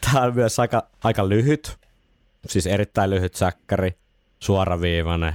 tämä 0.00 0.24
on 0.24 0.34
myös 0.34 0.58
aika, 0.58 0.82
aika 1.04 1.28
lyhyt, 1.28 1.76
siis 2.46 2.66
erittäin 2.66 3.10
lyhyt 3.10 3.34
säkkäri, 3.34 3.98
suoraviivainen, 4.38 5.34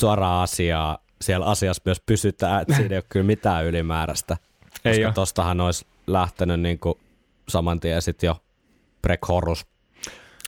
suoraa 0.00 0.42
asiaa. 0.42 0.98
Siellä 1.22 1.46
asiassa 1.46 1.82
myös 1.84 2.00
pysytään, 2.06 2.62
että 2.62 2.74
siinä 2.74 2.94
ei 2.94 2.96
ole 2.96 3.04
kyllä 3.08 3.26
mitään 3.26 3.64
ylimääräistä. 3.64 4.36
Ei 4.84 4.98
koska 4.98 5.12
tostahan 5.12 5.60
olisi 5.60 5.86
lähtenyt 6.06 6.60
niin 6.60 6.78
kuin 6.78 6.94
saman 7.48 7.80
tien 7.80 8.02
sit 8.02 8.22
jo 8.22 8.36
pre-chorus. 9.06 9.66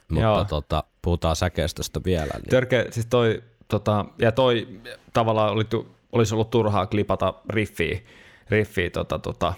Mutta 0.08 0.22
Joo. 0.24 0.44
tota, 0.44 0.84
puhutaan 1.02 1.36
säkeistöstä 1.36 2.00
vielä. 2.04 2.32
Niin. 2.34 2.50
Törkeä, 2.50 2.84
siis 2.90 3.06
toi, 3.06 3.42
tota, 3.68 4.04
ja 4.18 4.32
toi 4.32 4.80
tavallaan 5.12 5.52
oli, 5.52 5.64
tu- 5.64 5.95
olisi 6.16 6.34
ollut 6.34 6.50
turhaa 6.50 6.86
klipata 6.86 7.34
riffiä, 7.50 7.98
riffiä 8.50 8.90
tota, 8.90 9.18
tota, 9.18 9.52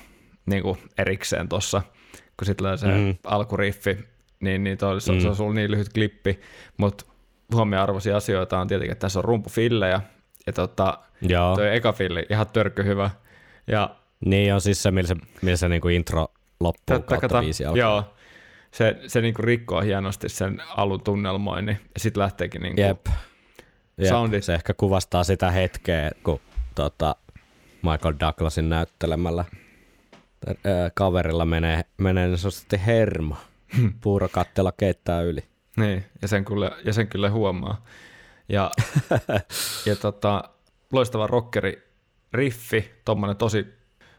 niin 0.47 0.63
kuin 0.63 0.79
erikseen 0.99 1.49
tuossa, 1.49 1.83
kun 2.37 2.47
sitten 2.47 2.79
se 2.79 2.87
Mm. 2.87 3.15
alkuriffi, 3.25 3.99
niin, 4.41 4.65
niin 4.65 4.79
toi, 4.79 5.01
se, 5.01 5.13
Mm. 5.13 5.21
se 5.21 5.29
olisi 5.29 5.43
ollut 5.43 5.55
niin 5.55 5.71
lyhyt 5.71 5.93
klippi, 5.93 6.41
mutta 6.77 7.05
huomioarvoisia 7.55 8.17
asioita 8.17 8.59
on 8.61 8.69
tietenkin, 8.69 8.93
että 8.93 9.01
tässä 9.01 9.19
on 9.19 9.25
rumpufillejä, 9.25 10.01
ja 10.47 10.53
tota, 10.53 10.99
Joo. 11.23 11.57
toi 11.57 11.77
eka 11.77 11.93
filli, 11.93 12.27
ihan 12.31 12.47
törkky 12.53 12.85
hyvä, 12.85 13.11
ja 13.67 13.95
Niin 14.25 14.55
on 14.55 14.61
siis 14.61 14.83
se, 14.83 14.91
millä 14.91 15.09
se, 15.09 15.17
millä 15.43 15.57
se 15.57 15.69
niin 15.69 15.81
kuin 15.81 15.95
intro 15.95 16.29
loppuu 16.61 16.99
Tätä 16.99 17.07
kautta 17.21 17.41
biisi 17.41 17.65
alkaa. 17.65 17.79
Joo, 17.81 18.05
se, 18.71 18.97
se 19.07 19.21
niinku 19.21 19.43
rikkoo 19.43 19.81
hienosti 19.81 20.29
sen 20.29 20.63
alun 20.77 21.01
tunnelmoinnin, 21.03 21.79
ja 21.95 22.01
sitten 22.01 22.21
lähteekin 22.21 22.63
niinku, 22.63 22.81
Jep. 22.81 23.07
Jep. 23.99 24.09
Soundit. 24.09 24.45
Se 24.45 24.55
ehkä 24.55 24.75
kuvastaa 24.75 25.25
sitä 25.25 25.51
hetkeä, 25.51 26.11
kun 26.25 26.41
tota, 26.79 27.17
Michael 27.83 28.15
Douglasin 28.21 28.69
näyttelemällä 28.69 29.45
ää, 30.47 30.91
kaverilla 30.95 31.45
menee, 31.45 31.85
menee 31.97 32.27
niin 32.27 32.39
sanotusti 32.39 32.81
hermo. 32.87 33.37
Puurokattela 34.03 34.73
keittää 34.73 35.21
yli. 35.23 35.45
Niin, 35.77 36.05
ja 36.23 36.29
sen 36.29 36.45
kyllä, 36.45 36.71
ja 36.85 36.93
sen 36.93 37.09
kyllä 37.09 37.31
huomaa. 37.31 37.85
Ja, 38.49 38.71
ja 39.87 39.97
tota, 39.97 40.45
loistava 40.93 41.27
rockeri 41.27 41.83
riffi, 42.33 42.91
tommonen 43.05 43.37
tosi 43.37 43.67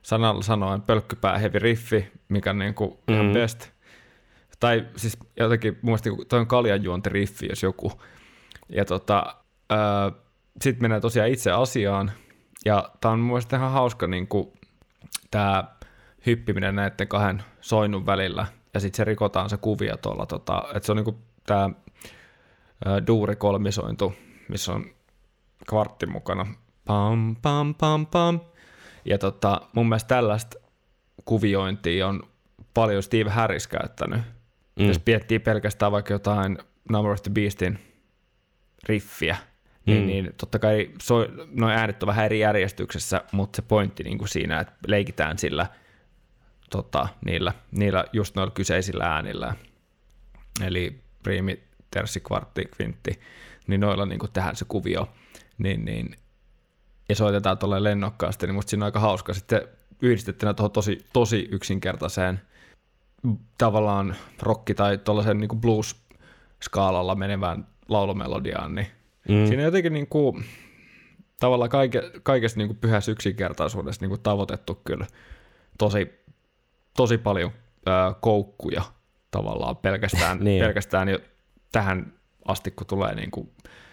sanalla 0.01 0.41
sanoen 0.41 0.81
pölkkypää 0.81 1.37
heavy 1.37 1.59
riffi, 1.59 2.11
mikä 2.29 2.49
on 2.49 2.59
niinku 2.59 2.99
mm. 3.07 3.13
ihan 3.13 3.25
Mm. 3.25 3.33
best. 3.33 3.69
Tai 4.59 4.87
siis 4.95 5.17
jotenkin, 5.39 5.73
mun 5.73 5.89
mielestä 5.89 6.09
toi 6.29 6.39
on 6.39 6.47
kaljanjuonti 6.47 7.09
riffi, 7.09 7.47
jos 7.49 7.63
joku. 7.63 7.91
Ja 8.69 8.85
tota, 8.85 9.35
sitten 10.61 10.83
menee 10.83 10.99
tosiaan 10.99 11.29
itse 11.29 11.51
asiaan, 11.51 12.11
ja 12.65 12.89
tää 13.01 13.11
on 13.11 13.19
mun 13.19 13.27
mielestä 13.27 13.57
ihan 13.57 13.71
hauska 13.71 14.07
niinku, 14.07 14.53
tää 15.31 15.75
hyppiminen 16.25 16.75
näiden 16.75 17.07
kahden 17.07 17.43
soinnun 17.61 18.05
välillä, 18.05 18.45
ja 18.73 18.79
sitten 18.79 18.97
se 18.97 19.03
rikotaan 19.03 19.49
se 19.49 19.57
kuvio 19.57 19.97
tuolla, 19.97 20.25
tota, 20.25 20.63
että 20.75 20.85
se 20.85 20.91
on 20.91 21.17
tää 21.45 21.69
ää, 22.85 23.07
duuri 23.07 23.35
kolmisointu, 23.35 24.13
missä 24.47 24.73
on 24.73 24.85
kvartti 25.69 26.05
mukana. 26.05 26.45
Pam, 26.85 27.35
pam, 27.41 27.75
pam, 27.75 28.05
pam. 28.05 28.39
Ja 29.05 29.17
tota, 29.17 29.61
mun 29.73 29.89
mielestä 29.89 30.07
tällaista 30.07 30.59
kuviointia 31.25 32.07
on 32.07 32.23
paljon 32.73 33.03
Steve 33.03 33.29
Harris 33.29 33.67
käyttänyt. 33.67 34.21
Mm. 34.79 34.87
Jos 34.87 35.01
miettii 35.05 35.39
pelkästään 35.39 35.91
vaikka 35.91 36.13
jotain 36.13 36.57
Number 36.89 37.11
of 37.11 37.23
the 37.23 37.31
Beastin 37.31 37.79
riffiä, 38.83 39.37
niin, 39.85 40.01
Mm. 40.01 40.07
niin 40.07 40.33
totta 40.37 40.59
kai 40.59 40.89
so, 41.01 41.27
noin 41.51 41.73
äänet 41.73 42.03
on 42.03 42.07
vähän 42.07 42.25
eri 42.25 42.39
järjestyksessä, 42.39 43.23
mutta 43.31 43.55
se 43.55 43.61
pointti 43.61 44.03
niin 44.03 44.17
kuin 44.17 44.27
siinä, 44.27 44.59
että 44.59 44.73
leikitään 44.87 45.37
sillä 45.37 45.67
tota, 46.69 47.07
niillä, 47.25 47.53
niillä 47.71 48.05
just 48.13 48.35
noilla 48.35 48.51
kyseisillä 48.53 49.03
äänillä. 49.03 49.53
Eli 50.65 51.01
priimi, 51.23 51.63
terssi, 51.91 52.19
kvartti, 52.19 52.65
kvintti, 52.65 53.19
niin 53.67 53.81
noilla 53.81 54.05
niin 54.05 54.19
kuin 54.19 54.31
tehdään 54.31 54.55
se 54.55 54.65
kuvio. 54.67 55.09
Niin, 55.57 55.85
niin, 55.85 56.15
ja 57.09 57.15
soitetaan 57.15 57.57
tuolle 57.57 57.83
lennokkaasti, 57.83 58.47
niin 58.47 58.55
musta 58.55 58.69
siinä 58.69 58.83
on 58.83 58.87
aika 58.87 58.99
hauska. 58.99 59.33
Sitten 59.33 59.61
yhdistettynä 60.01 60.53
tuohon 60.53 60.71
tosi, 60.71 61.05
tosi 61.13 61.47
yksinkertaiseen 61.51 62.41
tavallaan 63.57 64.15
rokki- 64.41 64.73
tai 64.75 64.97
tuollaisen 64.97 65.37
niin 65.39 65.61
blues-skaalalla 65.61 67.15
menevään 67.15 67.67
laulumelodiaan, 67.87 68.75
niin 68.75 68.87
Mm. 69.27 69.47
Siinä 69.47 69.63
jotenkin 69.63 69.93
niin 69.93 70.07
kuin, 70.07 70.45
tavallaan 71.39 71.69
kaike, 71.69 72.11
kaikesta 72.23 72.57
niin 72.57 72.67
kuin 72.67 72.77
pyhässä 72.77 73.11
yksinkertaisuudessa 73.11 74.01
niin 74.01 74.09
kuin 74.09 74.21
tavoitettu 74.21 74.81
kyllä 74.83 75.07
tosi, 75.77 76.11
tosi 76.97 77.17
paljon 77.17 77.51
ää, 77.85 78.13
koukkuja 78.21 78.83
tavallaan 79.31 79.77
pelkästään, 79.77 80.37
Niin 80.43 80.63
pelkästään 80.63 81.09
jo 81.09 81.19
tähän 81.71 82.13
asti, 82.45 82.71
kun 82.71 82.87
tulee 82.87 83.15
niin 83.15 83.31
kuin 83.31 83.51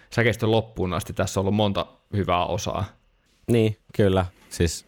säkeistön 0.09 0.51
loppuun 0.51 0.93
asti. 0.93 1.13
Tässä 1.13 1.39
on 1.39 1.41
ollut 1.41 1.55
monta 1.55 1.85
hyvää 2.13 2.45
osaa. 2.45 2.85
Niin, 3.47 3.77
kyllä. 3.95 4.25
Siis 4.49 4.85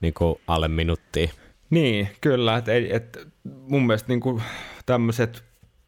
niin 0.00 0.14
kuin 0.14 0.40
alle 0.46 0.68
minuuttia. 0.68 1.28
Niin, 1.70 2.08
kyllä. 2.20 2.56
Et, 2.56 2.68
et, 2.90 3.18
mun 3.44 3.86
mielestä 3.86 4.08
niin 4.08 4.42
tämmöiset 4.86 5.44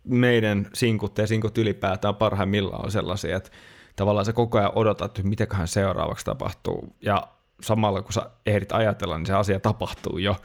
meidän 0.06 0.68
sinkut 0.74 1.18
ja 1.18 1.26
sinkut 1.26 1.58
ylipäätään 1.58 2.14
parhaimmillaan 2.14 2.84
on 2.84 2.90
sellaisia, 2.90 3.36
että 3.36 3.50
tavallaan 3.96 4.26
sä 4.26 4.32
koko 4.32 4.58
ajan 4.58 4.72
odotat, 4.74 5.18
että 5.18 5.28
mitäköhän 5.28 5.68
seuraavaksi 5.68 6.24
tapahtuu. 6.24 6.96
Ja 7.00 7.28
samalla 7.62 8.02
kun 8.02 8.12
sä 8.12 8.30
ehdit 8.46 8.72
ajatella, 8.72 9.18
niin 9.18 9.26
se 9.26 9.34
asia 9.34 9.60
tapahtuu 9.60 10.18
jo. 10.18 10.36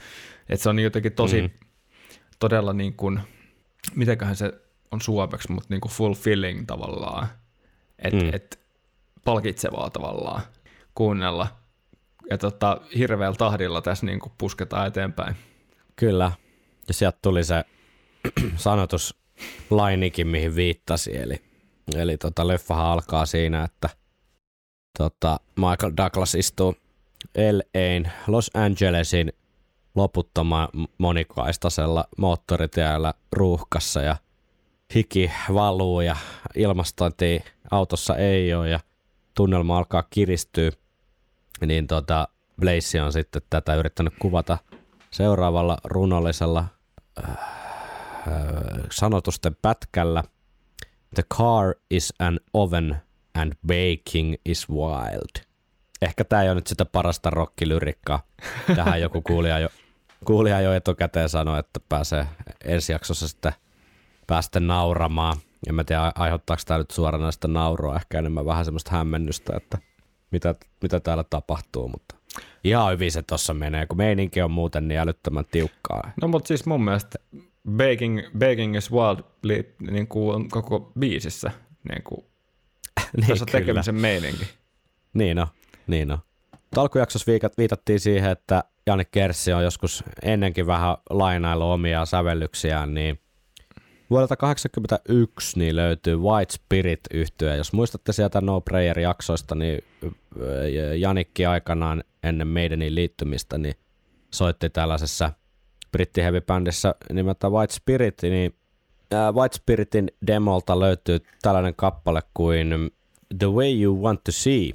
Että 0.49 0.63
se 0.63 0.69
on 0.69 0.79
jotenkin 0.79 1.13
tosi, 1.13 1.41
Mm. 1.41 1.49
todella 2.39 2.73
niin 2.73 2.93
kuin, 2.93 3.19
mitäköhän 3.95 4.35
se 4.35 4.53
on 4.91 5.01
suomeksi, 5.01 5.51
mutta 5.51 5.67
niin 5.69 5.81
kuin 5.81 5.91
fulfilling 5.91 6.65
tavallaan. 6.67 7.27
Että 7.99 8.23
mm. 8.23 8.29
et 8.33 8.59
palkitsevaa 9.25 9.89
tavallaan 9.89 10.41
kuunnella. 10.95 11.47
Ja 12.29 12.37
tota, 12.37 12.81
hirveällä 12.97 13.37
tahdilla 13.37 13.81
tässä 13.81 14.05
niin 14.05 14.19
kuin 14.19 14.33
pusketaan 14.37 14.87
eteenpäin. 14.87 15.35
Kyllä. 15.95 16.31
Ja 16.87 16.93
sieltä 16.93 17.19
tuli 17.21 17.43
se 17.43 17.63
sanotus 18.55 19.20
lainikin, 19.69 20.27
mihin 20.27 20.55
viittasi. 20.55 21.17
Eli, 21.17 21.35
eli 21.95 22.17
tota, 22.17 22.47
leffahan 22.47 22.85
alkaa 22.85 23.25
siinä, 23.25 23.63
että 23.63 23.89
tota, 24.97 25.39
Michael 25.55 25.93
Douglas 25.97 26.35
istuu 26.35 26.75
LA'n 27.37 28.09
Los 28.27 28.51
Angelesin 28.53 29.33
loputtoman 29.95 30.67
monikaistasella 30.97 32.05
moottoritiellä 32.17 33.13
ruuhkassa 33.31 34.01
ja 34.01 34.15
hiki 34.95 35.31
valuu 35.53 36.01
ja 36.01 36.15
ilmastointia 36.55 37.43
autossa 37.71 38.15
ei 38.15 38.53
ole 38.53 38.69
ja 38.69 38.79
tunnelma 39.35 39.77
alkaa 39.77 40.03
kiristyä, 40.09 40.71
niin 41.65 41.87
tota, 41.87 42.27
Blaze 42.59 43.01
on 43.01 43.13
sitten 43.13 43.41
tätä 43.49 43.75
yrittänyt 43.75 44.13
kuvata 44.19 44.57
seuraavalla 45.11 45.77
runollisella 45.83 46.65
äh, 47.29 47.60
sanotusten 48.91 49.55
pätkällä. 49.61 50.23
The 51.15 51.23
car 51.23 51.75
is 51.89 52.13
an 52.19 52.39
oven 52.53 53.01
and 53.33 53.53
baking 53.67 54.35
is 54.45 54.69
wild. 54.69 55.45
Ehkä 56.01 56.23
tämä 56.23 56.43
ei 56.43 56.49
ole 56.49 56.55
nyt 56.55 56.67
sitä 56.67 56.85
parasta 56.85 57.29
rockilyrikkaa. 57.29 58.23
Tähän 58.75 59.01
joku 59.01 59.21
kuulija 59.21 59.59
jo, 59.59 59.69
kuulija 60.25 60.61
jo 60.61 60.73
etukäteen 60.73 61.29
sanoi, 61.29 61.59
että 61.59 61.79
pääsee 61.89 62.27
ensi 62.65 62.91
jaksossa 62.91 63.27
sitten 63.27 63.53
päästä 64.27 64.59
nauramaan. 64.59 65.37
En 65.69 65.75
mä 65.75 65.83
tiedä, 65.83 66.11
aiheuttaako 66.15 66.61
tämä 66.65 66.77
nyt 66.77 66.91
suoranaista 66.91 67.47
nauroa, 67.47 67.95
ehkä 67.95 68.19
enemmän 68.19 68.45
vähän 68.45 68.65
semmoista 68.65 68.91
hämmennystä, 68.91 69.53
että 69.57 69.77
mitä, 70.31 70.55
mitä 70.81 70.99
täällä 70.99 71.23
tapahtuu, 71.23 71.87
mutta 71.87 72.15
ihan 72.63 72.93
hyvin 72.93 73.11
se 73.11 73.21
tossa 73.21 73.53
menee, 73.53 73.85
kun 73.85 73.97
meininki 73.97 74.41
on 74.41 74.51
muuten 74.51 74.87
niin 74.87 74.99
älyttömän 74.99 75.45
tiukkaa. 75.51 76.11
No 76.21 76.27
mutta 76.27 76.47
siis 76.47 76.65
mun 76.65 76.83
mielestä 76.83 77.19
Baking, 77.69 78.19
Baking 78.37 78.77
is 78.77 78.91
Wild 78.91 79.19
li, 79.43 79.75
niin 79.91 80.07
kuin 80.07 80.35
on 80.35 80.49
koko 80.49 80.91
biisissä 80.99 81.51
niin 81.89 82.03
kuin, 82.03 82.21
niin, 83.17 83.27
tässä 83.27 83.45
kyllä. 83.45 83.59
tekemisen 83.59 83.95
meininki. 83.95 84.45
Niin 85.13 85.39
on, 85.39 85.47
niin 85.87 86.11
on. 86.11 86.19
Alkujaksossa 86.77 87.31
viikat- 87.31 87.53
viitattiin 87.57 87.99
siihen, 87.99 88.31
että 88.31 88.63
Jani 88.87 89.03
Kerssi 89.11 89.53
on 89.53 89.63
joskus 89.63 90.03
ennenkin 90.23 90.67
vähän 90.67 90.97
lainailu 91.09 91.71
omia 91.71 92.05
sävellyksiään, 92.05 92.93
niin 92.93 93.19
vuodelta 94.09 94.35
1981 94.35 95.59
niin 95.59 95.75
löytyy 95.75 96.17
White 96.17 96.53
Spirit 96.53 96.99
yhtye. 97.13 97.57
Jos 97.57 97.73
muistatte 97.73 98.13
sieltä 98.13 98.41
No 98.41 98.61
Prayer-jaksoista, 98.61 99.55
niin 99.55 99.83
Janikki 100.97 101.45
aikanaan 101.45 102.03
ennen 102.23 102.47
Maidenin 102.47 102.95
liittymistä 102.95 103.57
niin 103.57 103.75
soitti 104.31 104.69
tällaisessa 104.69 105.31
brittiheavy-bändissä 105.91 106.95
nimeltä 107.13 107.49
White 107.49 107.73
Spirit, 107.73 108.21
niin 108.21 108.55
ää, 109.11 109.31
White 109.31 109.55
Spiritin 109.55 110.11
demolta 110.27 110.79
löytyy 110.79 111.19
tällainen 111.41 111.75
kappale 111.75 112.21
kuin 112.33 112.91
The 113.39 113.47
Way 113.51 113.81
You 113.81 114.03
Want 114.03 114.23
to 114.23 114.31
See. 114.31 114.67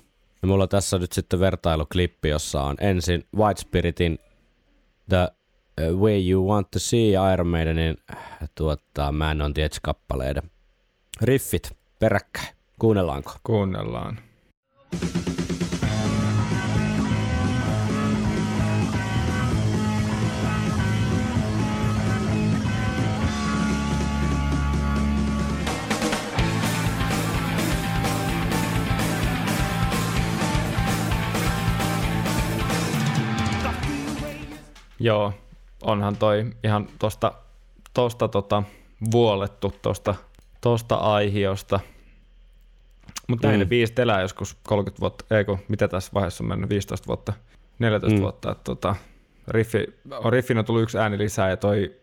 Ja 0.42 0.48
mulla 0.48 0.62
on 0.62 0.68
tässä 0.68 0.98
nyt 0.98 1.12
sitten 1.12 1.40
vertailuklippi, 1.40 2.28
jossa 2.28 2.62
on 2.62 2.76
ensin 2.80 3.24
White 3.36 3.60
Spiritin 3.60 4.18
The 5.08 5.28
uh, 5.92 6.00
Way 6.00 6.30
You 6.30 6.48
Want 6.48 6.70
to 6.70 6.78
See 6.78 7.10
ja 7.10 7.32
Iron 7.32 7.46
Maidenin 7.46 7.96
äh, 8.10 8.18
tuota, 8.54 9.12
Man 9.12 9.42
on 9.42 9.54
the 9.54 9.64
Edge-kappaleiden 9.64 10.50
riffit 11.22 11.76
peräkkäin. 11.98 12.56
Kuunnellaanko? 12.78 13.32
Kuunnellaan. 13.42 14.18
Joo, 35.06 35.32
onhan 35.82 36.16
toi 36.16 36.46
ihan 36.64 36.86
tosta, 36.98 37.32
tosta 37.94 38.28
tota, 38.28 38.62
vuolettu 39.10 39.74
tosta, 39.82 40.14
tosta 40.60 40.94
aihiosta. 40.94 41.80
Mutta 43.28 43.46
näin 43.46 43.58
Mm. 43.58 43.60
ne 43.60 43.66
biisit 43.66 43.98
elää 43.98 44.20
joskus 44.20 44.56
30 44.62 45.00
vuotta, 45.00 45.36
ei 45.36 45.44
kun, 45.44 45.58
mitä 45.68 45.88
tässä 45.88 46.10
vaiheessa 46.14 46.44
on 46.44 46.48
mennyt, 46.48 46.70
15 46.70 47.06
vuotta, 47.06 47.32
14 47.78 48.16
Mm. 48.16 48.22
vuotta. 48.22 48.52
Että 48.52 48.64
tota, 48.64 48.94
riffi, 49.48 49.86
on 50.10 50.32
riffinä 50.32 50.62
tullut 50.62 50.82
yksi 50.82 50.98
ääni 50.98 51.18
lisää 51.18 51.50
ja 51.50 51.56
toi 51.56 51.96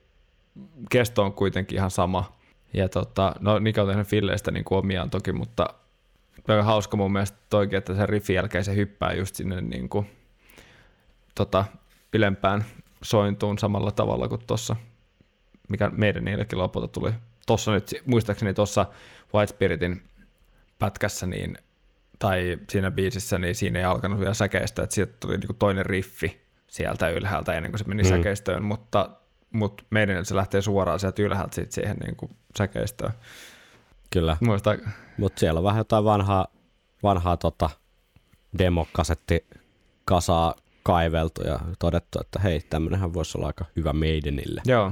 kesto 0.89 1.23
on 1.23 1.33
kuitenkin 1.33 1.77
ihan 1.77 1.91
sama. 1.91 2.33
Ja 2.73 2.89
tota, 2.89 3.35
no 3.39 3.59
Nika 3.59 3.81
on 3.81 3.87
tehnyt 3.87 4.07
filleistä 4.07 4.51
niin 4.51 4.63
kuin 4.65 4.79
omiaan 4.79 5.09
toki, 5.09 5.31
mutta 5.31 5.65
aika 6.47 6.63
hauska 6.63 6.97
mun 6.97 7.11
mielestä 7.11 7.37
toikin, 7.49 7.77
että 7.77 7.95
sen 7.95 8.09
riffin 8.09 8.35
jälkeen 8.35 8.63
se 8.63 8.75
hyppää 8.75 9.13
just 9.13 9.35
sinne 9.35 9.61
niin 9.61 9.89
kuin, 9.89 10.09
tota, 11.35 11.65
ylempään 12.13 12.65
sointuun 13.03 13.59
samalla 13.59 13.91
tavalla 13.91 14.27
kuin 14.27 14.41
tuossa, 14.47 14.75
mikä 15.69 15.89
meidän 15.89 16.25
niillekin 16.25 16.59
lopulta 16.59 16.87
tuli. 16.87 17.11
Tuossa 17.47 17.71
nyt, 17.71 17.93
muistaakseni 18.05 18.53
tuossa 18.53 18.85
White 19.33 19.53
Spiritin 19.53 20.01
pätkässä, 20.79 21.25
niin, 21.27 21.57
tai 22.19 22.57
siinä 22.69 22.91
biisissä, 22.91 23.37
niin 23.37 23.55
siinä 23.55 23.79
ei 23.79 23.85
alkanut 23.85 24.19
vielä 24.19 24.33
säkeistä, 24.33 24.83
että 24.83 24.95
sieltä 24.95 25.13
tuli 25.19 25.37
niinku 25.37 25.53
toinen 25.53 25.85
riffi 25.85 26.41
sieltä 26.67 27.09
ylhäältä 27.09 27.53
ennen 27.53 27.71
kuin 27.71 27.79
se 27.79 27.85
meni 27.87 28.03
Mm. 28.03 28.09
säkeistöön, 28.09 28.63
mutta, 28.63 29.09
mutta 29.51 29.83
meidän 29.89 30.25
se 30.25 30.35
lähtee 30.35 30.61
suoraan 30.61 30.99
sieltä 30.99 31.21
ylhäältä 31.21 31.55
sit 31.55 31.71
siihen 31.71 31.97
niinku 31.97 32.29
säkeistöön. 32.57 33.11
Kyllä. 34.09 34.37
Muista, 34.41 34.75
Mutta 35.17 35.39
siellä 35.39 35.57
on 35.57 35.63
vähän 35.63 35.79
jotain 35.79 36.03
vanhaa, 36.03 36.47
vanhaa 37.03 37.37
tota 37.37 37.69
demokasetti 38.57 39.45
kasaa 40.05 40.55
kaiveltu 40.84 41.41
ja 41.41 41.59
todettu, 41.79 42.19
että 42.21 42.39
hei, 42.39 42.61
tämmönenhän 42.69 43.13
voisi 43.13 43.38
olla 43.38 43.47
aika 43.47 43.65
hyvä 43.75 43.93
Maidenille. 43.93 44.61
joo, 44.65 44.91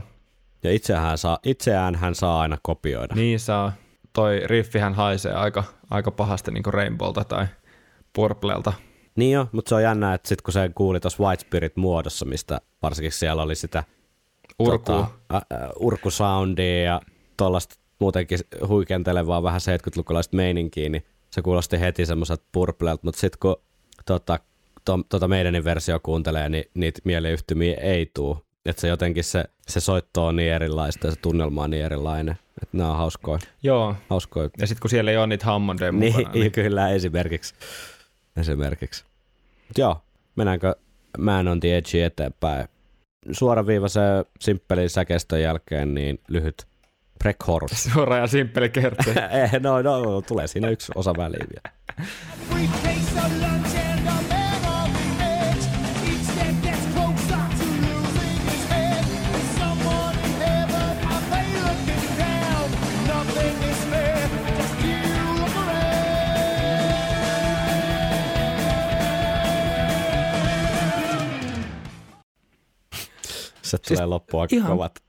Ja 0.64 0.72
itseään, 0.72 1.18
saa, 1.18 1.40
itseään 1.44 1.96
hän 1.96 2.16
saa 2.16 2.42
aina 2.42 2.58
kopioida. 2.62 3.16
niin 3.16 3.40
saa. 3.40 3.74
Toi 4.14 4.42
riffihän 4.46 4.94
haisee 4.94 5.34
aika, 5.34 5.64
aika 5.90 6.12
pahasti 6.12 6.52
niinku 6.52 6.72
Rainbowlta 6.72 7.24
tai 7.24 7.46
Purplelta. 8.14 8.74
Niin 9.16 9.32
jo, 9.32 9.48
mutta 9.52 9.70
se 9.70 9.76
on 9.76 9.84
jännä, 9.84 10.14
että 10.14 10.28
sitten 10.30 10.44
kun 10.44 10.54
se 10.54 10.72
kuuli 10.76 11.00
tuossa 11.00 11.24
White 11.24 11.42
Spirit 11.42 11.76
muodossa, 11.78 12.26
mistä 12.26 12.62
varsinkin 12.82 13.12
siellä 13.12 13.44
oli 13.44 13.56
sitä 13.56 13.84
Urkuu. 14.60 14.78
Tota, 14.80 15.08
ä, 15.34 15.38
ä, 15.38 15.70
urkusoundia 15.80 16.84
ja 16.84 17.02
tuollaista 17.38 17.76
muutenkin 18.00 18.40
huikentelevaa 18.68 19.44
vähän 19.44 19.62
70-lukulaista 19.62 20.36
meininkiä, 20.36 20.90
niin 20.90 21.06
se 21.30 21.42
kuulosti 21.42 21.80
heti 21.80 22.06
semmoiselta 22.06 22.44
purplelta, 22.52 23.02
mutta 23.04 23.20
sitten 23.22 23.40
kun 23.40 23.56
tota, 24.06 24.40
to, 24.86 25.00
tota 25.10 25.28
meidänin 25.28 25.64
versio 25.64 26.00
kuuntelee, 26.04 26.50
niin 26.50 26.64
niitä 26.74 27.00
mieleyhtymiä 27.04 27.78
ei 27.82 28.12
tuu. 28.14 28.46
Että 28.66 28.82
se 28.82 28.88
jotenkin 28.88 29.24
se, 29.24 29.46
se 29.68 29.80
soitto 29.80 30.26
on 30.26 30.36
niin 30.36 30.54
erilaista 30.54 31.08
ja 31.08 31.12
se 31.12 31.20
tunnelma 31.20 31.64
on 31.64 31.70
niin 31.70 31.86
erilainen. 31.86 32.38
Että 32.64 32.78
nämä 32.78 32.92
on 32.92 32.98
hauskoja. 32.98 33.40
Joo, 33.64 33.96
hauskoja. 34.10 34.50
ja 34.60 34.68
sitten 34.68 34.82
kun 34.82 34.90
siellä 34.90 35.12
ei 35.12 35.18
ole 35.18 35.28
niitä 35.28 35.46
Hammondeja 35.46 35.92
Niin, 35.92 36.16
mukana, 36.16 36.34
niin, 36.34 36.52
kyllä 36.62 36.90
esimerkiksi. 36.90 37.56
Esimerkiksi. 38.38 39.04
Mut 39.68 39.78
joo, 39.78 40.02
mennäänkö 40.36 40.76
Man 41.18 41.48
on 41.48 41.60
the 41.60 41.78
Edge 41.78 42.06
eteenpäin? 42.06 42.68
Suoraviivaisen 43.32 44.26
simppelin 44.40 44.90
säkeistön 44.90 45.42
jälkeen 45.42 45.94
niin 45.94 46.20
lyhyt 46.28 46.68
Preckhorus. 47.20 47.84
suora 47.94 48.18
ja 48.18 48.28
simppeli 48.28 48.70
kertsi. 48.70 49.10
eh, 49.44 49.52
no, 49.60 49.82
no, 49.82 50.22
tulee 50.22 50.48
siinä 50.48 50.70
yksi 50.70 50.92
osa 50.96 51.14
väliin 51.18 51.48
vielä. 51.50 51.72
Se 73.72 73.78
tulee 73.78 73.98
Siis 73.98 74.08
loppuun 74.10 74.42
aika 74.42 74.56
ihan- 74.56 74.72
kovat 74.72 75.00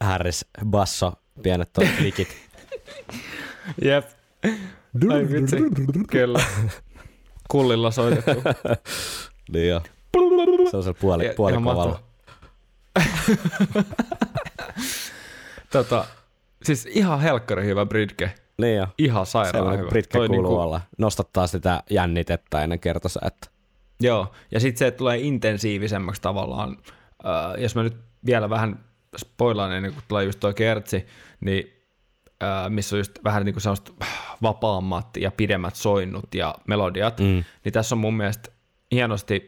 Harris, 0.00 0.46
basso, 0.66 1.12
pienet 1.42 1.70
klikit. 1.98 2.28
Jep. 3.84 4.08
Ai 5.12 5.28
vitsi, 5.32 5.56
kyllä. 6.10 6.40
Kullilla 7.48 7.90
soitettu. 7.90 8.42
niin 9.52 9.68
jo. 9.68 9.82
Sellaisella 10.70 10.98
puoli, 11.00 11.26
Ja- 11.26 11.34
puolikovalla. 11.36 12.00
ihan 13.00 13.84
tota, 15.72 16.04
siis 16.62 16.86
ihan 16.86 17.20
helkkari 17.20 17.64
hyvä 17.64 17.86
bridge. 17.86 18.34
Niin 18.58 18.76
jo. 18.76 18.86
Ihan 18.98 19.26
sairaan 19.26 19.52
Sellainen 19.54 19.80
hyvä. 19.80 19.90
britke 19.90 20.18
Toi 20.18 20.28
kuuluu 20.28 20.42
niinku- 20.50 20.60
olla. 20.60 20.80
Nostattaa 20.98 21.46
sitä 21.46 21.82
jännitettä 21.90 22.62
ennen 22.62 22.80
kertosäettä. 22.80 23.48
Joo, 24.00 24.32
ja 24.50 24.60
sitten 24.60 24.78
se 24.78 24.86
että 24.86 24.98
tulee 24.98 25.18
intensiivisemmäksi 25.18 26.22
tavallaan. 26.22 26.76
Äh, 27.26 27.62
jos 27.62 27.74
mä 27.74 27.82
nyt 27.82 27.96
vielä 28.26 28.50
vähän 28.50 28.84
spoilaan 29.16 29.72
ennen 29.72 29.92
kuin 29.92 30.04
tulee 30.08 30.24
just 30.24 30.40
toi 30.40 30.54
kertsi, 30.54 31.06
niin 31.40 31.72
missä 32.68 32.96
on 32.96 33.00
just 33.00 33.18
vähän 33.24 33.44
niin 33.44 33.54
kuin 33.54 33.62
sellaiset 33.62 33.92
vapaammat 34.42 35.16
ja 35.16 35.30
pidemmät 35.30 35.76
soinnut 35.76 36.34
ja 36.34 36.54
melodiat, 36.66 37.20
mm. 37.20 37.44
niin 37.64 37.72
tässä 37.72 37.94
on 37.94 37.98
mun 37.98 38.16
mielestä 38.16 38.50
hienosti 38.92 39.46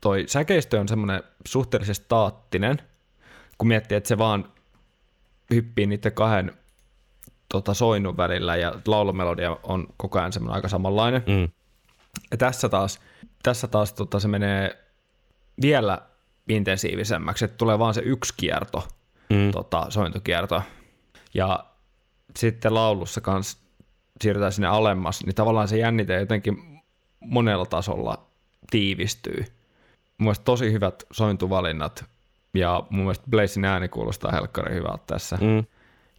toi 0.00 0.24
säkeistö 0.26 0.80
on 0.80 0.88
semmoinen 0.88 1.22
suhteellisesti 1.48 2.04
staattinen, 2.04 2.78
kun 3.58 3.68
miettii, 3.68 3.96
että 3.96 4.08
se 4.08 4.18
vaan 4.18 4.52
hyppii 5.50 5.86
niiden 5.86 6.12
kahden 6.12 6.52
tota, 7.48 7.74
soinnun 7.74 8.16
välillä 8.16 8.56
ja 8.56 8.74
laulumelodia 8.86 9.56
on 9.62 9.86
koko 9.96 10.18
ajan 10.18 10.32
semmoinen 10.32 10.54
aika 10.54 10.68
samanlainen. 10.68 11.22
Mm. 11.26 11.48
Ja 12.30 12.36
tässä 12.36 12.68
taas, 12.68 13.00
tässä 13.42 13.68
taas 13.68 13.92
tota, 13.92 14.20
se 14.20 14.28
menee 14.28 14.84
vielä 15.62 15.98
intensiivisemmäksi, 16.50 17.44
että 17.44 17.56
tulee 17.56 17.78
vaan 17.78 17.94
se 17.94 18.00
yksi 18.04 18.34
kierto, 18.36 18.88
Mm. 19.30 19.50
tota, 19.50 19.86
sointukierto. 19.88 20.62
Ja 21.34 21.64
sitten 22.36 22.74
laulussa 22.74 23.20
kanssa 23.20 23.58
siirrytään 24.20 24.52
sinne 24.52 24.68
alemmas, 24.68 25.24
niin 25.24 25.34
tavallaan 25.34 25.68
se 25.68 25.78
jännite 25.78 26.20
jotenkin 26.20 26.82
monella 27.20 27.66
tasolla 27.66 28.26
tiivistyy. 28.70 29.36
Mun 30.18 30.24
mielestä 30.26 30.44
tosi 30.44 30.72
hyvät 30.72 31.04
sointuvalinnat, 31.12 32.04
ja 32.54 32.82
mun 32.90 33.04
mielestä 33.04 33.24
Blazin 33.30 33.64
ääni 33.64 33.88
kuulostaa 33.88 34.32
helkkari 34.32 34.74
hyvältä 34.74 35.02
tässä. 35.06 35.38
Mm. 35.40 35.64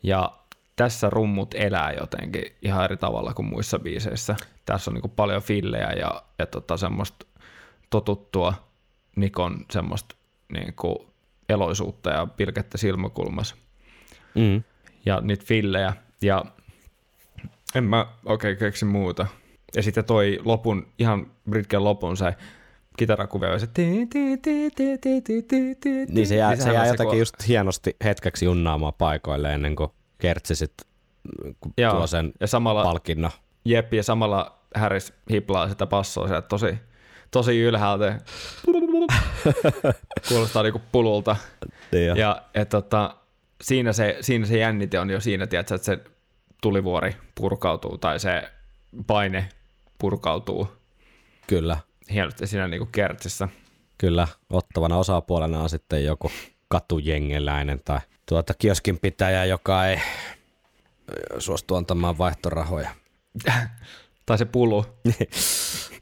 Ja 0.03 0.31
tässä 0.75 1.09
rummut 1.09 1.53
elää 1.53 1.91
jotenkin 1.91 2.43
ihan 2.61 2.83
eri 2.83 2.97
tavalla 2.97 3.33
kuin 3.33 3.45
muissa 3.45 3.79
biiseissä. 3.79 4.35
Tässä 4.65 4.91
on 4.91 4.95
niin 4.95 5.11
paljon 5.15 5.41
fillejä 5.41 5.91
ja, 5.91 6.23
ja 6.39 6.45
tota 6.45 6.77
semmoista 6.77 7.25
totuttua 7.89 8.53
Nikon 9.15 9.65
semmoista 9.71 10.15
niin 10.53 10.73
eloisuutta 11.49 12.09
ja 12.09 12.27
pilkettä 12.27 12.77
silmäkulmassa. 12.77 13.55
Mm. 14.35 14.63
Ja 15.05 15.21
niitä 15.21 15.45
fillejä. 15.45 15.93
Ja 16.21 16.45
en 17.75 17.83
mä 17.83 18.05
oikein 18.25 18.57
keksi 18.57 18.85
muuta. 18.85 19.27
Ja 19.75 19.83
sitten 19.83 20.05
toi 20.05 20.39
lopun, 20.45 20.87
ihan 20.99 21.31
Britken 21.49 21.83
lopun 21.83 22.17
se 22.17 22.35
kitarakuvio, 22.97 23.59
se 23.59 23.67
ti- 23.67 24.07
ti- 24.07 24.37
ti- 24.37 24.71
ti- 24.75 24.97
ti- 24.97 25.21
ti- 25.21 25.43
ti- 25.43 25.75
ti- 25.75 26.05
Niin 26.09 26.27
se 26.27 26.35
jää, 26.35 26.55
se 26.55 26.73
jää 26.73 26.93
ko- 26.93 27.15
just 27.15 27.35
hienosti 27.47 27.95
hetkeksi 28.03 28.45
junnaamaan 28.45 28.93
paikoille 28.93 29.53
ennen 29.53 29.75
kuin 29.75 29.89
kertsi 30.17 30.55
sit 30.55 30.73
kun 31.61 31.73
Joo, 31.77 31.93
tuo 31.93 32.07
sen 32.07 32.31
ja 32.39 32.47
samalla, 32.47 32.83
palkinnon. 32.83 33.31
Jep, 33.65 33.93
ja 33.93 34.03
samalla 34.03 34.59
Harris 34.75 35.13
hiplaa 35.31 35.69
sitä 35.69 35.85
passoa 35.85 36.27
sieltä 36.27 36.47
tosi, 36.47 36.75
tosi 37.31 37.59
ylhäältä. 37.59 38.19
Kuulostaa 40.29 40.63
niinku 40.63 40.81
pululta. 40.91 41.35
Niin 41.91 42.07
jo. 42.07 42.15
Ja 42.15 42.41
et, 42.53 42.69
tota, 42.69 43.15
siinä, 43.61 43.93
se, 43.93 44.17
siinä 44.21 44.45
se 44.45 44.57
jännite 44.57 44.99
on 44.99 45.09
jo 45.09 45.19
siinä, 45.19 45.47
tiedätkö, 45.47 45.75
että 45.75 45.85
se 45.85 45.99
tulivuori 46.61 47.15
purkautuu 47.35 47.97
tai 47.97 48.19
se 48.19 48.51
paine 49.07 49.49
purkautuu 49.97 50.67
Kyllä, 51.47 51.77
hienosti 52.13 52.47
siinä 52.47 52.67
niinku 52.67 52.85
kertsissä. 52.91 53.47
kyllä. 53.97 54.27
Ottavana 54.49 54.97
osapuolena 54.97 55.59
on 55.59 55.69
sitten 55.69 56.05
joku 56.05 56.31
katujengeläinen 56.67 57.81
tai 57.85 57.99
tuota 58.25 58.53
kioskin 58.53 58.99
pitäjä, 58.99 59.45
joka 59.45 59.85
ei 59.85 59.99
suostu 61.39 61.75
antamaan 61.75 62.17
vaihtorahoja. 62.17 62.89
Tai 64.31 64.37
se 64.37 64.45
pulu. 64.45 64.85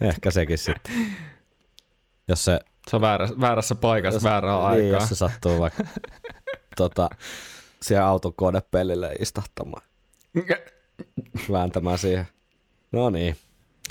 Ehkä 0.01 0.31
sekin 0.31 0.57
sitten. 0.57 1.15
Jos 2.27 2.45
se, 2.45 2.59
Se 2.89 2.95
on 2.95 3.01
väärä, 3.01 3.29
väärässä 3.41 3.75
paikassa, 3.75 4.15
jos, 4.15 4.23
väärää 4.23 4.55
niin, 4.55 4.65
aikaa. 4.65 4.99
jos 4.99 5.09
se 5.09 5.15
sattuu 5.15 5.59
vaikka 5.59 5.83
tota, 6.77 7.09
siellä 7.81 8.07
auton 8.07 8.33
kodepellille 8.33 9.15
istahtamaan, 9.19 9.81
vääntämään 11.51 11.97
siihen. 11.97 12.27
No 12.91 13.09
niin, 13.09 13.35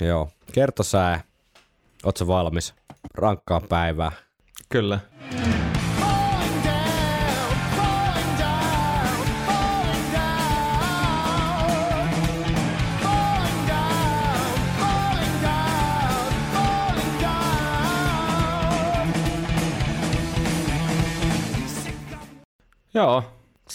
joo. 0.01 0.29
Kerto 0.51 0.83
sää, 0.83 1.23
oot 2.03 2.17
sä 2.17 2.27
valmis? 2.27 2.73
Rankkaan 3.15 3.61
päivää. 3.69 4.11
Kyllä. 4.69 4.99
Falling 5.31 5.58
Joo, 22.93 23.23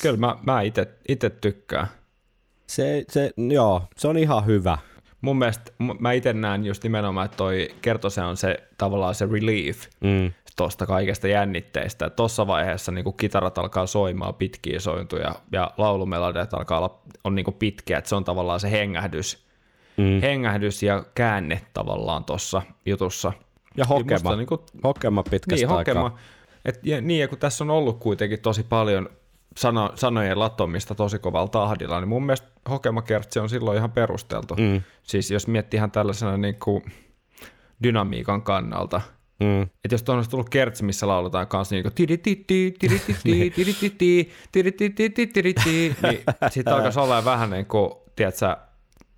kyllä 0.02 0.16
mä, 0.16 0.36
mä 0.46 0.60
ite 1.08 1.30
tykkään. 1.30 1.86
Se, 2.66 3.04
se, 3.08 3.30
joo, 3.36 3.82
se 3.96 4.08
on 4.08 4.18
ihan 4.18 4.46
hyvä. 4.46 4.78
Mun 5.20 5.38
mielestä 5.38 5.72
mä 5.98 6.12
itse 6.12 6.32
näen 6.32 6.64
just 6.64 6.82
nimenomaan, 6.82 7.24
että 7.24 7.36
toi 7.36 7.68
kertose 7.82 8.22
on 8.22 8.36
se 8.36 8.56
tavallaan 8.78 9.14
se 9.14 9.26
relief 9.32 9.86
Mm. 10.00 10.32
tuosta 10.56 10.86
kaikesta 10.86 11.28
jännitteestä. 11.28 12.10
Tuossa 12.10 12.46
vaiheessa 12.46 12.92
niin 12.92 13.04
kun 13.04 13.16
kitarat 13.16 13.58
alkaa 13.58 13.86
soimaan 13.86 14.34
pitkiä 14.34 14.80
sointuja 14.80 15.34
ja 15.52 15.70
laulumelodiat 15.78 16.54
alkaa 16.54 16.78
olla 16.78 16.98
on 17.24 17.34
niin 17.34 17.54
pitkiä, 17.58 17.98
että 17.98 18.08
se 18.08 18.14
on 18.16 18.24
tavallaan 18.24 18.60
se 18.60 18.70
hengähdys, 18.70 19.44
Mm. 19.96 20.20
hengähdys 20.22 20.82
ja 20.82 21.04
käänne 21.14 21.60
tavallaan 21.74 22.24
tuossa 22.24 22.62
jutussa. 22.86 23.32
Ja 23.76 23.84
hokema. 23.84 24.10
Musta 24.14 24.36
Niin, 24.36 24.46
kuin, 24.46 24.60
Hokema 24.84 25.22
pitkästä 25.22 25.66
niin, 25.66 25.76
aikaa. 25.76 26.18
Et, 26.64 26.80
ja, 26.82 27.00
niin, 27.00 27.20
ja 27.20 27.28
kun 27.28 27.38
tässä 27.38 27.64
on 27.64 27.70
ollut 27.70 27.98
kuitenkin 27.98 28.40
tosi 28.40 28.62
paljon 28.62 29.08
sano, 29.56 29.92
sanojen 29.94 30.38
latomista 30.38 30.94
tosi 30.94 31.18
kovalla 31.18 31.48
tahdilla, 31.48 32.00
niin 32.00 32.08
mun 32.08 32.26
mielestä 32.26 32.48
hokemakertsi 32.70 33.38
on 33.38 33.48
silloin 33.48 33.78
ihan 33.78 33.92
perusteltu. 33.92 34.54
Mm. 34.54 34.82
Siis 35.02 35.30
jos 35.30 35.46
miettii 35.46 35.78
ihan 35.78 35.90
tällaisena 35.90 36.36
niin 36.36 36.58
kuin 36.58 36.82
dynamiikan 37.82 38.42
kannalta, 38.42 39.00
Mm. 39.40 39.62
että 39.62 39.94
jos 39.94 40.02
tuohon 40.02 40.18
olisi 40.18 40.30
tullut 40.30 40.48
kertsi, 40.48 40.84
missä 40.84 41.08
lauletaan 41.08 41.46
kanssa 41.46 41.74
niin 41.74 41.82
kuin 41.82 41.92
niin 46.02 46.22
sitten 46.50 46.74
alkaisi 46.74 47.00
olla 47.00 47.24
vähän 47.24 47.50
niin 47.50 47.66
kuin, 47.66 47.90
tiedätkö, 48.16 48.56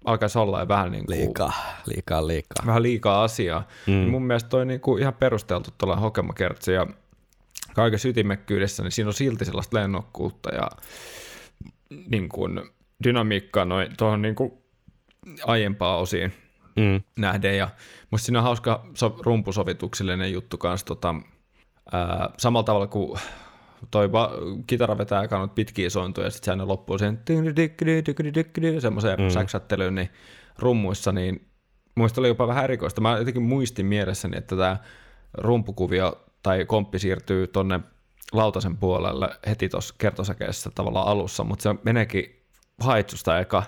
alkaisi 0.04 0.38
olla 0.38 0.68
vähän 0.68 0.92
niin 0.92 1.06
kuin, 1.06 1.18
Liikaa, 1.18 1.52
liikaa, 1.86 2.26
liikaa. 2.26 2.66
vähän 2.66 2.82
liikaa 2.82 3.24
asiaa. 3.24 3.66
Mm. 3.86 3.92
Niin 3.92 4.08
mun 4.10 4.22
mielestä 4.22 4.48
toi 4.50 4.66
niinku 4.66 4.96
ihan 4.96 5.14
perusteltu 5.14 5.70
tuolla 5.78 5.96
hokemakertsi 5.96 6.72
ja 6.72 6.86
kaikessa 7.76 8.08
ytimekkyydessä, 8.08 8.82
niin 8.82 8.92
siinä 8.92 9.08
on 9.08 9.14
silti 9.14 9.44
sellaista 9.44 9.76
lennokkuutta 9.76 10.54
ja 10.54 10.70
niin 12.10 12.28
kuin 12.28 12.60
dynamiikkaa 13.04 13.64
noin 13.64 13.88
tuohon 13.98 14.22
niin 14.22 14.34
kuin 14.34 14.52
aiempaa 15.44 15.96
osiin 15.96 16.32
Mm. 16.76 17.02
nähden. 17.18 17.56
Ja 17.58 17.68
musta 18.10 18.24
siinä 18.26 18.38
on 18.38 18.42
hauska 18.44 18.86
so- 18.94 19.18
rumpusovituksellinen 19.22 20.32
juttu 20.32 20.58
kanssa 20.58 20.86
tota, 20.86 21.14
ää, 21.92 22.30
samalla 22.38 22.64
tavalla 22.64 22.86
kuin 22.86 23.20
toi 23.90 24.12
va- 24.12 24.32
kitara 24.66 24.98
vetää 24.98 25.20
noita 25.30 25.54
pitkiä 25.54 25.90
sointuja 25.90 26.26
ja 26.26 26.30
sitten 26.30 26.44
se 26.44 26.50
aina 26.50 26.68
loppuu 26.68 26.98
sen 26.98 27.18
semmoiseen 28.80 29.20
mm. 29.20 29.28
säksättelyyn, 29.28 29.94
niin 29.94 30.08
rummuissa, 30.58 31.12
niin 31.12 31.48
muista 31.94 32.20
oli 32.20 32.28
jopa 32.28 32.48
vähän 32.48 32.64
erikoista. 32.64 33.00
Mä 33.00 33.18
jotenkin 33.18 33.42
muistin 33.42 33.86
mielessäni, 33.86 34.36
että 34.38 34.56
tämä 34.56 34.76
rumpukuvio 35.34 36.24
tai 36.42 36.64
komppi 36.64 36.98
siirtyy 36.98 37.46
tonne 37.46 37.80
lautasen 38.32 38.76
puolelle 38.76 39.28
heti 39.48 39.68
tuossa 39.68 39.94
kertosäkeessä 39.98 40.70
tavallaan 40.74 41.08
alussa, 41.08 41.44
mutta 41.44 41.62
se 41.62 41.74
meneekin 41.84 42.42
haitsusta 42.80 43.38
eka, 43.38 43.62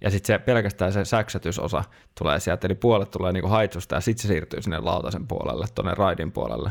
ja 0.00 0.10
sitten 0.10 0.26
se 0.26 0.38
pelkästään 0.44 0.92
se 0.92 1.04
säksätysosa 1.04 1.84
tulee 2.18 2.40
sieltä, 2.40 2.66
eli 2.66 2.74
puolet 2.74 3.10
tulee 3.10 3.32
niinku 3.32 3.48
haitsusta, 3.48 3.94
ja 3.94 4.00
sitten 4.00 4.22
se 4.22 4.28
siirtyy 4.28 4.62
sinne 4.62 4.78
lautasen 4.78 5.26
puolelle, 5.26 5.66
tuonne 5.74 5.94
raidin 5.94 6.32
puolelle. 6.32 6.70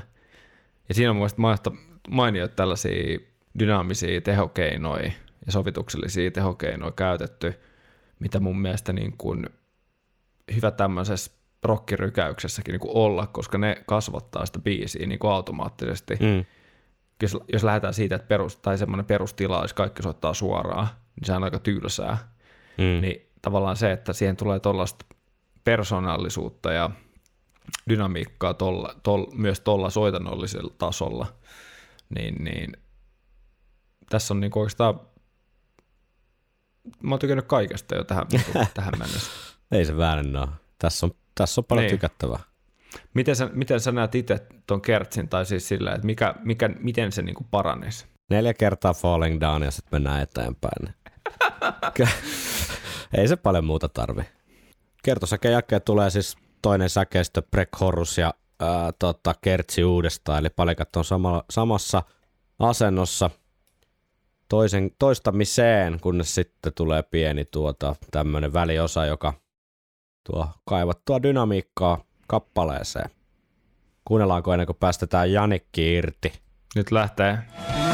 Ja 0.90 0.96
siinä 0.96 1.10
on 1.10 1.16
mun 1.16 1.22
mielestä 1.22 1.42
maista- 1.42 1.72
mainioita 2.10 2.56
tällaisia 2.56 3.20
dynaamisia 3.60 4.22
tehokeinoja 4.22 5.12
ja 5.46 5.52
sovituksellisia 5.52 6.32
tehokeinoja 6.32 6.92
käytetty, 6.92 7.54
mitä 8.20 8.40
mun 8.40 8.62
mielestä 8.62 8.94
niin 8.94 9.18
kuin 9.18 9.50
hyvä 10.56 10.72
tämmöisessä 10.72 11.32
rockirykäyksessäkin 11.64 12.72
niin 12.72 12.80
kuin 12.80 12.96
olla, 12.96 13.28
koska 13.28 13.58
ne 13.58 13.84
kasvattaa 13.88 14.46
sitä 14.46 14.60
biisiä 14.60 15.08
niin 15.08 15.20
kuin 15.20 15.32
automaattisesti. 15.32 16.16
Mm. 16.16 16.46
jos, 17.24 17.38
jos 17.54 17.64
lähdetään 17.64 17.94
siitä, 17.94 18.16
että 18.16 18.28
perus, 18.28 18.56
tai 18.56 18.78
semmoinen 18.78 19.06
perustila 19.06 19.60
olisi 19.60 19.76
kaikki 19.76 20.04
soittaa 20.04 20.34
suoraan, 20.34 20.88
niin 21.16 21.26
se 21.26 21.34
on 21.34 21.44
aika 21.44 21.60
tylsää. 21.60 22.18
Mm. 22.78 23.02
Niin 23.02 23.32
tavallaan 23.42 23.78
se, 23.78 23.92
että 23.92 24.14
siihen 24.14 24.38
tulee 24.38 24.60
tuollaista 24.60 25.06
persoonallisuutta 25.64 26.72
ja 26.72 26.90
dynamiikkaa 27.90 28.54
tolla, 28.54 28.96
tol, 29.04 29.26
myös 29.34 29.60
tuolla 29.60 29.90
soitannollisella 29.90 30.74
tasolla, 30.78 31.28
niin, 32.16 32.36
niin 32.44 32.78
tässä 34.10 34.34
on 34.34 34.40
niinku 34.40 34.60
oikeastaan, 34.60 35.00
mä 37.04 37.14
oon 37.14 37.20
tykännyt 37.20 37.46
kaikesta 37.46 37.96
jo 37.96 38.04
tähän, 38.04 38.28
tähän 38.74 38.94
mennessä. 38.98 39.32
Ei 39.72 39.86
se 39.86 39.98
väärin 39.98 40.36
ole. 40.36 40.48
Tässä 40.80 41.06
on, 41.06 41.12
tässä 41.40 41.62
on 41.62 41.66
paljon 41.66 41.84
Niin. 41.84 41.92
tykättävää. 41.92 42.40
Miten 43.14 43.36
sä, 43.36 43.50
miten 43.54 43.80
sä 43.80 43.92
näet 43.92 44.16
itse 44.16 44.40
tuon 44.68 44.82
kertsin, 44.82 45.30
tai 45.30 45.46
siis 45.46 45.68
sillä, 45.68 45.92
että 45.92 46.06
mikä, 46.06 46.36
mikä, 46.44 46.70
miten 46.80 47.12
se 47.12 47.22
niinku 47.22 47.48
paranisi? 47.52 48.06
Neljä 48.30 48.54
kertaa 48.54 48.94
falling 48.94 49.42
down 49.42 49.64
ja 49.64 49.72
sitten 49.72 49.90
mennään 49.96 50.22
eteenpäin. 50.22 50.94
Ei 53.18 53.28
se 53.28 53.36
paljon 53.36 53.66
muuta 53.66 53.90
tarvi. 53.90 54.22
Kertosäkeen 55.04 55.52
jälkeen 55.52 55.82
tulee 55.82 56.10
siis 56.10 56.38
toinen 56.62 56.90
säkeistö, 56.90 57.42
Break 57.42 57.70
Horus 57.80 58.18
ja 58.18 58.34
ää, 58.60 58.92
tota, 59.00 59.36
Kertsi 59.42 59.84
uudestaan, 59.84 60.40
eli 60.40 60.50
palikat 60.50 60.96
on 60.96 61.06
sama, 61.06 61.44
samassa 61.50 62.04
asennossa 62.60 63.30
toisen, 64.50 64.92
toistamiseen, 65.00 66.00
kunnes 66.00 66.36
sitten 66.36 66.74
tulee 66.74 67.04
pieni 67.04 67.46
tuota, 67.46 67.96
tämmöinen 68.12 68.54
väliosa, 68.54 69.06
joka 69.06 69.34
tuo 70.30 70.48
kaivattua 70.66 71.24
dynamiikkaa 71.24 72.04
kappaleeseen. 72.28 73.10
Kuunnellaanko 74.06 74.54
ennen 74.54 74.68
kuin 74.68 74.78
päästetään 74.80 75.32
Janikki 75.32 75.94
irti? 75.94 76.34
Nyt 76.76 76.92
lähtee. 76.92 77.34
Mm. 77.34 77.89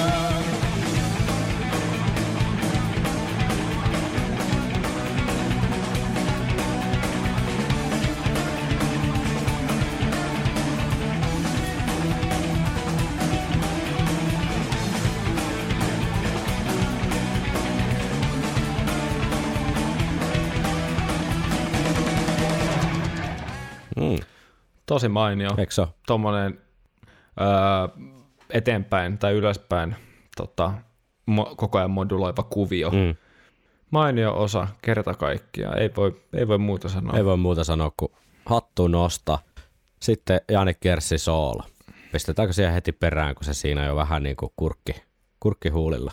Tosi 24.85 25.09
mainio. 25.09 25.49
Eikö 25.57 25.73
se? 25.73 25.87
Tuommoinen 26.07 26.61
öö, 27.41 28.05
eteenpäin 28.49 29.17
tai 29.17 29.33
ylöspäin 29.33 29.95
tota, 30.37 30.73
mo- 31.31 31.55
koko 31.55 31.77
ajan 31.77 31.91
moduloiva 31.91 32.43
kuvio. 32.43 32.89
Mm. 32.91 33.15
Mainio 33.91 34.41
osa 34.41 34.67
kerta 34.81 35.13
kaikkiaan. 35.13 35.77
Ei 35.77 35.89
voi, 35.97 36.21
ei 36.33 36.47
voi 36.47 36.57
muuta 36.57 36.89
sanoa. 36.89 37.17
Ei 37.17 37.25
voi 37.25 37.37
muuta 37.37 37.63
sanoa 37.63 37.91
kuin 37.97 38.11
hattu 38.45 38.87
nosta. 38.87 39.39
Sitten 40.01 40.41
Jani 40.51 40.73
Kerssi 40.79 41.17
Sool. 41.17 41.59
Pistetäänkö 42.11 42.53
siihen 42.53 42.73
heti 42.73 42.91
perään, 42.91 43.35
kun 43.35 43.43
se 43.43 43.53
siinä 43.53 43.85
jo 43.85 43.95
vähän 43.95 44.23
niin 44.23 44.35
kuin 44.35 44.51
kurkki, 44.55 44.91
kurkki 45.39 45.69
huulilla. 45.69 46.11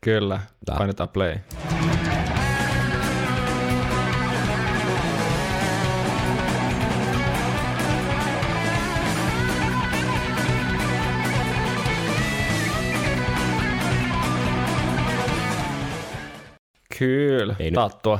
Kyllä, 0.00 0.40
Tää. 0.66 0.76
painetaan 0.76 1.08
play. 1.08 1.36
Kyllä, 16.98 17.56
Ei 17.58 17.72
taattua. 17.72 18.18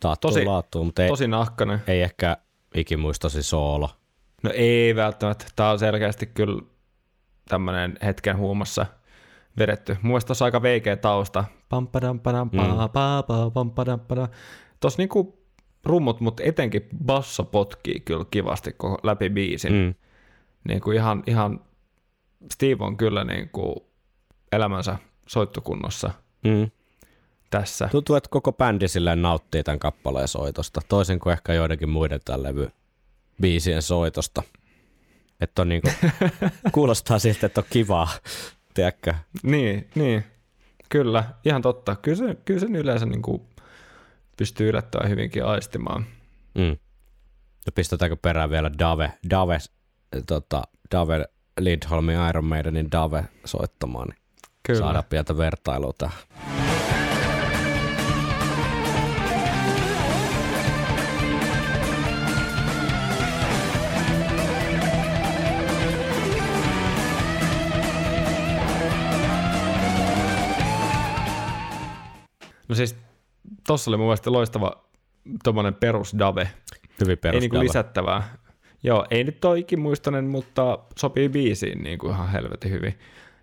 Taattuu 0.00 0.30
Tosi- 0.30 0.44
laattuu, 0.46 0.84
mutta 0.84 1.02
ei, 1.02 1.08
Tosi 1.08 1.28
nahkanen. 1.28 1.82
ei 1.86 2.02
ehkä 2.02 2.36
ikimuistosi 2.74 3.42
soolo. 3.42 3.90
No 4.42 4.50
ei 4.54 4.96
välttämättä. 4.96 5.44
Tämä 5.56 5.70
on 5.70 5.78
selkeästi 5.78 6.26
kyllä 6.26 6.62
tämmöinen 7.48 7.98
hetken 8.04 8.36
huumassa 8.38 8.86
vedetty. 9.58 9.92
Mun 10.02 10.10
mielestä 10.10 10.26
tuossa 10.26 10.44
aika 10.44 10.62
veikeä 10.62 10.96
tausta. 10.96 11.44
Pampadampadam, 11.68 12.50
Mm. 12.52 12.58
pa, 12.58 12.88
pa, 12.88 13.22
pa, 13.26 13.50
pampadampadam. 13.50 14.28
Tuossa 14.80 14.98
niinku 14.98 15.42
rummut, 15.84 16.20
mutta 16.20 16.42
etenkin 16.42 16.88
basso 17.04 17.44
potkii 17.44 18.00
kyllä 18.00 18.24
kivasti 18.30 18.72
koko 18.72 18.98
läpi 19.02 19.30
biisin. 19.30 19.72
Mm. 19.72 19.94
Niinku 20.68 20.90
ihan, 20.90 21.22
ihan 21.26 21.60
Steve 22.52 22.84
on 22.84 22.96
kyllä 22.96 23.24
niinku 23.24 23.86
elämänsä 24.52 24.96
soittokunnossa 25.26 26.10
Mm. 26.44 26.70
Tässä. 27.52 27.88
Tuntuu, 27.92 28.16
että 28.16 28.28
koko 28.30 28.52
bändi 28.52 28.88
silleen 28.88 29.22
nauttii 29.22 29.62
tämän 29.62 29.78
kappaleen 29.78 30.28
soitosta, 30.28 30.80
toisin 30.88 31.18
kuin 31.18 31.32
ehkä 31.32 31.52
joidenkin 31.52 31.88
muiden 31.88 32.20
tämän 32.24 32.42
levy 32.42 32.70
biisien 33.40 33.82
soitosta. 33.82 34.42
Että 35.40 35.62
on 35.62 35.68
niinku, 35.68 35.90
kuulostaa 36.72 37.18
siltä, 37.18 37.46
että 37.46 37.60
on 37.60 37.66
kivaa, 37.70 38.08
tiedätkö? 38.74 39.14
Niin, 39.42 39.90
niin. 39.94 40.24
Kyllä, 40.88 41.24
ihan 41.44 41.62
totta. 41.62 41.96
Kyllä, 41.96 42.16
se, 42.16 42.36
kyllä 42.44 42.60
sen 42.60 42.76
yleensä 42.76 43.06
niinku 43.06 43.46
pystyy 44.36 44.68
yllättämään 44.68 45.10
hyvinkin 45.10 45.44
aistimaan. 45.44 46.06
Mm. 46.54 46.76
Ja 47.66 47.72
pistetäänkö 47.74 48.16
perään 48.16 48.50
vielä 48.50 48.70
Dave, 48.78 49.12
Dave, 49.30 49.58
tota, 50.26 50.62
Dave 50.94 51.24
Lindholmin 51.60 52.16
Iron 52.28 52.44
Maidenin 52.44 52.90
Dave 52.92 53.24
soittamaan, 53.44 54.08
niin 54.08 54.18
Kyllä. 54.62 54.80
saadaan 54.80 55.04
pientä 55.04 55.36
vertailua 55.36 55.92
tähän. 55.98 56.71
No 72.68 72.74
siis 72.74 72.96
tossa 73.66 73.90
oli 73.90 73.96
mun 73.96 74.06
mielestä 74.06 74.32
loistava 74.32 74.84
tommonen 75.44 75.74
perus 75.74 76.14
dave. 76.18 76.50
Hyvin 77.00 77.10
Ei 77.12 77.16
perus 77.16 77.40
niinku 77.40 77.56
Dave. 77.56 77.64
lisättävää. 77.64 78.36
Joo, 78.82 79.06
ei 79.10 79.24
nyt 79.24 79.44
ole 79.44 79.58
ikimuistoinen, 79.58 80.24
mutta 80.24 80.78
sopii 80.98 81.28
biisiin 81.28 81.82
niin 81.82 81.98
kuin 81.98 82.12
ihan 82.12 82.28
helvetin 82.30 82.70
hyvin. 82.70 82.98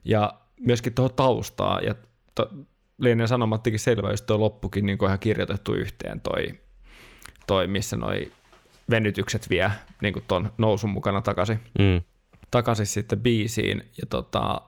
Ja 0.05 0.33
myöskin 0.59 0.93
tuohon 0.93 1.13
taustaa. 1.15 1.79
Ja 1.81 1.95
to, 2.35 2.49
lienee 2.97 3.27
sanomattikin 3.27 3.79
selvä, 3.79 4.09
jos 4.11 4.21
tuo 4.21 4.39
loppukin 4.39 4.85
niin 4.85 4.97
kuin 4.97 5.07
ihan 5.07 5.19
kirjoitettu 5.19 5.73
yhteen 5.73 6.21
toi, 6.21 6.59
toi 7.47 7.67
missä 7.67 7.97
noi 7.97 8.31
venytykset 8.89 9.49
vie 9.49 9.71
niin 10.01 10.13
kuin 10.13 10.23
ton 10.27 10.51
nousun 10.57 10.89
mukana 10.89 11.21
takaisin, 11.21 11.59
Mm. 11.79 12.01
takaisin 12.51 12.85
sitten 12.85 13.19
biisiin. 13.19 13.77
Ja 13.97 14.03
tota, 14.09 14.61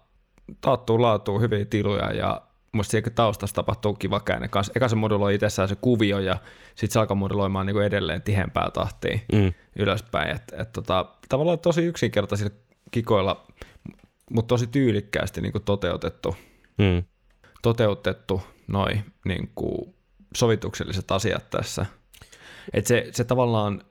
taattuu 0.61 1.01
laatuu 1.01 1.39
hyviä 1.39 1.65
tiluja 1.65 2.13
ja 2.13 2.41
musta 2.71 2.91
siellä 2.91 3.09
taustassa 3.09 3.55
tapahtuu 3.55 3.93
kiva 3.93 4.19
käänne 4.19 4.47
kanssa. 4.47 4.73
Eka 4.75 4.87
se 4.87 4.95
moduloi 4.95 5.35
itsessään 5.35 5.69
se 5.69 5.75
kuvio 5.75 6.19
ja 6.19 6.37
sitten 6.67 6.91
se 6.91 6.99
alkaa 6.99 7.15
moduloimaan 7.15 7.65
niin 7.65 7.81
edelleen 7.83 8.21
tihempää 8.21 8.69
tahtia 8.73 9.19
Mm. 9.33 9.53
ylöspäin. 9.79 10.35
Et, 10.35 10.53
et 10.57 10.71
tota, 10.71 11.05
tavallaan 11.29 11.59
tosi 11.59 11.81
yksinkertaisilla 11.85 12.55
kikoilla, 12.91 13.47
mutta 14.31 14.47
tosi 14.47 14.67
tyylikkäästi 14.67 15.41
niin 15.41 15.51
kuin 15.51 15.63
toteutettu, 15.63 16.35
Mm. 16.77 17.03
toteutettu 17.61 18.41
noi 18.67 18.91
niin 19.25 19.51
kuin 19.55 19.95
sovitukselliset 20.35 21.11
asiat 21.11 21.49
tässä. 21.49 21.85
Et 22.73 22.87
se, 22.87 23.07
se 23.11 23.23
tavallaan, 23.23 23.81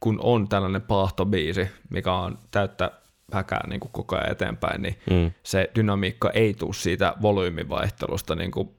kun 0.00 0.18
on 0.22 0.48
tällainen 0.48 0.82
paahtobiisi, 0.82 1.68
mikä 1.90 2.12
on 2.12 2.38
täyttä 2.50 2.90
häkää 3.32 3.66
niin 3.68 3.80
kuin 3.80 3.92
koko 3.92 4.16
ajan 4.16 4.32
eteenpäin, 4.32 4.82
niin 4.82 4.98
Mm. 5.10 5.30
se 5.42 5.70
dynamiikka 5.74 6.30
ei 6.30 6.54
tule 6.54 6.74
siitä 6.74 7.14
volyymivaihtelusta 7.22 8.34
niin 8.34 8.50
kuin 8.50 8.70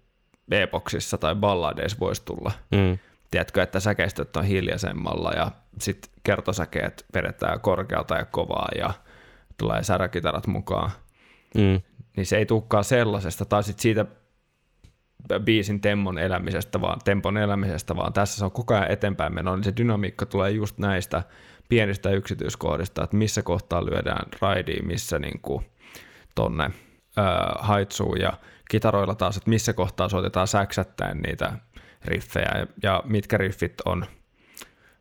epoksissa 0.52 1.18
tai 1.18 1.36
balladeissa 1.36 2.00
voisi 2.00 2.26
tulla. 2.26 2.52
Mm. 2.72 2.98
Tiedätkö, 3.32 3.64
että 3.64 3.80
säkeistöt 3.80 4.36
on 4.36 4.46
hiljaisemmalla 4.46 5.32
ja 5.32 5.52
sitten 5.80 6.12
kertosäkeet 6.24 7.06
vedetään 7.14 7.60
korkealta 7.60 8.16
ja 8.16 8.26
kovaa 8.26 8.70
ja 8.78 8.94
tulee 9.58 9.84
säräkitarat 9.84 10.48
mukaan. 10.48 10.92
Mm. 11.56 11.82
Niin 12.18 12.26
se 12.26 12.38
ei 12.38 12.46
tulekaan 12.46 12.84
sellaisesta, 12.84 13.46
tai 13.46 13.64
sitten 13.64 13.82
siitä 13.82 14.06
biisin 15.44 15.82
tempon 15.82 16.18
elämisestä, 16.18 16.82
vaan, 16.82 17.00
tempon 17.06 17.38
elämisestä, 17.38 17.96
vaan 17.96 18.14
tässä 18.14 18.38
se 18.38 18.46
on 18.46 18.52
koko 18.52 18.74
ajan 18.74 18.92
eteenpäin 18.92 19.34
menoa, 19.36 19.56
niin 19.56 19.64
se 19.64 19.74
dynamiikka 19.78 20.26
tulee 20.26 20.52
just 20.52 20.78
näistä 20.78 21.24
pienistä 21.70 22.10
yksityiskohdista, 22.10 23.04
että 23.04 23.18
missä 23.18 23.42
kohtaa 23.42 23.86
lyödään 23.86 24.26
raidiin, 24.42 24.88
missä 24.88 25.20
niin 25.20 25.40
kuin 25.42 25.66
tonne 26.36 26.72
haitsuu 27.60 28.16
ja 28.16 28.34
kitaroilla 28.70 29.16
taas, 29.16 29.38
että 29.38 29.50
missä 29.50 29.74
kohtaa 29.74 30.10
soitetaan 30.10 30.48
säksättäen 30.48 31.18
niitä 31.18 31.54
riffejä 32.06 32.52
ja, 32.58 32.68
ja 32.84 33.04
mitkä 33.06 33.38
riffit 33.38 33.82
on 33.86 34.06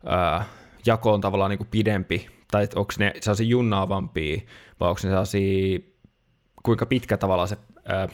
ö, 0.06 0.44
jako 0.86 1.12
on 1.12 1.20
tavallaan 1.20 1.50
niin 1.50 1.58
kuin 1.58 1.68
pidempi, 1.70 2.28
tai 2.50 2.68
onko 2.74 2.92
ne 2.98 3.12
sellaisia 3.20 3.46
junnaavampia, 3.46 4.40
vai 4.80 4.88
onko 4.88 5.00
ne 5.04 5.10
sellaisia 5.10 5.78
kuinka 6.62 6.86
pitkä 6.86 7.16
tavallaan 7.16 7.48
se, 7.48 7.56
ää, 7.84 8.08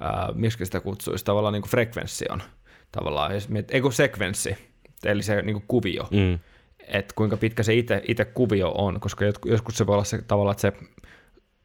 ää, 0.00 0.32
miksi 0.34 0.64
sitä 0.64 0.80
kutsuisi, 0.80 1.24
tavallaan 1.24 1.52
niin 1.52 1.62
kuin 1.62 1.70
frekvenssi 1.70 2.24
on. 2.30 2.42
Tavallaan, 2.92 3.32
ei 3.68 3.80
kun 3.80 3.92
sekvenssi, 3.92 4.56
eli 5.04 5.22
se 5.22 5.42
niin 5.42 5.54
kuin 5.54 5.64
kuvio. 5.68 6.08
Mm. 6.10 6.38
Että 6.88 7.14
kuinka 7.14 7.36
pitkä 7.36 7.62
se 7.62 7.74
itse, 7.74 8.02
itse 8.08 8.24
kuvio 8.24 8.70
on, 8.70 9.00
koska 9.00 9.24
joskus 9.44 9.78
se 9.78 9.86
voi 9.86 9.94
olla 9.94 10.04
se 10.04 10.22
tavallaan, 10.22 10.52
että 10.52 10.62
se 10.62 10.72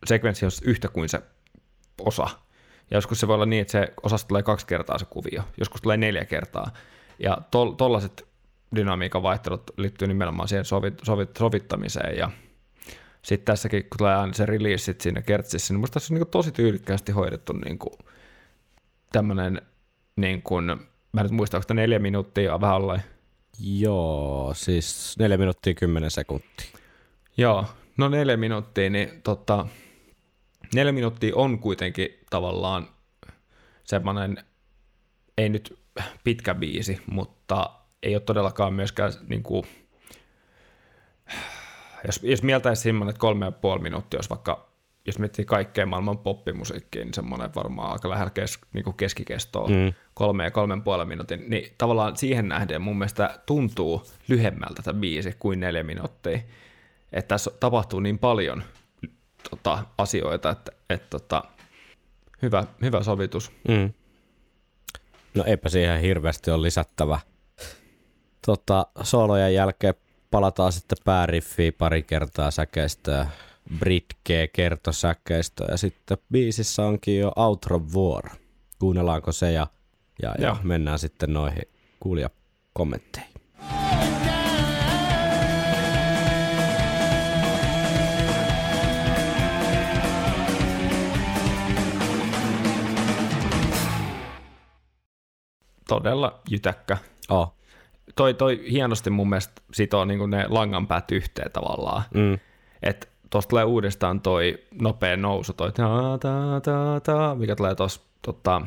sekvenssi 0.06 0.46
on 0.46 0.52
yhtä 0.64 0.88
kuin 0.88 1.10
se 1.10 1.22
osa. 2.02 2.28
Ja 2.92 2.98
joskus 2.98 3.20
se 3.20 3.28
voi 3.28 3.36
olla 3.36 3.46
niin, 3.46 3.62
että 3.62 3.72
se 3.72 3.94
osasta 4.04 4.28
tulee 4.28 4.44
kaksi 4.44 4.68
kertaa 4.68 4.98
se 4.98 5.06
kuvio, 5.06 5.44
joskus 5.58 5.82
tulee 5.82 5.98
neljä 5.98 6.26
kertaa. 6.26 6.72
Ja 7.20 7.38
tuollaiset 7.78 8.28
dynamiikan 8.76 9.24
vaihtelut 9.24 9.72
liittyy 9.78 10.08
nimenomaan 10.08 10.48
siihen 10.48 10.66
sovit, 10.66 11.02
sovit, 11.04 11.38
sovittamiseen. 11.38 12.18
Ja 12.18 12.32
sitten 13.22 13.46
tässäkin, 13.46 13.84
kun 13.84 13.98
tulee 13.98 14.16
aina 14.16 14.34
se 14.34 14.46
release 14.46 14.96
siinä 15.00 15.22
kertsissä, 15.22 15.74
niin 15.74 15.80
musta 15.80 15.94
tässä 15.94 16.14
on 16.14 16.20
niin 16.20 16.28
tosi 16.28 16.52
tyylikkäästi 16.52 17.12
hoidettu 17.12 17.54
niin 17.54 17.80
kuin 17.80 17.94
tämmöinen, 19.12 19.62
niin 20.16 20.42
kuin, 20.42 20.66
mä 20.66 21.22
en 21.22 21.24
nyt 21.24 21.32
muista, 21.32 21.58
onko 21.58 21.74
neljä 21.74 22.00
minuuttia 22.00 22.62
vähän 22.62 22.76
olla. 22.76 23.00
Joo, 23.60 24.54
siis 24.54 25.16
4 25.20 25.38
minuuttia 25.38 25.74
10 25.74 26.12
sekuntia. 26.12 26.68
Joo, 27.38 27.66
no 27.98 28.10
neljä 28.10 28.38
minuuttia, 28.38 28.90
niin 28.90 29.22
tota, 29.24 29.68
neljä 30.76 30.92
minuuttia 30.92 31.36
on 31.36 31.60
kuitenkin 31.60 32.10
tavallaan 32.30 32.88
semmoinen, 33.84 34.44
ei 35.38 35.50
nyt 35.50 35.80
pitkä 36.24 36.56
biisi, 36.56 37.02
mutta 37.12 37.70
ei 38.04 38.16
ole 38.16 38.22
todellakaan 38.22 38.74
myöskään 38.74 39.14
niin 39.30 39.44
kuin, 39.44 39.64
jos, 42.06 42.20
jos 42.24 42.44
mieltäisi 42.44 42.82
semmoinen, 42.82 43.10
että 43.10 43.20
kolme 43.20 43.46
ja 43.46 43.52
puoli 43.52 43.82
minuuttia 43.82 44.18
olisi 44.18 44.30
vaikka, 44.30 44.69
jos 45.06 45.20
miettii 45.20 45.46
kaikkea 45.46 45.86
maailman 45.86 46.18
poppimusiikkia, 46.18 47.04
niin 47.04 47.14
semmoinen 47.14 47.56
varmaan 47.56 47.92
aika 47.92 48.10
lähellä 48.10 48.30
kes, 48.30 48.60
niin 48.74 48.84
kuin 48.84 48.98
keskikestoa, 48.98 49.68
mm. 49.68 49.94
kolme 50.14 50.44
ja 50.44 50.52
kolmen 50.52 50.82
puolen 50.82 51.08
minuutin, 51.08 51.46
niin 51.48 51.74
tavallaan 51.78 52.18
siihen 52.18 52.48
nähden 52.48 52.82
mun 52.82 52.98
mielestä 52.98 53.40
tuntuu 53.46 54.04
lyhemmältä 54.28 54.82
tämä 54.84 55.00
biisi 55.00 55.36
kuin 55.40 55.60
neljä 55.60 55.84
minuuttia. 55.84 56.40
Että 57.12 57.28
tässä 57.28 57.52
tapahtuu 57.60 58.00
niin 58.00 58.20
paljon 58.20 58.64
tota, 59.50 59.86
asioita, 59.98 60.50
että, 60.50 60.72
että 60.90 61.08
tota, 61.10 61.44
hyvä, 62.42 62.64
hyvä 62.82 63.04
sovitus. 63.04 63.52
Mm. 63.68 63.94
No 65.36 65.44
eipä 65.48 65.70
siihen 65.70 66.02
hirveästi 66.02 66.52
ole 66.52 66.62
lisättävä. 66.62 67.20
Tota, 68.46 68.88
soolojen 69.04 69.54
jälkeen 69.54 69.94
palataan 70.32 70.72
sitten 70.72 70.98
pääriffiin 71.06 71.74
pari 71.74 72.04
kertaa 72.04 72.52
säkeistöä, 72.52 73.28
britkeä 73.80 74.48
kertosäkeistöä 74.48 75.68
ja 75.72 75.78
sitten 75.78 76.18
biisissä 76.32 76.86
onkin 76.86 77.20
jo 77.20 77.32
outro 77.36 77.82
vuoro. 77.94 78.30
Kuunnellaanko 78.80 79.32
se 79.32 79.52
ja, 79.52 79.68
ja, 80.22 80.36
ja 80.40 80.58
mennään 80.64 81.00
sitten 81.00 81.34
noihin 81.34 81.64
kuulijakommentteihin. 82.00 83.34
Todella 95.88 96.42
jytäkkä. 96.50 96.98
Oh. 97.30 97.56
Toi, 98.16 98.34
toi 98.34 98.66
hienosti 98.72 99.10
mun 99.10 99.30
mielestä 99.30 99.62
sitoo 99.74 100.06
niin 100.06 100.30
ne 100.30 100.46
langanpäät 100.48 101.12
yhteen 101.12 101.52
tavallaan. 101.52 102.04
Mm. 102.14 102.40
Että 102.84 103.08
tuosta 103.30 103.50
tulee 103.50 103.64
uudestaan 103.64 104.22
toi 104.22 104.64
nopea 104.82 105.18
nousu, 105.18 105.54
toi 105.54 105.72
ta, 105.72 106.18
ta, 106.20 106.62
ta, 106.64 107.00
ta, 107.04 107.36
mikä 107.36 107.56
tulee 107.56 107.76
tuossa 107.76 108.02
tota, 108.22 108.62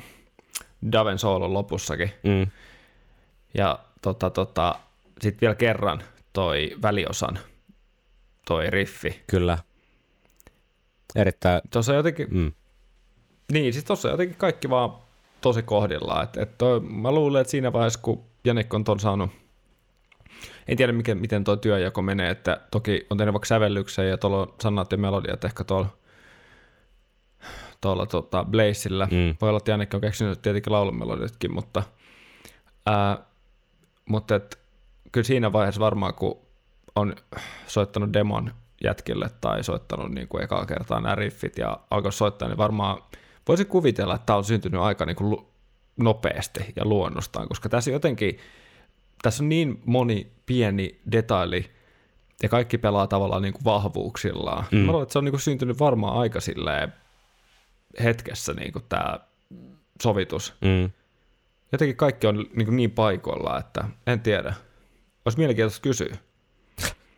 Daven 0.93 1.19
soolon 1.19 1.55
lopussakin. 1.55 2.11
Mm. 2.23 2.47
Ja 3.55 3.79
tota, 4.03 4.31
tota, 4.31 4.75
sitten 5.21 5.41
vielä 5.41 5.55
kerran 5.55 6.03
toi 6.33 6.77
väliosan, 6.83 7.39
toi 8.47 8.71
riffi. 8.71 9.23
Kyllä. 9.27 9.59
Erittäin, 11.17 11.61
Tuossa 11.71 11.95
jotenkin, 11.95 12.29
mm. 12.31 12.53
niin 13.53 13.73
siis 13.73 13.85
tuossa 13.85 14.09
jotenkin 14.09 14.37
kaikki 14.37 14.71
vaan 14.71 14.93
tosi 15.41 15.63
kohdillaan. 15.63 16.25
Et, 16.25 16.37
et 16.37 16.59
toi, 16.59 16.81
mä 16.81 17.13
luulen, 17.13 17.41
että 17.41 17.51
siinä 17.51 17.73
vaiheessa, 17.73 17.99
kun 18.03 18.25
Janik 18.45 18.75
on 18.75 18.85
ton 18.85 19.01
saanut, 19.01 19.31
en 20.69 20.77
tiedä 20.77 20.93
miten, 20.93 21.19
miten 21.19 21.45
tuo 21.45 21.57
työjako 21.57 22.03
menee, 22.03 22.31
että 22.31 22.61
toki 22.71 23.07
on 23.11 23.19
tehnyt 23.19 23.33
vaikka 23.33 23.47
sävellyksen 23.47 24.09
ja 24.09 24.19
tuolla 24.19 24.39
on 24.39 24.55
sanat 24.63 24.93
ja 24.93 24.99
melodiat 24.99 25.45
ehkä 25.45 25.65
tuolla 25.65 25.89
tuolla 27.83 28.07
tota 28.07 28.45
Blazeillä. 28.45 29.09
Mm. 29.11 29.37
Voi 29.41 29.49
olla, 29.49 29.57
että 29.57 29.71
Janik 29.71 29.95
on 29.95 30.01
keksinyt 30.01 30.43
tietenkin 30.43 30.73
laulumelodiatkin, 30.73 31.55
mutta, 31.55 31.83
ää, 32.87 33.19
mutta 34.09 34.35
et, 34.35 34.59
kyllä 35.13 35.25
siinä 35.25 35.53
vaiheessa 35.53 35.81
varmaan, 35.81 36.15
kun 36.15 36.39
on 36.97 37.15
soittanut 37.67 38.13
demon 38.13 38.55
jätkille 38.85 39.31
tai 39.41 39.65
soittanut 39.65 40.11
niin 40.11 40.29
kuin 40.29 40.45
ekaa 40.45 40.67
kertaa 40.67 41.01
nämä 41.01 41.15
riffit 41.15 41.59
ja 41.59 41.81
alkoi 41.91 42.13
soittaa, 42.13 42.49
niin 42.49 42.59
varmaan 42.59 43.03
voisin 43.49 43.67
kuvitella, 43.67 44.15
että 44.15 44.27
tämä 44.27 44.37
on 44.37 44.45
syntynyt 44.45 44.81
aika 44.81 45.07
niin 45.07 45.17
kuin 45.17 45.47
nopeasti 45.97 46.73
ja 46.77 46.85
luonnostaan, 46.85 47.49
koska 47.49 47.69
tässä 47.69 47.91
jotenkin, 47.91 48.39
tässä 49.23 49.43
on 49.45 49.49
niin 49.49 49.83
moni 49.85 50.33
pieni 50.47 51.01
detaili 51.13 51.71
ja 52.43 52.49
kaikki 52.49 52.79
pelaa 52.79 53.07
tavallaan 53.07 53.43
niin 53.43 53.53
kuin 53.53 53.65
vahvuuksillaan. 53.65 54.65
Mm. 54.71 54.79
Mä 54.79 54.93
luulen, 54.93 55.03
että 55.03 55.13
se 55.13 55.19
on 55.19 55.25
niin 55.25 55.33
kuin 55.33 55.41
syntynyt 55.41 55.79
varmaan 55.79 56.19
aika 56.19 56.41
silleen 56.41 56.93
hetkessä 58.03 58.53
niin 58.53 58.73
kuin 58.73 58.85
tämä 58.89 59.21
sovitus. 60.03 60.55
Mm. 60.61 60.91
Jotenkin 61.73 61.97
kaikki 61.97 62.27
on 62.27 62.37
niin, 62.37 62.67
kuin 62.67 62.77
niin 62.77 62.91
paikoillaan, 62.91 63.61
että 63.61 63.85
en 64.07 64.21
tiedä. 64.21 64.55
Olisi 65.25 65.39
mielenkiintoista 65.39 65.83
kysyä. 65.83 66.17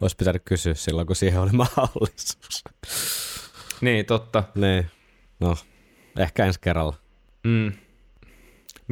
Olisi 0.01 0.17
pitänyt 0.17 0.43
kysyä 0.45 0.75
silloin, 0.75 1.07
kun 1.07 1.17
siihen 1.17 1.41
oli 1.41 1.53
mahdollisuus. 1.53 2.65
Niin, 3.81 4.07
totta. 4.07 4.45
niin. 4.55 4.87
No, 5.41 5.57
ehkä 6.19 6.47
ensi 6.47 6.61
kerralla. 6.61 6.95
Mm. 7.45 7.73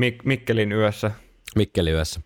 Mik- 0.01 0.23
Mikkelin 0.25 0.73
yössä. 0.73 1.11
Mikkeli 1.57 1.91
yössä. 1.91 2.21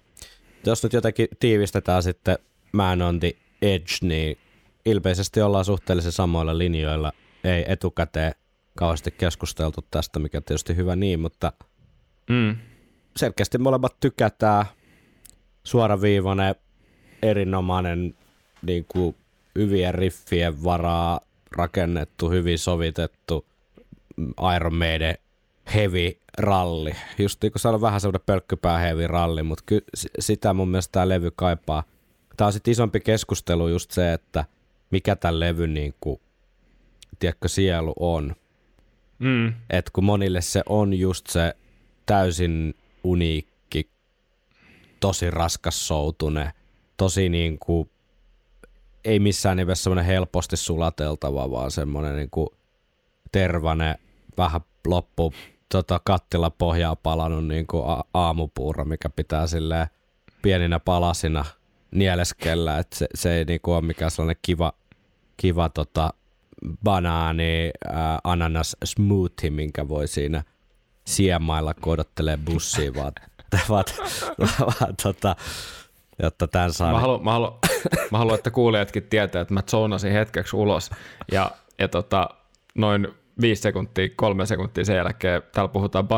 Jos 0.67 0.83
nyt 0.83 0.93
jotenkin 0.93 1.29
tiivistetään 1.41 2.03
sitten 2.03 2.39
Man 2.73 3.03
on 3.03 3.21
the 3.21 3.33
Edge, 3.63 3.93
niin 4.03 4.39
ilmeisesti 4.85 5.43
ollaan 5.43 5.65
suhteellisen 5.65 6.13
samoilla 6.13 6.59
linjoilla. 6.59 7.13
Ei 7.45 7.65
etukäteen 7.69 8.33
kauheasti 8.77 9.11
keskusteltu 9.11 9.85
tästä, 9.91 10.19
mikä 10.19 10.41
tietysti 10.41 10.77
hyvä 10.77 10.97
niin, 10.97 11.21
mutta 11.21 11.53
Mm. 12.31 12.57
selkeästi 13.17 13.59
molemmat 13.59 14.01
tykätään. 14.01 14.65
Suoraviivainen, 15.65 16.55
erinomainen, 17.23 18.15
niin 18.63 18.85
kuin 18.89 19.17
hyvien 19.55 19.95
riffien 19.95 20.65
varaa 20.65 21.21
rakennettu, 21.57 22.31
hyvin 22.31 22.59
sovitettu 22.59 23.47
mm, 24.17 24.35
Iron 24.57 24.75
Maiden 24.75 25.15
heavy 25.75 26.19
ralli. 26.39 26.93
Just 27.19 27.43
niin 27.43 27.53
kuin 27.53 27.61
sanoin, 27.61 27.81
vähän 27.81 28.01
semmoinen 28.01 28.27
pölkkypää 28.27 28.79
heavy 28.79 29.07
ralli, 29.07 29.43
mutta 29.43 29.65
ky- 29.67 29.85
sitä 30.19 30.53
mun 30.53 30.69
mielestä 30.69 30.93
tämä 30.93 31.09
levy 31.09 31.31
kaipaa. 31.37 31.83
Tämä 32.37 32.47
on 32.47 32.53
sitten 32.53 32.73
isompi 32.73 33.01
keskustelu 33.01 33.69
just 33.69 33.91
se, 33.91 34.13
että 34.13 34.45
mikä 34.91 35.17
tämän 35.17 35.41
levyn 35.41 35.75
niin 35.75 35.95
kuin, 36.01 36.21
tiedätkö, 37.19 37.49
sielu 37.49 37.93
on. 38.01 38.35
Mm. 39.19 39.53
Et 39.71 39.91
kun 39.91 40.05
monille 40.05 40.41
se 40.41 40.63
on 40.69 40.95
just 40.95 41.27
se 41.27 41.57
täysin 42.07 42.75
uniikki, 43.05 43.91
tosi 45.01 45.31
raskas 45.31 45.89
soutune, 45.89 46.53
tosi 46.97 47.29
niin 47.29 47.59
kuin, 47.59 47.91
ei 49.05 49.19
missään 49.19 49.57
nimessä 49.57 49.83
semmoinen 49.83 50.05
helposti 50.05 50.57
sulateltava, 50.57 51.51
vaan 51.51 51.71
semmoinen 51.71 52.17
niin 52.17 52.31
kuin 52.31 52.49
tervane, 53.33 53.95
vähän 54.39 54.61
loppu 54.87 55.33
tota, 55.69 56.01
kattila 56.05 56.51
pohjaa 56.51 56.97
palannut 56.97 57.47
niin 57.47 57.67
kuin 57.67 57.85
a- 57.87 58.05
aamupuuro, 58.15 58.85
mikä 58.85 59.09
pitää 59.09 59.47
silleen 59.47 59.87
pieninä 60.43 60.81
palasina 60.81 61.45
nieleskellä, 61.91 62.79
että 62.79 62.97
se, 62.97 63.07
se 63.15 63.35
ei 63.35 63.45
niin 63.45 63.61
kuin 63.61 63.75
ole 63.75 63.83
mikään 63.85 64.11
sellainen 64.11 64.41
kiva, 64.43 64.73
kiva 65.37 65.69
tota, 65.69 66.13
banaani, 66.85 67.71
ää, 67.93 68.19
ananas 68.25 68.77
smoothie, 68.85 69.51
minkä 69.51 69.89
voi 69.89 70.09
siinä 70.09 70.45
siemailla, 71.05 71.75
kun 71.75 71.93
odottelee 71.93 72.37
bussiin, 72.37 72.95
vaan, 72.95 73.13
vaan, 73.69 73.85
vaan 74.61 74.97
tota, 75.03 75.37
jotta 76.23 76.49
tämän 76.49 76.73
saa. 76.73 76.93
Mä 76.93 77.01
haluan, 77.01 77.25
mä, 77.25 77.33
haluan, 77.33 77.59
mä 78.11 78.19
haluan, 78.19 78.35
että 78.35 78.51
kuulijatkin 78.51 79.03
tietää, 79.03 79.43
että 79.43 79.55
mä 79.55 79.63
zoonasin 79.71 80.13
hetkeksi 80.13 80.57
ulos 80.57 80.91
ja, 81.33 81.51
ja 81.79 81.89
tota, 81.89 82.29
noin 82.75 83.09
viisi 83.41 83.63
sekuntia, 83.63 84.09
kolme 84.17 84.47
sekuntia 84.47 84.85
sen 84.85 84.97
jälkeen 84.97 85.43
täällä 85.53 85.69
puhutaan 85.69 86.09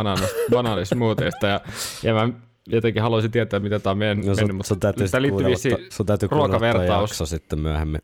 banaanismoothieista 0.50 1.46
ja, 1.52 1.60
ja 2.02 2.14
mä 2.14 2.28
jotenkin 2.68 3.02
haluaisin 3.02 3.30
tietää, 3.30 3.60
mitä 3.60 3.78
tää 3.78 3.90
on 3.90 3.98
men, 3.98 4.20
No, 4.20 4.34
mennyt, 4.34 4.56
mutta 4.56 4.68
sit 4.68 5.20
liittyy 5.20 5.46
vissiin 5.46 5.76
sun 5.90 6.06
täytyy 6.06 6.28
ruokavertaus. 6.32 7.22
sitten 7.24 7.58
myöhemmin. 7.60 8.00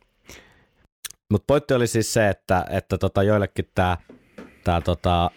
Mutta 1.30 1.44
pointti 1.46 1.74
oli 1.74 1.86
siis 1.86 2.12
se, 2.12 2.28
että, 2.28 2.64
että 2.70 2.98
tota 2.98 3.22
joillekin 3.22 3.70
tämä 3.74 3.96
tää 4.64 4.80
tota, 4.80 5.30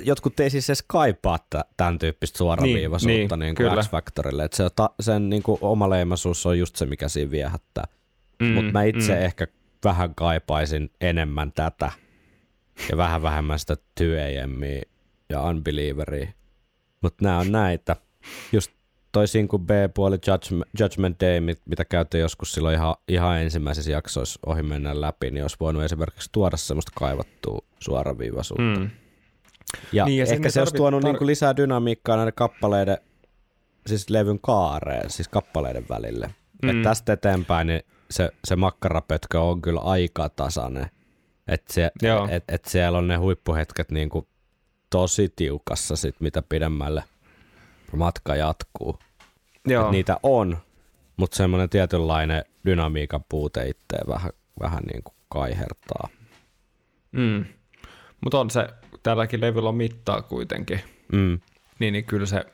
jotkut 0.00 0.40
ei 0.40 0.50
siis 0.50 0.70
edes 0.70 0.84
kaipaa 0.86 1.38
tä- 1.50 1.64
tämän 1.76 1.98
tyyppistä 1.98 2.38
suoraviivaisuutta 2.38 3.36
Niin, 3.36 3.54
niin, 3.58 3.72
niin. 3.72 3.84
X-Factorille. 3.84 4.44
Että 4.44 4.56
se, 4.56 4.64
sen 5.00 5.30
niin 5.30 5.42
kuin 5.42 5.58
oma 5.60 5.90
leimaisuus 5.90 6.46
on 6.46 6.58
just 6.58 6.76
se, 6.76 6.86
mikä 6.86 7.08
siinä 7.08 7.30
viehättää. 7.30 7.84
Mm, 8.40 8.46
Mutta 8.48 8.72
mä 8.72 8.82
itse 8.82 9.14
mm. 9.14 9.22
ehkä 9.22 9.46
vähän 9.84 10.14
kaipaisin 10.14 10.90
enemmän 11.00 11.52
tätä 11.52 11.92
ja 12.90 12.96
vähän 12.96 13.22
vähemmän 13.22 13.58
sitä 13.58 13.76
2AMia 14.00 14.82
ja 15.28 15.42
Unbelieveria. 15.42 16.28
Mutta 17.00 17.24
nämä 17.24 17.38
on 17.38 17.52
näitä. 17.52 17.96
Just 18.52 18.70
toisin 19.12 19.48
kuin 19.48 19.66
B-puoli 19.66 20.18
Judgment, 20.26 20.70
Judgment 20.80 21.20
Day, 21.20 21.40
mit- 21.40 21.62
mitä 21.66 21.84
käytiin 21.84 22.20
joskus 22.20 22.52
silloin 22.52 22.74
ihan, 22.74 22.94
ihan 23.08 23.38
ensimmäisissä 23.38 23.90
jaksoissa 23.90 24.40
ohi 24.46 24.62
mennä 24.62 25.00
läpi, 25.00 25.30
niin 25.30 25.44
olisi 25.44 25.56
voinut 25.60 25.82
esimerkiksi 25.82 26.28
tuoda 26.32 26.56
semmoista 26.56 26.92
kaivattua 26.94 27.58
suoraviivaisuutta. 27.80 28.80
Mm. 28.80 28.90
Ja, 29.92 30.04
Niin, 30.04 30.10
niin, 30.16 30.18
ja 30.28 30.32
ehkä 30.34 30.50
se 30.50 30.60
olisi 30.60 30.74
tuonut 30.74 31.02
tar- 31.02 31.06
niinku 31.06 31.26
lisää 31.26 31.56
dynamiikkaa 31.56 32.16
näiden 32.16 32.34
kappaleiden, 32.36 32.98
siis 33.86 34.10
levyn 34.10 34.40
kaareen, 34.40 35.10
siis 35.10 35.28
kappaleiden 35.28 35.86
välille. 35.88 36.34
Mm. 36.62 36.68
Et 36.68 36.82
tästä 36.82 37.12
eteenpäin 37.12 37.66
niin 37.66 37.82
se, 38.10 38.30
se 38.44 38.56
makkarapötkö 38.56 39.40
on 39.40 39.62
kyllä 39.62 39.80
aika 39.80 40.28
tasainen. 40.28 40.86
Että 41.48 41.72
se, 41.74 41.90
et, 42.30 42.44
et 42.48 42.64
siellä 42.64 42.98
on 42.98 43.08
ne 43.08 43.16
huippuhetket 43.16 43.90
niinku 43.90 44.28
tosi 44.90 45.32
tiukassa 45.36 45.96
sit, 45.96 46.20
mitä 46.20 46.42
pidemmälle 46.48 47.04
matka 47.96 48.36
jatkuu. 48.36 48.98
Joo. 49.66 49.84
Et 49.84 49.90
niitä 49.90 50.16
on, 50.22 50.58
mutta 51.16 51.36
semmoinen 51.36 51.70
tietynlainen 51.70 52.44
dynamiikan 52.64 53.24
puute 53.28 53.68
itteen 53.68 54.08
vähän, 54.08 54.30
vähän 54.60 54.82
niinku 54.92 55.14
kaihertaa. 55.28 56.08
Mm. 57.12 57.44
Mutta 58.20 58.40
on 58.40 58.50
se, 58.50 58.68
tälläkin 59.02 59.40
levyllä 59.40 59.68
on 59.68 59.74
mittaa 59.76 60.22
kuitenkin, 60.22 60.80
Mm. 61.12 61.40
niin, 61.78 61.92
niin 61.92 62.04
kyllä 62.04 62.26
se 62.26 62.44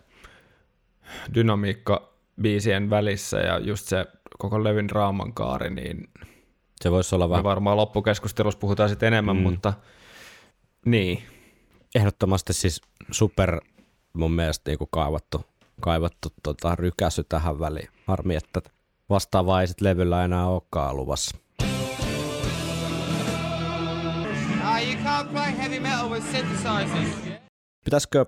dynamiikka 1.35 2.13
biisien 2.43 2.91
välissä 2.91 3.39
ja 3.39 3.59
just 3.59 3.87
se 3.89 4.07
koko 4.39 4.65
levyn 4.65 4.89
draaman 4.89 5.33
kaari, 5.35 5.71
niin 5.71 6.09
Se 6.83 6.91
voisi 6.91 7.15
olla 7.15 7.27
me 7.27 7.31
vähän 7.31 7.45
varmaan 7.45 7.77
loppukeskustelussa 7.77 8.61
puhutaan 8.61 8.89
sitten 8.89 9.07
enemmän, 9.07 9.37
mm. 9.37 9.43
mutta 9.43 9.73
niin, 10.87 11.23
ehdottomasti 11.95 12.53
siis 12.53 12.81
super 13.11 13.61
mun 14.13 14.33
mielestä 14.33 14.71
niinku 14.71 14.87
kaivattu, 14.87 15.45
kaivattu 15.81 16.29
tota, 16.43 16.75
rykäsy 16.75 17.25
tähän 17.25 17.59
väliin. 17.59 17.89
Harmi, 18.07 18.37
että 18.37 18.61
vastaavaa 19.11 19.61
ei 19.61 19.67
sit 19.67 19.81
levyllä 19.81 20.25
enää 20.25 20.47
olekaan 20.47 20.97
luvassa. 20.97 21.37
Ah. 24.63 24.81
Pitäisikö 27.85 28.27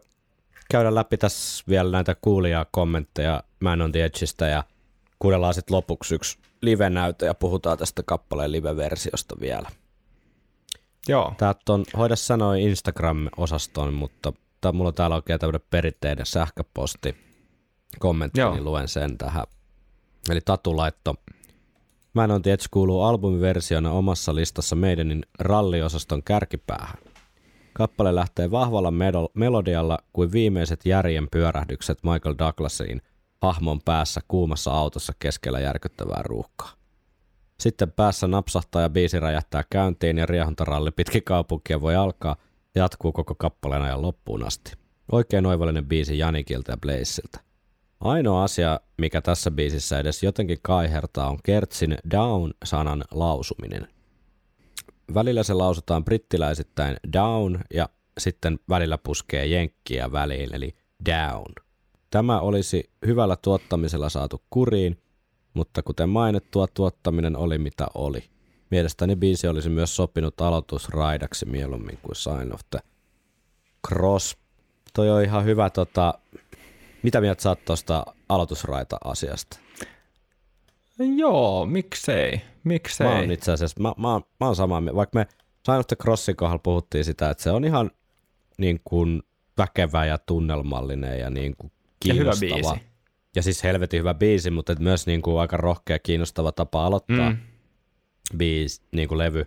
käydä 0.70 0.94
läpi 0.94 1.16
tässä 1.16 1.64
vielä 1.68 1.90
näitä 1.90 2.16
kuulijaa 2.20 2.66
kommentteja 2.70 3.42
Man 3.60 3.80
on 3.80 3.92
the 3.92 4.04
Edgeistä 4.04 4.46
ja 4.46 4.64
kuunnellaan 5.18 5.54
sitten 5.54 5.76
lopuksi 5.76 6.14
yksi 6.14 6.38
live-näyte 6.62 7.26
ja 7.26 7.34
puhutaan 7.34 7.78
tästä 7.78 8.02
kappaleen 8.02 8.52
live-versiosta 8.52 9.36
vielä. 9.40 9.68
joo, 11.08 11.34
Täältä 11.38 11.72
on, 11.72 11.84
hoida 11.98 12.16
sanoi 12.16 12.62
Instagram-osaston, 12.62 13.94
mutta 13.94 14.32
tää, 14.60 14.72
mulla 14.72 14.88
on 14.88 14.94
täällä 14.94 15.16
oikein 15.16 15.40
tämmöinen 15.40 15.66
perinteinen 15.70 16.26
sähköposti 16.26 17.16
kommentti, 17.98 18.40
Joo. 18.40 18.52
niin 18.52 18.64
luen 18.64 18.88
sen 18.88 19.18
tähän. 19.18 19.44
Eli 20.30 20.40
Tatu 20.44 20.76
laitto. 20.76 21.14
Mä 22.14 22.24
en 22.24 22.30
Edge 22.30 22.64
kuuluu 22.70 23.02
albumiversiona 23.02 23.92
omassa 23.92 24.34
listassa 24.34 24.76
meidänin 24.76 25.22
ralliosaston 25.38 26.22
kärkipäähän. 26.22 26.98
Kappale 27.72 28.14
lähtee 28.14 28.50
vahvalla 28.50 28.90
medol- 28.90 29.30
melodialla 29.34 29.98
kuin 30.12 30.32
viimeiset 30.32 30.86
järjen 30.86 31.28
pyörähdykset 31.30 31.98
Michael 32.02 32.34
Douglasiin 32.38 33.02
hahmon 33.42 33.80
päässä 33.84 34.20
kuumassa 34.28 34.72
autossa 34.72 35.12
keskellä 35.18 35.60
järkyttävää 35.60 36.22
ruuhkaa. 36.24 36.72
Sitten 37.60 37.92
päässä 37.92 38.28
napsahtaa 38.28 38.82
ja 38.82 38.90
biisi 38.90 39.20
räjähtää 39.20 39.64
käyntiin 39.70 40.18
ja 40.18 40.26
riehontaralli 40.26 40.90
pitkin 40.90 41.24
kaupunkia 41.24 41.80
voi 41.80 41.96
alkaa 41.96 42.36
ja 42.74 42.82
jatkuu 42.82 43.12
koko 43.12 43.34
kappaleen 43.34 43.82
ajan 43.82 44.02
loppuun 44.02 44.46
asti. 44.46 44.72
Oikein 45.12 45.46
oivallinen 45.46 45.86
biisi 45.86 46.18
Janikilta 46.18 46.72
ja 46.72 46.76
Blazeilta. 46.76 47.40
Ainoa 48.00 48.44
asia, 48.44 48.80
mikä 48.98 49.22
tässä 49.22 49.50
biisissä 49.50 49.98
edes 49.98 50.22
jotenkin 50.22 50.58
kaihertaa, 50.62 51.30
on 51.30 51.38
Kertsin 51.44 51.98
down-sanan 52.10 53.04
lausuminen. 53.10 53.88
Välillä 55.14 55.42
se 55.42 55.54
lausutaan 55.54 56.04
brittiläisittäin 56.04 56.96
down 57.12 57.60
ja 57.74 57.88
sitten 58.18 58.58
välillä 58.68 58.98
puskee 58.98 59.46
jenkkiä 59.46 60.12
väliin, 60.12 60.54
eli 60.54 60.76
down. 61.10 61.71
Tämä 62.12 62.40
olisi 62.40 62.90
hyvällä 63.06 63.36
tuottamisella 63.36 64.08
saatu 64.08 64.42
kuriin, 64.50 64.98
mutta 65.54 65.82
kuten 65.82 66.08
mainittua, 66.08 66.66
tuottaminen 66.74 67.36
oli 67.36 67.58
mitä 67.58 67.86
oli. 67.94 68.24
Mielestäni 68.70 69.16
biisi 69.16 69.48
olisi 69.48 69.68
myös 69.68 69.96
sopinut 69.96 70.40
aloitusraidaksi 70.40 71.46
mieluummin 71.46 71.98
kuin 72.02 72.16
Sign 72.16 72.54
of 72.54 72.60
the 72.70 72.78
Cross. 73.88 74.36
Toi 74.94 75.10
on 75.10 75.22
ihan 75.22 75.44
hyvä, 75.44 75.70
tota, 75.70 76.14
mitä 77.02 77.20
mieltä 77.20 77.42
sä 77.42 77.48
oot 77.48 77.64
tuosta 77.64 78.04
aloitusraita-asiasta? 78.28 79.58
joo, 81.16 81.66
miksei, 81.66 82.40
miksei. 82.64 83.06
Mä 83.06 83.16
oon 83.16 83.30
itse 83.30 83.52
asiassa, 83.52 83.80
mä, 83.80 83.94
mä, 83.96 84.20
mä 84.40 84.46
oon 84.46 84.56
samaa 84.56 84.80
mieltä. 84.80 84.96
Vaikka 84.96 85.18
me 85.18 85.26
Sign 85.66 85.78
of 85.78 85.86
the 85.86 85.96
Crossin 85.96 86.36
kohdalla 86.36 86.58
puhuttiin 86.58 87.04
sitä, 87.04 87.30
että 87.30 87.42
se 87.42 87.50
on 87.50 87.64
ihan 87.64 87.90
niin 88.58 88.80
kuin 88.84 89.22
väkevä 89.58 90.06
ja 90.06 90.18
tunnelmallinen 90.18 91.20
ja 91.20 91.30
niin 91.30 91.56
kuin 91.56 91.72
Ja 92.04 92.14
hyvä 92.14 92.32
kiinnostava. 92.40 92.74
biisi. 92.74 92.86
Ja 93.36 93.42
siis 93.42 93.62
helvetin 93.64 94.00
hyvä 94.00 94.14
biisi, 94.14 94.50
mutta 94.50 94.72
et 94.72 94.78
myös 94.78 95.06
niin 95.06 95.22
kuin 95.22 95.40
aika 95.40 95.56
rohkea 95.56 95.98
kiinnostava 95.98 96.52
tapa 96.52 96.86
aloittaa 96.86 97.30
Mm. 97.30 97.36
biisi, 98.36 98.82
niin 98.92 99.08
kuin 99.08 99.18
levy. 99.18 99.44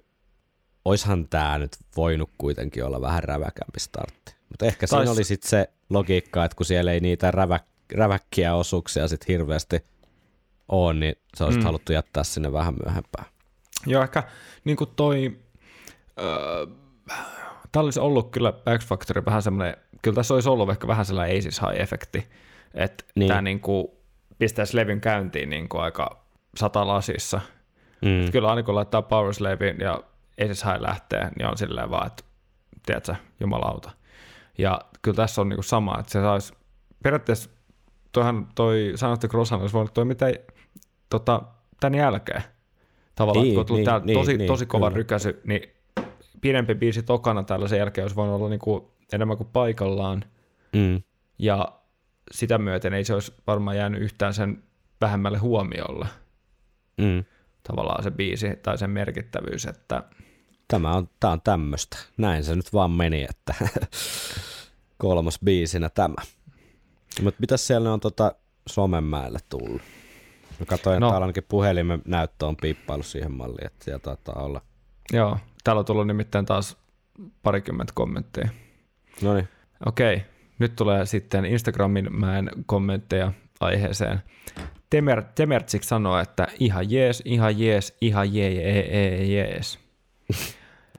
Oishan 0.85 1.27
tää 1.29 1.57
nyt 1.57 1.71
voinut 1.97 2.29
kuitenkin 2.37 2.85
olla 2.85 3.01
vähän 3.01 3.23
räväkämpi 3.23 3.79
startti. 3.79 4.35
Mutta 4.49 4.65
ehkä 4.65 4.87
siinä 4.87 5.03
Tais- 5.03 5.09
oli 5.09 5.23
sitten 5.23 5.49
se 5.49 5.69
logiikka, 5.89 6.45
että 6.45 6.55
kun 6.55 6.65
siellä 6.65 6.91
ei 6.91 6.99
niitä 6.99 7.31
rävä, 7.31 7.59
räväkkiä 7.93 8.55
osuuksia 8.55 9.07
sit 9.07 9.27
hirveästi 9.27 9.83
ole, 10.69 10.93
niin 10.93 11.15
se 11.37 11.43
olisi 11.43 11.59
mm. 11.59 11.65
haluttu 11.65 11.93
jättää 11.93 12.23
sinne 12.23 12.51
vähän 12.53 12.73
myöhempään. 12.85 13.25
Joo, 13.85 14.03
ehkä 14.03 14.23
niin 14.63 14.77
kuin 14.77 14.89
toi, 14.95 15.39
öö, 16.19 16.65
tämä 17.71 17.83
olisi 17.83 17.99
ollut 17.99 18.31
kyllä 18.31 18.53
X 18.77 18.85
Factory 18.87 19.25
vähän 19.25 19.41
semmoinen, 19.41 19.77
kyllä 20.01 20.15
tässä 20.15 20.33
olisi 20.33 20.49
ollut 20.49 20.69
ehkä 20.69 20.87
vähän 20.87 21.05
sellainen 21.05 21.37
Aces 21.37 21.61
High-efekti, 21.61 22.23
että 22.75 23.03
niin. 23.15 23.27
Tämä 23.27 23.41
niin 23.41 23.59
kuin 23.59 23.87
pistäisi 24.39 24.75
levyn 24.75 25.01
käyntiin 25.01 25.49
niin 25.49 25.69
kuin 25.69 25.81
aika 25.81 26.25
satalasissa. 26.55 27.41
Mm. 28.01 28.31
Kyllä 28.31 28.49
aina 28.49 28.63
kun 28.63 28.75
laittaa 28.75 29.01
Power 29.01 29.33
Slavein 29.33 29.79
ja 29.79 30.03
High 30.41 30.81
lähtee, 30.81 31.29
niin 31.37 31.47
on 31.47 31.57
silleen 31.57 31.91
vaan, 31.91 32.07
että 32.07 32.23
tiedätkö, 32.85 33.15
jumalauta. 33.39 33.91
Ja 34.57 34.81
kyllä 35.01 35.15
tässä 35.15 35.41
on 35.41 35.49
niin 35.49 35.57
kuin 35.57 35.65
sama, 35.65 35.99
että 35.99 36.11
se 36.11 36.21
saisi, 36.21 36.53
periaatteessa 37.03 37.49
toihan 38.11 38.47
toi 38.55 38.91
sanotte 38.95 39.27
Crossan 39.27 39.61
olisi 39.61 39.73
voinut 39.73 39.93
toimia 39.93 40.09
mitä, 40.09 40.33
tota, 41.09 41.41
tämän 41.79 41.99
jälkeen. 41.99 42.43
Tavallaan, 43.15 43.43
Niin, 43.43 43.53
kun 43.53 43.59
on 43.59 43.65
tullut 43.65 43.85
niin, 43.85 44.05
niin, 44.05 44.19
tosi, 44.19 44.37
niin, 44.37 44.47
tosi 44.47 44.65
kova 44.65 44.87
kyllä. 44.87 44.97
rykäsy, 44.97 45.41
niin 45.43 45.69
pidempi 46.41 46.75
biisi 46.75 47.03
tokana 47.03 47.43
tällaisen 47.43 47.79
jälkeen 47.79 48.05
olisi 48.05 48.15
voinut 48.15 48.35
olla 48.35 48.49
niin 48.49 48.59
kuin 48.59 48.83
enemmän 49.13 49.37
kuin 49.37 49.49
paikallaan. 49.53 50.23
Mm. 50.73 51.01
Ja 51.39 51.71
sitä 52.31 52.57
myöten 52.57 52.93
ei 52.93 53.03
se 53.03 53.13
olisi 53.13 53.33
varmaan 53.47 53.77
jäänyt 53.77 54.01
yhtään 54.01 54.33
sen 54.33 54.63
vähemmälle 55.01 55.37
huomiolle 55.37 56.07
Mm. 56.97 57.23
tavallaan 57.67 58.03
se 58.03 58.11
biisi 58.11 58.47
tai 58.63 58.77
sen 58.77 58.89
merkittävyys, 58.89 59.65
että 59.65 60.03
Tämä 60.67 60.91
on, 60.91 61.09
tää 61.19 61.31
on 61.31 61.41
tämmöstä. 61.41 61.97
Näin 62.17 62.43
se 62.43 62.55
nyt 62.55 62.73
vaan 62.73 62.91
meni, 62.91 63.25
että 63.29 63.53
kolmas 64.97 65.39
biisinä 65.45 65.89
tämä. 65.89 66.15
Mutta 67.21 67.39
mitäs 67.39 67.67
siellä 67.67 67.93
on 67.93 67.99
tota 67.99 68.35
Somenmäelle 68.69 69.39
tullut? 69.49 69.81
Mä 70.59 70.65
katsoin, 70.65 70.99
No. 70.99 71.07
että 71.07 71.11
täällä 71.11 71.23
ainakin 71.25 71.43
puhelimen 71.49 72.01
näyttö 72.05 72.45
on 72.45 72.55
piippailu 72.55 73.03
siihen 73.03 73.31
malliin, 73.31 73.65
että 73.67 73.85
siellä 73.85 73.99
taitaa 73.99 74.35
olla. 74.43 74.61
joo, 75.13 75.37
täällä 75.63 75.79
on 75.79 75.85
tullut 75.85 76.07
nimittäin 76.07 76.45
taas 76.45 76.77
parikymmentä 77.43 77.93
kommenttia. 77.95 78.49
No 79.21 79.33
niin, 79.33 79.47
Okei, 79.85 80.21
nyt 80.59 80.75
tulee 80.75 81.05
sitten 81.05 81.45
Instagramin 81.45 82.19
mäen 82.19 82.49
kommentteja 82.65 83.31
aiheeseen. 83.59 84.21
Temer, 84.89 85.23
Temertsik 85.35 85.83
sanoo, 85.83 86.19
että 86.19 86.47
ihan 86.59 86.91
jees, 86.91 87.21
ihan 87.25 87.59
jees, 87.59 87.97
ihan 88.01 88.33
jee, 88.33 88.49
jee, 88.49 88.89
jee, 88.91 89.23
jees. 89.23 89.79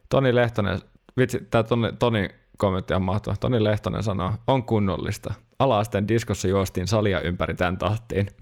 Toni 0.09 0.35
Lehtonen, 0.35 0.81
vitsi, 1.17 1.47
tämä 1.51 1.63
Toni, 1.63 1.93
Toni 1.99 2.29
kommentti 2.59 2.95
on 2.95 3.03
mahtava. 3.03 3.37
Toni 3.37 3.65
Lehtonen 3.65 4.03
sanoo, 4.03 4.33
on 4.47 4.65
kunnollista. 4.65 5.35
Alaasteen 5.59 6.09
diskossa 6.09 6.49
juostiin 6.49 6.87
salia 6.87 7.21
ympäri 7.21 7.55
tämän 7.55 7.79
tahtiin. 7.79 8.27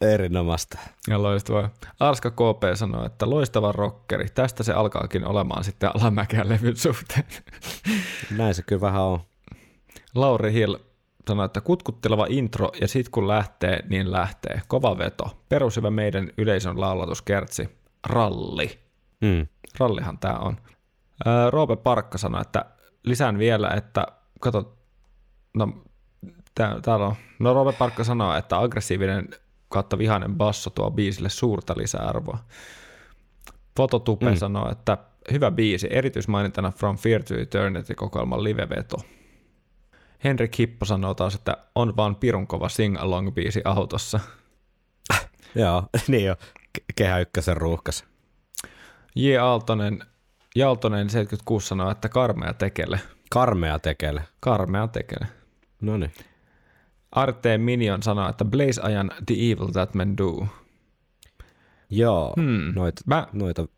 Erinomaista. 0.00 0.78
Ja 1.08 1.22
loistavaa. 1.22 1.70
Arska 2.00 2.30
KP 2.30 2.62
sanoo, 2.74 3.06
että 3.06 3.30
loistava 3.30 3.72
rockeri. 3.72 4.26
Tästä 4.34 4.62
se 4.62 4.72
alkaakin 4.72 5.26
olemaan 5.26 5.64
sitten 5.64 5.90
alamäkeä 5.96 6.48
levyn 6.48 6.76
suhteen. 6.76 7.26
Näin 8.38 8.54
se 8.54 8.62
kyllä 8.62 8.80
vähän 8.80 9.02
on. 9.02 9.20
Lauri 10.14 10.52
Hill 10.52 10.76
sanoi, 11.28 11.46
että 11.46 11.60
kutkutteleva 11.60 12.26
intro 12.28 12.70
ja 12.80 12.88
sit 12.88 13.08
kun 13.08 13.28
lähtee, 13.28 13.84
niin 13.88 14.12
lähtee. 14.12 14.62
Kova 14.68 14.98
veto. 14.98 15.44
Perushyvä 15.48 15.90
meidän 15.90 16.30
yleisön 16.38 16.80
laulatuskertsi. 16.80 17.68
Ralli. 18.06 18.78
Mm. 19.20 19.46
Rallihan 19.78 20.18
tämä 20.18 20.38
on. 20.38 20.56
Roope 21.50 21.76
Parkka 21.76 22.18
sanoi, 22.18 22.40
että 22.40 22.64
lisään 23.04 23.38
vielä, 23.38 23.70
että 23.76 24.06
kato, 24.40 24.78
no 25.54 25.72
tää, 26.54 26.80
täällä 26.80 27.06
on, 27.06 27.14
no 27.38 27.54
Roope 27.54 27.72
Parkka 27.72 28.04
sanoo, 28.04 28.36
että 28.36 28.58
aggressiivinen 28.58 29.28
kautta 29.70 29.98
vihainen 29.98 30.34
basso 30.36 30.70
tuo 30.70 30.90
biisille 30.90 31.28
suurta 31.28 31.74
lisäarvoa. 31.76 32.38
Fototupe 33.76 34.30
mm. 34.30 34.36
sanoo, 34.36 34.70
että 34.70 34.98
hyvä 35.32 35.50
biisi, 35.50 35.88
erityismainintana 35.90 36.70
From 36.70 36.96
Fear 36.98 37.22
to 37.22 37.34
Eternity 37.40 37.94
kokoelman 37.94 38.44
liveveto. 38.44 38.96
Henrik 40.24 40.58
Hippo 40.58 40.84
sanoo 40.84 41.14
taas, 41.14 41.34
että 41.34 41.56
on 41.74 41.96
vaan 41.96 42.16
pirun 42.16 42.46
kova 42.46 42.68
sing-along 42.68 43.32
biisi 43.32 43.62
autossa. 43.64 44.20
Joo, 45.54 45.82
niin 46.08 46.24
jo. 46.24 46.36
Ke- 46.78 46.84
Kehä 46.96 47.18
ykkösen 47.18 47.56
ruuhkas. 47.56 48.04
J. 49.14 49.36
Aaltonen, 49.36 50.04
Jaltonen 50.54 51.10
76 51.10 51.68
sanoo, 51.68 51.90
että 51.90 52.08
karmea 52.08 52.54
tekele. 52.54 53.00
Karmea 53.30 53.78
tekele. 53.78 54.22
Karmea 54.40 54.88
tekele. 54.88 55.26
No 55.80 55.96
niin. 55.96 56.12
Arte 57.12 57.58
Minion 57.58 58.02
sanoo, 58.02 58.28
että 58.28 58.44
Blaze 58.44 58.80
ajan 58.82 59.10
The 59.26 59.34
Evil 59.34 59.66
That 59.72 59.94
Men 59.94 60.16
Do. 60.18 60.46
Joo, 61.90 62.32
Hmm. 62.36 62.72
noita, 62.74 63.02
Mä, 63.06 63.26
noita, 63.32 63.68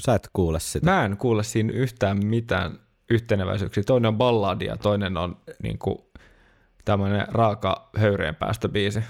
sä 0.00 0.14
et 0.14 0.30
kuule 0.32 0.60
sitä. 0.60 0.90
mä 0.90 1.04
en 1.04 1.16
kuule 1.16 1.42
siinä 1.44 1.72
yhtään 1.72 2.26
mitään 2.26 2.78
yhteneväisyyksiä. 3.10 3.82
Toinen 3.82 4.08
on 4.08 4.18
balladi 4.18 4.64
ja 4.64 4.76
toinen 4.76 5.16
on 5.16 5.36
niin 5.62 5.78
kuin, 5.78 5.98
tämmöinen 6.84 7.26
raaka 7.28 7.90
höyreen 7.96 8.34
päästöbiisi. 8.34 9.00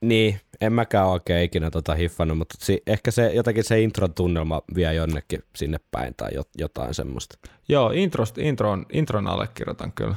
Niin, 0.00 0.40
en 0.60 0.72
mäkään 0.72 1.06
oikein 1.08 1.44
ikinä 1.44 1.70
tota 1.70 1.94
hiffannut, 1.94 2.38
mutta 2.38 2.54
si- 2.58 2.82
ehkä 2.86 3.10
se, 3.10 3.32
jotenkin 3.34 3.64
se 3.64 3.80
intron 3.80 4.14
tunnelma 4.14 4.62
vie 4.74 4.94
jonnekin 4.94 5.42
sinne 5.56 5.78
päin 5.90 6.14
tai 6.16 6.30
jot- 6.30 6.50
jotain 6.58 6.94
semmoista. 6.94 7.38
Joo, 7.68 7.90
introst, 7.90 8.38
intron, 8.38 8.86
intron 8.92 9.26
allekirjoitan 9.26 9.92
kyllä. 9.92 10.14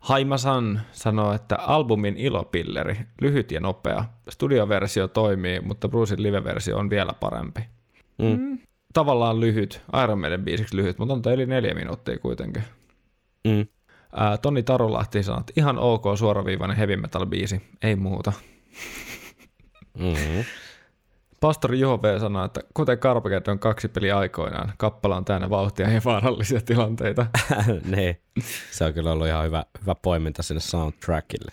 Haimasan 0.00 0.80
sanoo, 0.92 1.32
että 1.32 1.56
albumin 1.56 2.16
ilopilleri, 2.16 2.96
lyhyt 3.20 3.52
ja 3.52 3.60
nopea. 3.60 4.04
Studioversio 4.28 5.08
toimii, 5.08 5.60
mutta 5.60 5.88
Brucein 5.88 6.22
live-versio 6.22 6.78
on 6.78 6.90
vielä 6.90 7.12
parempi. 7.20 7.60
Mm. 8.18 8.58
Tavallaan 8.92 9.40
lyhyt, 9.40 9.82
Iron 10.04 10.18
Maiden 10.18 10.44
biisiksi 10.44 10.76
lyhyt, 10.76 10.98
mutta 10.98 11.14
on 11.14 11.34
yli 11.34 11.46
neljä 11.46 11.74
minuuttia 11.74 12.18
kuitenkin. 12.18 12.62
Mm. 13.44 13.66
Ää, 14.12 14.38
Toni 14.38 14.62
Tarulahti 14.62 15.22
sanoo, 15.22 15.40
että 15.40 15.52
ihan 15.56 15.78
ok 15.78 16.04
suoraviivainen 16.18 16.76
heavy 16.76 16.96
metal 16.96 17.26
biisi, 17.26 17.62
ei 17.82 17.96
muuta. 17.96 18.32
Mm-hmm. 19.98 20.44
Pastori 21.40 21.80
Juho 21.80 22.02
V 22.02 22.20
sanoo, 22.20 22.44
että 22.44 22.60
kuten 22.74 22.98
Carmageddon 22.98 23.58
kaksi 23.58 23.88
peliä 23.88 24.18
aikoinaan, 24.18 24.72
kappale 24.78 25.14
on 25.14 25.24
täynnä 25.24 25.50
vauhtia 25.50 25.90
ja 25.90 26.00
vaarallisia 26.04 26.60
tilanteita. 26.60 27.26
niin, 27.96 28.20
se 28.70 28.84
on 28.84 28.94
kyllä 28.94 29.12
ollut 29.12 29.26
ihan 29.26 29.44
hyvä, 29.44 29.64
hyvä 29.80 29.94
poiminta 29.94 30.42
sinne 30.42 30.60
soundtrackille. 30.60 31.52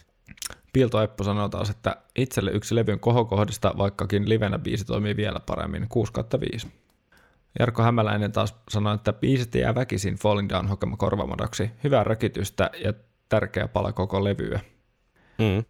Pilto 0.74 1.02
Eppu 1.02 1.24
sanoo 1.24 1.49
taas, 1.49 1.70
että 1.70 1.98
itselle 2.16 2.52
yksi 2.52 2.76
levyn 2.76 2.99
kohokohdista, 2.99 3.74
vaikkakin 3.78 4.30
livenä 4.30 4.60
biisi 4.60 4.86
toimii 4.86 5.16
vielä 5.16 5.40
paremmin, 5.40 5.86
6 5.90 6.12
5. 6.52 6.68
Jarkko 7.60 7.84
Hämäläinen 7.84 8.32
taas 8.32 8.56
sanoi, 8.70 8.95
että 8.95 9.14
biisit 9.14 9.56
jää 9.56 9.76
väkisin 9.76 10.16
Falling 10.16 10.49
Down 10.49 10.68
hokema 10.68 10.98
korvamadaksi. 10.98 11.72
Hyvää 11.84 12.03
rökitystä 12.03 12.70
ja 12.84 12.94
tärkeä 13.30 13.68
pala 13.68 13.94
koko 13.94 14.24
levyä. 14.24 14.60
Mm. 15.38 15.64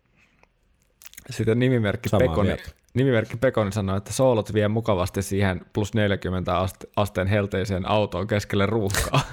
Sitten 1.30 1.60
nimimerkki 1.60 2.10
Samaa 2.10 2.28
Pekoni, 2.28 2.48
mieltä. 2.48 2.70
Nimimerkki 2.96 3.38
Pekoni 3.38 3.72
sanoi, 3.72 3.98
että 3.98 4.14
soolot 4.14 4.54
vie 4.54 4.68
mukavasti 4.68 5.22
siihen 5.22 5.62
plus 5.74 5.94
40 5.94 6.58
aste, 6.58 6.88
asteen 6.96 7.28
helteiseen 7.28 7.90
autoon 7.90 8.28
keskelle 8.28 8.66
ruuhkaa. 8.66 9.22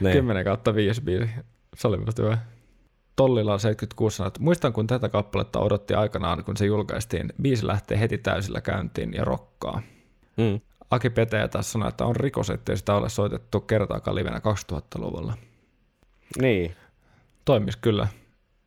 Niin. 0.00 0.12
10 0.16 0.44
kautta 0.44 0.74
5 0.74 1.00
biisi. 1.00 1.30
Se 1.76 1.88
oli 1.88 1.96
minusta 1.96 2.22
hyvä. 2.22 2.38
Tollilla 3.16 3.58
76 3.58 4.16
sanoi, 4.16 4.28
että 4.28 4.40
muistan 4.40 4.72
kun 4.72 4.86
tätä 4.86 5.08
kappaletta 5.08 5.58
odotti 5.58 5.94
aikanaan, 5.94 6.44
kun 6.44 6.56
se 6.56 6.66
julkaistiin. 6.66 7.32
Biisi 7.42 7.66
lähtee 7.66 8.00
heti 8.00 8.18
täysillä 8.18 8.60
käyntiin 8.60 9.12
ja 9.12 9.24
rokkaa. 9.24 9.82
Mm. 10.36 10.60
Aki 10.90 11.10
Petäjä 11.10 11.48
taas 11.48 11.72
sanoi, 11.72 11.88
että 11.88 12.04
on 12.04 12.16
rikos, 12.16 12.50
ettei 12.50 12.76
sitä 12.76 12.94
ole 12.94 13.08
soitettu 13.08 13.60
kertaakaan 13.60 14.14
livenä 14.14 14.38
2000-luvulla. 14.72 15.34
Niin, 16.40 16.76
Toimis 17.44 17.76
kyllä. 17.76 18.08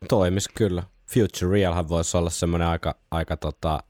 toimis 0.08 0.48
kyllä. 0.48 0.82
Future 1.08 1.52
Realhan 1.52 1.88
voisi 1.88 2.16
olla 2.16 2.30
semmoinen 2.30 2.68
aika, 2.68 2.94
aika 3.10 3.36
tota, 3.36 3.82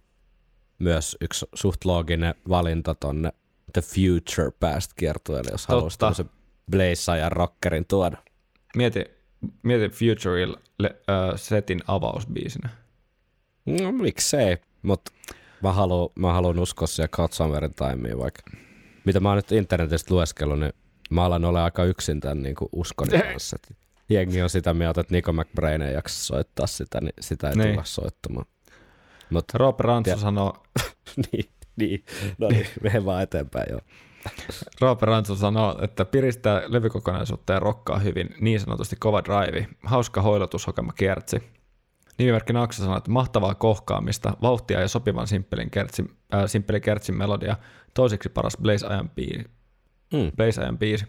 myös 0.78 1.16
yksi 1.20 1.46
suht 1.54 1.84
looginen 1.84 2.34
valinta 2.48 2.94
tonne 2.94 3.32
The 3.72 3.80
Future 3.80 4.50
Past 4.60 4.92
kiertueelle, 4.96 5.50
jos 5.50 5.66
haluaisi 5.66 5.98
tämmöisen 5.98 6.30
Blaze 6.70 7.18
ja 7.18 7.28
rockerin 7.28 7.86
tuoda. 7.86 8.16
Mieti, 8.76 9.04
mieti 9.62 9.88
Future 9.88 10.46
uh, 10.46 10.56
setin 11.36 11.80
avausbiisinä. 11.86 12.68
No 13.66 13.92
miksei, 13.92 14.56
mutta 14.82 15.12
mä 15.62 15.72
haluan, 15.72 16.10
mä 16.18 16.32
haluan 16.32 16.58
uskoa 16.58 16.86
siihen 16.86 17.10
Katsamerin 17.10 17.74
taimiin 17.74 18.18
vaikka. 18.18 18.42
Mitä 19.04 19.20
mä 19.20 19.28
oon 19.28 19.36
nyt 19.36 19.52
internetistä 19.52 20.14
lueskellut, 20.14 20.60
niin 20.60 20.72
mä 21.10 21.24
alan 21.24 21.44
olla 21.44 21.64
aika 21.64 21.84
yksin 21.84 22.20
tämän 22.20 22.42
niin 22.42 22.56
uskoni 22.72 23.18
kanssa. 23.18 23.56
Et 23.56 23.76
Jengi 24.08 24.42
on 24.42 24.50
sitä 24.50 24.74
mieltä, 24.74 25.00
että 25.00 25.14
Nico 25.14 25.32
McBrain 25.32 25.82
ei 25.82 25.94
jaksa 25.94 26.24
soittaa 26.24 26.66
sitä, 26.66 27.00
niin 27.00 27.12
sitä 27.20 27.48
ei 27.50 27.56
Niin. 27.56 27.70
tulla 27.70 27.84
soittamaan. 27.84 28.46
Mutta 29.30 29.58
Rob 29.58 29.80
Rantsu 29.80 30.08
Tiedä. 30.10 30.20
sanoo, 30.20 30.62
niin, 31.32 31.44
niin, 31.76 32.04
no 32.38 32.48
niin, 32.48 32.66
mene 32.82 33.04
vaan 33.04 33.22
eteenpäin 33.22 33.66
joo. 33.70 33.80
Roope 34.80 35.06
Rantsu 35.06 35.36
sanoo, 35.36 35.78
että 35.82 36.04
piristää 36.04 36.62
levykokonaisuutta 36.66 37.52
ja 37.52 37.58
rokkaa 37.60 37.98
hyvin, 37.98 38.34
niin 38.40 38.60
sanotusti 38.60 38.96
kova 38.96 39.22
drive, 39.24 39.68
hauska 39.84 40.22
hoilotus 40.22 40.66
hokema 40.66 40.92
kiertsi. 40.92 41.42
Nimimerkki 42.18 42.52
Naksa 42.52 42.82
sanoo, 42.82 42.96
että 42.98 43.10
mahtavaa 43.10 43.54
kohkaamista, 43.54 44.36
vauhtia 44.42 44.80
ja 44.80 44.88
sopivan 44.88 45.26
simppelin 45.26 45.70
kertsin, 45.70 46.16
äh, 46.34 46.42
simppeli 46.46 46.80
kertsin 46.80 47.14
melodia, 47.18 47.56
toiseksi 47.94 48.28
paras 48.28 48.56
Blaze-ajan 48.62 49.10
biisi. 49.10 49.44
Mm. 50.12 50.30
Blaze-ajan 50.36 50.78
biisi. 50.78 51.04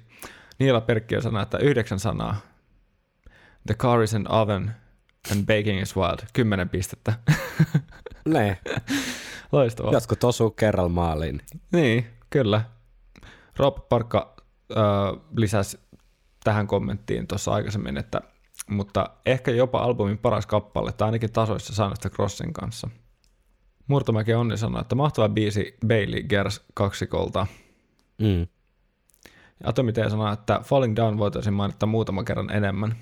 Niila 0.59 0.81
Perkkiö 0.81 1.21
sanoo, 1.21 1.41
että 1.41 1.57
yhdeksän 1.57 1.99
sanaa. 1.99 2.35
The 3.67 3.73
car 3.73 4.03
is 4.03 4.13
an 4.13 4.31
oven 4.31 4.71
and 5.31 5.45
baking 5.45 5.81
is 5.81 5.95
wild. 5.95 6.19
Kymmenen 6.33 6.69
pistettä. 6.69 7.13
Ne, 8.25 8.57
Loistavaa. 9.51 9.91
jotkut 9.91 10.23
osuu 10.23 10.51
kerralla 10.51 10.89
maaliin. 10.89 11.41
Niin, 11.71 12.07
kyllä. 12.29 12.61
Rob 13.57 13.77
Parkka 13.89 14.35
äh, 14.71 15.21
lisäsi 15.37 15.79
tähän 16.43 16.67
kommenttiin 16.67 17.27
tuossa 17.27 17.51
aikaisemmin, 17.51 17.97
että 17.97 18.21
mutta 18.69 19.09
ehkä 19.25 19.51
jopa 19.51 19.79
albumin 19.79 20.17
paras 20.17 20.45
kappale, 20.45 20.91
tai 20.91 21.05
ainakin 21.05 21.31
tasoissa 21.31 21.75
Sanasta 21.75 22.09
Crossin 22.09 22.53
kanssa. 22.53 22.89
Murtomäki 23.87 24.33
Onni 24.33 24.57
sanoi, 24.57 24.81
että 24.81 24.95
mahtava 24.95 25.29
biisi 25.29 25.77
Bailey 25.87 26.23
Gers 26.23 26.61
kaksikolta. 26.73 27.47
Mm. 28.17 28.47
Atomi 29.63 29.93
T 29.93 29.95
sanoi, 30.09 30.33
että 30.33 30.59
Falling 30.63 30.95
Down 30.95 31.17
voitaisiin 31.17 31.53
mainita 31.53 31.85
muutaman 31.85 32.25
kerran 32.25 32.49
enemmän. 32.49 32.95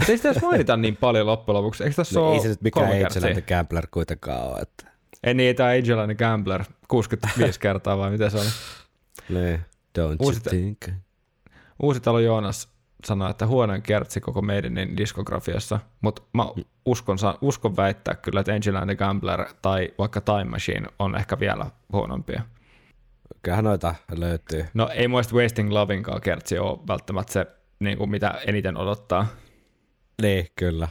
Mutta 0.00 0.12
ei 0.12 0.16
sitä 0.16 0.30
edes 0.30 0.42
mainita 0.42 0.76
niin 0.76 0.96
paljon 0.96 1.26
loppujen 1.26 1.56
lopuksi. 1.56 1.84
Eikö 1.84 1.96
tässä 1.96 2.20
No, 2.20 2.26
ole 2.26 2.34
ei 2.34 2.40
se 2.40 2.48
nyt 2.48 2.62
mikään 2.62 2.86
Angel 2.86 3.42
Gambler 3.48 3.86
kuitenkaan 3.90 4.42
ole. 4.42 4.58
Että. 4.60 4.84
Ei 5.24 5.34
niin, 5.34 5.56
tämä 5.56 5.68
Angel 5.68 5.98
and 5.98 6.14
Gambler 6.14 6.64
65 6.88 7.60
kertaa 7.66 7.98
vai 7.98 8.10
mitä 8.10 8.30
se 8.30 8.38
oli? 8.38 8.46
Ne, 9.28 9.60
don't 9.98 10.16
Uusit- 10.22 10.52
you 10.54 10.60
think? 10.60 10.78
Uusitalo 11.82 12.18
Joonas 12.18 12.68
sanoi, 13.04 13.30
että 13.30 13.46
huonoin 13.46 13.82
kertsi 13.82 14.20
koko 14.20 14.42
meidän 14.42 14.74
diskografiassa, 14.96 15.80
mutta 16.00 16.22
mä 16.32 16.46
uskon, 16.86 17.18
sa- 17.18 17.38
uskon 17.40 17.76
väittää 17.76 18.14
kyllä, 18.14 18.40
että 18.40 18.52
Angel 18.52 18.76
and 18.76 18.86
the 18.86 18.96
Gambler 18.96 19.46
tai 19.62 19.88
vaikka 19.98 20.20
Time 20.20 20.44
Machine 20.44 20.86
on 20.98 21.16
ehkä 21.16 21.40
vielä 21.40 21.66
huonompia. 21.92 22.42
Kyllähän 23.42 23.64
noita 23.64 23.94
löytyy. 24.16 24.66
No 24.74 24.88
ei 24.94 25.08
muista 25.08 25.36
Wasting 25.36 25.70
Lovinkaan 25.72 26.20
kertsi 26.20 26.58
ole 26.58 26.78
välttämättä 26.88 27.32
se, 27.32 27.46
niin 27.80 27.98
kuin 27.98 28.10
mitä 28.10 28.40
eniten 28.46 28.76
odottaa. 28.76 29.26
Niin, 30.22 30.46
kyllä. 30.56 30.88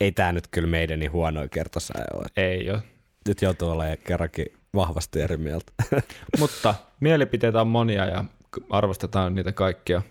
Ei 0.00 0.12
tää 0.12 0.32
nyt 0.32 0.48
kyllä 0.50 0.68
meidän 0.68 0.98
niin 0.98 1.12
huonoin 1.12 1.50
kertosäe 1.50 2.04
ole. 2.14 2.26
Ei 2.36 2.70
ole. 2.70 2.82
Nyt 3.28 3.42
joutuu 3.42 3.70
olemaan 3.70 3.98
kerrankin 4.04 4.46
vahvasti 4.74 5.20
eri 5.20 5.36
mieltä. 5.36 5.72
Mutta 6.38 6.74
mielipiteitä 7.00 7.60
on 7.60 7.68
monia 7.68 8.06
ja 8.06 8.24
arvostetaan 8.70 9.34
niitä 9.34 9.52
kaikkia. 9.52 10.02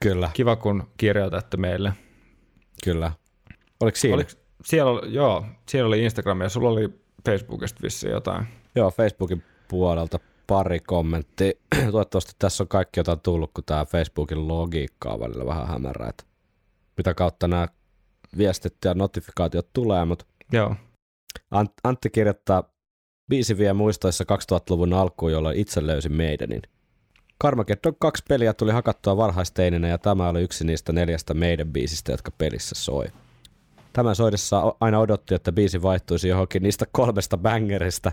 kyllä, 0.00 0.30
Kiva, 0.32 0.56
kun 0.56 0.90
kirjoitatte 0.96 1.56
meille. 1.56 1.92
kyllä. 2.84 3.12
Oliko 3.80 3.96
siinä? 3.96 4.14
Oliko, 4.14 4.30
siellä, 4.64 4.90
oli, 4.90 5.14
joo, 5.14 5.44
siellä 5.68 5.88
oli 5.88 6.04
Instagram 6.04 6.40
ja 6.40 6.48
sulla 6.48 6.68
oli 6.68 6.88
Facebookista 7.26 7.80
vissiin 7.82 8.12
jotain. 8.12 8.46
Joo, 8.74 8.90
Facebookin 8.90 9.42
puolelta 9.68 10.18
pari 10.46 10.80
kommenttia. 10.80 11.52
Toivottavasti 11.92 12.32
tässä 12.38 12.64
on 12.64 12.68
kaikki 12.68 13.00
jotain 13.00 13.20
tullut, 13.20 13.50
kun 13.54 13.64
tämä 13.64 13.84
Facebookin 13.84 14.48
logiikka 14.48 15.08
on 15.08 15.20
välillä 15.20 15.46
vähän 15.46 15.68
hämärää, 15.68 16.08
että 16.08 16.24
mitä 16.96 17.14
kautta 17.14 17.48
nämä 17.48 17.68
viestit 18.38 18.76
ja 18.84 18.94
notifikaatiot 18.94 19.72
tulee, 19.72 20.04
mutta 20.04 20.24
Joo. 20.52 20.76
Ant- 21.54 21.80
Antti 21.84 22.10
kirjoittaa, 22.10 22.64
biisi 23.30 23.58
vie 23.58 23.72
muistoissa 23.72 24.24
2000-luvun 24.24 24.92
alkuun, 24.92 25.32
jolloin 25.32 25.56
itse 25.56 25.86
löysin 25.86 26.12
meidänin. 26.12 26.62
Carmageddon 27.42 27.96
kaksi 27.98 28.22
peliä 28.28 28.52
tuli 28.52 28.72
hakattua 28.72 29.16
varhaisteininä 29.16 29.88
ja 29.88 29.98
tämä 29.98 30.28
oli 30.28 30.42
yksi 30.42 30.64
niistä 30.64 30.92
neljästä 30.92 31.34
meidän 31.34 31.72
biisistä, 31.72 32.12
jotka 32.12 32.30
pelissä 32.30 32.74
soi. 32.74 33.06
Tämän 33.92 34.16
soidessa 34.16 34.74
aina 34.80 34.98
odotti, 34.98 35.34
että 35.34 35.52
biisi 35.52 35.82
vaihtuisi 35.82 36.28
johonkin 36.28 36.62
niistä 36.62 36.86
kolmesta 36.92 37.36
bangerista, 37.36 38.12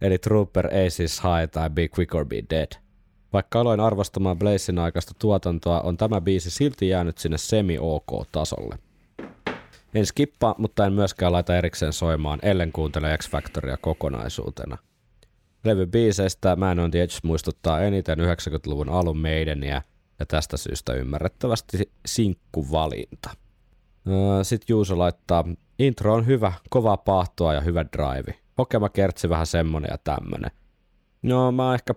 eli 0.00 0.18
Trooper, 0.18 0.66
Aces 0.66 1.22
High 1.22 1.50
tai 1.52 1.70
Be 1.70 1.88
Quick 1.98 2.14
or 2.14 2.26
Be 2.26 2.42
Dead. 2.50 2.87
Vaikka 3.32 3.60
aloin 3.60 3.80
arvostamaan 3.80 4.38
Blazin 4.38 4.78
aikaista 4.78 5.14
tuotantoa, 5.18 5.80
on 5.80 5.96
tämä 5.96 6.20
biisi 6.20 6.50
silti 6.50 6.88
jäänyt 6.88 7.18
sinne 7.18 7.38
semi-OK-tasolle. 7.38 8.78
En 9.94 10.06
skippaa, 10.06 10.54
mutta 10.58 10.86
en 10.86 10.92
myöskään 10.92 11.32
laita 11.32 11.56
erikseen 11.56 11.92
soimaan, 11.92 12.38
ellen 12.42 12.72
kuuntele 12.72 13.18
X-Factoria 13.18 13.76
kokonaisuutena. 13.76 14.78
Levy 15.64 15.86
biiseistä 15.86 16.56
Man 16.56 16.78
on 16.78 16.90
the 16.90 17.02
Edge 17.02 17.14
muistuttaa 17.22 17.80
eniten 17.80 18.18
90-luvun 18.18 18.88
alun 18.88 19.18
meidäniä 19.18 19.82
ja 20.18 20.26
tästä 20.26 20.56
syystä 20.56 20.92
ymmärrettävästi 20.92 21.90
sinkkuvalinta. 22.06 23.30
Sitten 24.42 24.66
Juuso 24.68 24.98
laittaa, 24.98 25.44
intro 25.78 26.14
on 26.14 26.26
hyvä, 26.26 26.52
kovaa 26.70 26.96
paahtoa 26.96 27.54
ja 27.54 27.60
hyvä 27.60 27.84
drive. 27.84 28.38
Hokema 28.58 28.88
kertsi 28.88 29.28
vähän 29.28 29.46
semmonen 29.46 29.88
ja 29.90 29.98
tämmönen. 29.98 30.50
No 31.22 31.52
mä 31.52 31.74
ehkä 31.74 31.94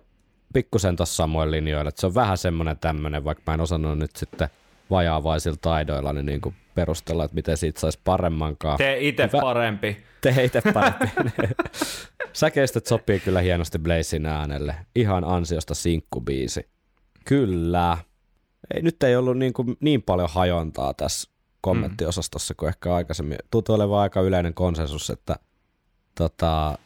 pikkusen 0.52 0.96
tossa 0.96 1.16
samoin 1.16 1.50
linjoilla, 1.50 1.88
että 1.88 2.00
se 2.00 2.06
on 2.06 2.14
vähän 2.14 2.38
semmonen 2.38 2.78
tämmönen, 2.78 3.24
vaikka 3.24 3.42
mä 3.46 3.54
en 3.54 3.60
osannut 3.60 3.98
nyt 3.98 4.16
sitten 4.16 4.48
vajaavaisilla 4.90 5.58
taidoilla 5.60 6.12
niin, 6.12 6.26
niin 6.26 6.40
kuin 6.40 6.54
perustella, 6.74 7.24
että 7.24 7.34
miten 7.34 7.56
siitä 7.56 7.80
saisi 7.80 8.00
paremmankaan. 8.04 8.78
Tee 8.78 9.08
itse 9.08 9.22
Hyvä. 9.26 9.40
parempi. 9.40 9.96
Tee 10.20 10.44
itse 10.44 10.62
parempi. 10.74 11.06
Säkeistöt 12.32 12.86
sopii 12.86 13.20
kyllä 13.20 13.40
hienosti 13.40 13.78
Blazin 13.78 14.26
äänelle. 14.26 14.74
Ihan 14.96 15.24
ansiosta 15.24 15.74
sinkkubiisi. 15.74 16.68
Kyllä. 17.24 17.98
Ei, 18.74 18.82
nyt 18.82 19.02
ei 19.02 19.16
ollut 19.16 19.38
niin, 19.38 19.52
kuin 19.52 19.76
niin 19.80 20.02
paljon 20.02 20.28
hajontaa 20.32 20.94
tässä 20.94 21.30
kommenttiosastossa 21.60 22.54
kuin 22.54 22.68
ehkä 22.68 22.94
aikaisemmin. 22.94 23.38
Tuntuu 23.50 23.74
olevan 23.74 24.00
aika 24.00 24.20
yleinen 24.20 24.54
konsensus, 24.54 25.10
että 25.10 25.36
tota, 26.14 26.78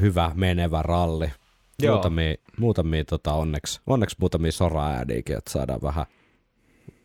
hyvä 0.00 0.30
menevä 0.34 0.82
ralli. 0.82 1.32
Joo. 1.82 1.94
Muutamia, 1.94 2.34
muutamia 2.58 3.04
tota, 3.04 3.32
onneksi, 3.32 3.80
onneksi 3.86 4.16
muutamia 4.20 4.52
sora-ääniäkin, 4.52 5.38
että 5.38 5.50
saadaan 5.50 5.82
vähän 5.82 6.06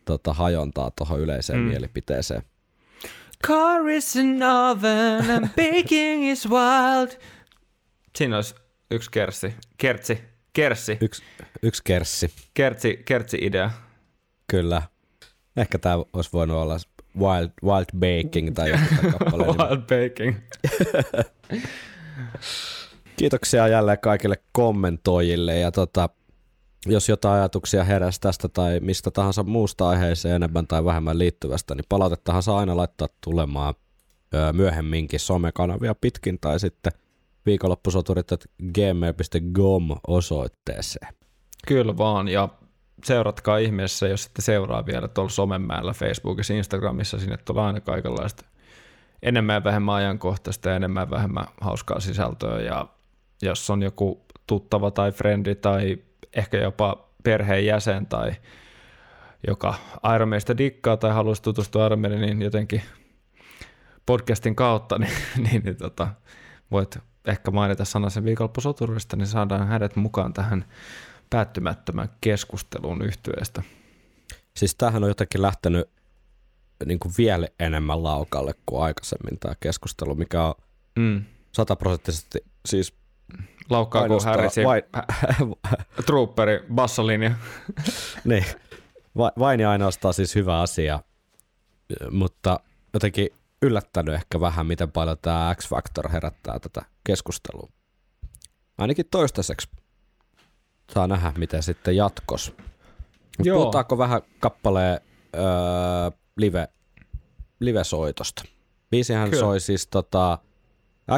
tota, 0.06 0.34
hajontaa 0.34 0.91
tuohon 0.91 1.20
yleiseen 1.20 1.60
mm. 1.60 1.66
mielipiteeseen. 1.66 2.41
Car 3.48 3.90
is 3.90 4.18
an 4.18 4.44
oven 4.44 5.32
and 5.32 5.48
baking 5.48 6.32
is 6.32 6.50
wild. 6.50 7.20
Siinä 8.16 8.36
olisi 8.36 8.56
yksi 8.91 9.12
kersi. 9.12 9.54
Kertsi. 9.78 10.22
Kerssi. 10.54 10.98
Yksi, 11.02 11.24
yksi 11.62 11.82
kerssi. 11.84 12.34
Kertsi, 12.54 13.02
kertsi 13.06 13.38
idea. 13.41 13.72
Kyllä. 14.48 14.82
Ehkä 15.58 15.78
tämä 15.78 15.95
olisi 16.14 16.30
voinut 16.34 16.58
olla 16.58 16.78
Wild, 17.20 17.50
wild 17.64 17.86
Baking 18.00 18.54
tai 18.56 18.70
joku 18.70 19.12
kappaleen 19.12 19.50
nimi. 19.50 19.64
Wild 19.64 19.82
baking. 19.82 20.36
Kiitoksia 23.15 23.68
jälleen 23.68 23.99
kaikille 23.99 24.35
kommentoijille 24.52 25.60
ja 25.60 25.72
tota, 25.72 26.10
jos 26.85 27.10
jotain 27.10 27.40
ajatuksia 27.40 27.84
heräsi 27.84 28.22
tästä 28.22 28.48
tai 28.48 28.80
mistä 28.80 29.11
tahansa 29.11 29.44
muusta 29.44 29.90
aiheeseen 29.90 30.35
enemmän 30.35 30.68
tai 30.68 30.85
vähemmän 30.85 31.19
liittyvästä, 31.19 31.76
niin 31.76 31.85
palautettahan 31.90 32.44
saa 32.44 32.60
aina 32.60 32.77
laittaa 32.77 33.07
tulemaan 33.23 33.73
myöhemminkin 34.53 35.19
somekanavia 35.19 35.95
pitkin 35.95 36.40
tai 36.40 36.60
sitten 36.60 36.94
viikonloppusoturit 37.45 38.27
gmail.com 38.73 39.90
osoitteeseen. 40.07 41.14
Kyllä 41.68 41.98
vaan, 41.98 42.27
ja 42.27 42.49
seuratkaa 43.06 43.57
ihmeessä, 43.57 44.07
jos 44.07 44.26
ette 44.26 44.41
seuraa 44.41 44.85
vielä 44.85 45.07
tuolla 45.07 45.30
somenmäellä, 45.30 45.94
Facebookissa, 45.94 46.53
Instagramissa, 46.53 47.19
sinne 47.19 47.38
tulee 47.38 47.64
aina 47.64 47.81
kaikenlaista 47.81 48.45
enemmän 49.22 49.53
ja 49.53 49.64
vähemmän 49.64 49.95
ajankohtaista 49.95 50.69
ja 50.69 50.76
enemmän 50.76 51.02
ja 51.02 51.10
vähemmän 51.10 51.45
hauskaa 51.61 51.99
sisältöä, 51.99 52.61
ja 52.61 52.88
jos 53.45 53.70
on 53.70 53.84
joku 53.84 54.26
tuttava 54.48 54.91
tai 54.91 55.11
frendi 55.11 55.56
tai 55.56 55.98
ehkä 56.34 56.57
jopa 56.57 57.10
perheenjäsen 57.24 58.06
tai 58.06 58.32
joka 59.48 59.76
Iron 60.15 60.30
Manista 60.30 60.57
dikkaa 60.57 60.98
tai 60.98 61.11
haluaisi 61.11 61.41
tutustua 61.41 61.86
Iron 61.86 61.99
Maniin, 61.99 62.22
niin 62.22 62.41
jotenkin 62.41 62.82
podcastin 64.06 64.56
kautta, 64.56 64.98
niin, 64.99 65.14
niin, 65.38 65.64
niin 65.64 65.78
tota, 65.78 66.07
voit 66.72 66.98
ehkä 67.26 67.52
mainita 67.52 67.86
sanasen 67.86 68.26
viikonloppusoturista, 68.26 69.15
niin 69.15 69.28
saadaan 69.28 69.68
hänet 69.68 69.95
mukaan 69.95 70.34
tähän 70.34 70.65
päättymättömän 71.30 72.10
keskustelun 72.22 73.02
yhtyeestä. 73.02 73.64
Siis 74.57 74.76
tämähän 74.76 75.03
on 75.03 75.10
jotenkin 75.10 75.41
lähtenyt 75.41 75.90
niin 76.86 76.99
kuin 76.99 77.14
vielä 77.18 77.48
enemmän 77.60 78.03
laukalle 78.03 78.53
kuin 78.65 78.84
aikaisemmin 78.84 79.40
tämä 79.40 79.53
keskustelu, 79.60 80.15
mikä 80.15 80.44
on 80.44 80.53
Mm. 80.95 81.24
sataprosenttisesti 81.52 82.40
siis 82.65 82.94
Laukkaa 83.69 84.02
kuin 84.02 84.03
ainoastaan 84.03 84.35
Harrisin 84.35 84.65
vain, 84.65 84.84
trooperi, 86.06 86.65
bassolinja. 86.73 87.31
niin, 88.23 88.45
va- 89.18 89.31
vain 89.40 89.60
ja 89.60 89.72
ainoastaan 89.72 90.14
siis 90.14 90.35
hyvä 90.35 90.61
asia, 90.61 90.99
mutta 92.11 92.60
jotenkin 92.94 93.30
yllättänyt 93.61 94.15
ehkä 94.15 94.40
vähän, 94.40 94.65
miten 94.65 94.91
paljon 94.91 95.18
tämä 95.22 95.56
X-Factor 95.56 96.10
herättää 96.10 96.60
tätä 96.60 96.81
keskustelua. 97.03 97.69
Ainakin 98.77 99.06
toistaiseksi. 99.11 99.69
Saa 100.94 101.07
nähdä, 101.07 101.34
miten 101.38 101.64
sitten 101.64 101.95
jatkos. 101.95 102.56
Joo. 103.44 103.60
Puhutaanko 103.60 103.98
vähän 103.98 104.22
kappaleen 104.40 104.99
öö, 105.35 105.44
live, 106.38 106.68
live-soitosta? 107.60 108.44
Biisihän 108.90 109.30
Kyllä. 109.30 109.40
soi 109.40 109.60
siis 109.60 109.88
tota 109.88 110.38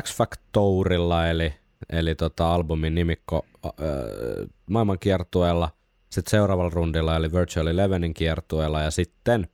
X-Factorilla, 0.02 1.28
eli, 1.30 1.54
eli 1.90 2.16
tota 2.16 2.54
albumin 2.54 2.96
nimikko 2.96 3.46
öö, 3.82 4.46
maailmankiertueella, 4.70 5.70
sitten 6.10 6.32
seuraavalla 6.32 6.72
rundilla, 6.74 7.16
eli 7.16 7.32
Virtual 7.34 7.68
Elevenin 7.68 8.14
kiertueella, 8.14 8.82
ja 8.82 8.92
sitten 8.92 9.48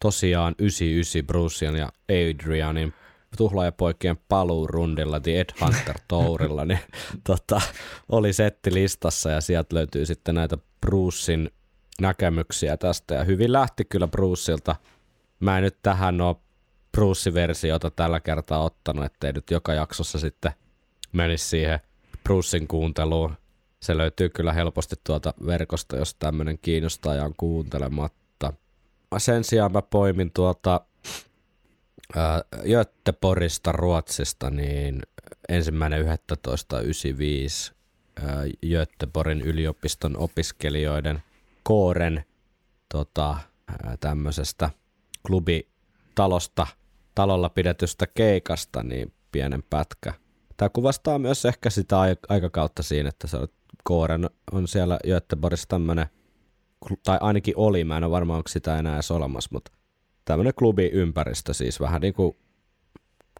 tosiaan 0.00 0.54
99 0.58 1.26
Brucean 1.26 1.76
ja 1.76 1.88
Adrianin 2.08 2.94
tuhlaajapoikien 3.36 4.18
paluurundilla 4.28 5.20
The 5.20 5.40
Ed 5.40 5.50
Hunter 5.60 5.98
Tourilla, 6.08 6.64
niin 6.64 6.80
tota, 7.26 7.60
oli 8.08 8.32
setti 8.32 8.74
listassa 8.74 9.30
ja 9.30 9.40
sieltä 9.40 9.76
löytyy 9.76 10.06
sitten 10.06 10.34
näitä 10.34 10.58
Brucein 10.80 11.50
näkemyksiä 12.00 12.76
tästä 12.76 13.14
ja 13.14 13.24
hyvin 13.24 13.52
lähti 13.52 13.84
kyllä 13.84 14.08
Bruceilta. 14.08 14.76
Mä 15.40 15.58
en 15.58 15.64
nyt 15.64 15.76
tähän 15.82 16.20
ole 16.20 16.36
Bruce-versiota 16.92 17.90
tällä 17.90 18.20
kertaa 18.20 18.64
ottanut, 18.64 19.04
ettei 19.04 19.32
nyt 19.32 19.50
joka 19.50 19.74
jaksossa 19.74 20.18
sitten 20.18 20.52
menisi 21.12 21.48
siihen 21.48 21.80
Brucein 22.24 22.68
kuunteluun. 22.68 23.36
Se 23.80 23.96
löytyy 23.96 24.28
kyllä 24.28 24.52
helposti 24.52 24.96
tuolta 25.04 25.34
verkosta, 25.46 25.96
jos 25.96 26.14
tämmöinen 26.14 26.58
kiinnostaa 26.58 27.14
ja 27.14 27.24
on 27.24 27.34
kuuntelematta. 27.36 28.52
Sen 29.18 29.44
sijaan 29.44 29.72
mä 29.72 29.82
poimin 29.82 30.30
tuolta 30.30 30.80
ää, 32.16 32.42
Göteborgista 32.68 33.72
Ruotsista, 33.72 34.50
niin 34.50 35.02
ensimmäinen 35.48 36.04
11.95 36.04 36.08
ää, 38.22 38.44
Göteborgin 38.70 39.42
yliopiston 39.42 40.16
opiskelijoiden 40.16 41.22
kooren 41.62 42.24
tota, 42.88 43.30
ää, 43.30 43.96
tämmöisestä 44.00 44.70
klubitalosta, 45.26 46.66
talolla 47.14 47.48
pidetystä 47.48 48.06
keikasta, 48.06 48.82
niin 48.82 49.12
pienen 49.32 49.62
pätkä. 49.70 50.14
Tämä 50.60 50.68
kuvastaa 50.68 51.18
myös 51.18 51.44
ehkä 51.44 51.70
sitä 51.70 52.00
ai- 52.00 52.16
aikakautta 52.28 52.82
siinä, 52.82 53.08
että 53.08 53.26
se 53.26 53.36
on, 53.36 53.48
kooren 53.84 54.30
on 54.52 54.68
siellä 54.68 54.98
Göteborgissa 55.06 55.68
tämmöinen, 55.68 56.06
tai 57.04 57.18
ainakin 57.20 57.54
oli, 57.56 57.84
mä 57.84 57.96
en 57.96 58.04
ole 58.04 58.10
varma, 58.10 58.36
onko 58.36 58.48
sitä 58.48 58.78
enää 58.78 58.94
edes 58.94 59.10
olemassa, 59.10 59.50
mutta 59.52 59.72
tämmöinen 60.24 60.54
klubiympäristö 60.58 61.54
siis 61.54 61.80
vähän 61.80 62.00
niin 62.00 62.14
kuin 62.14 62.36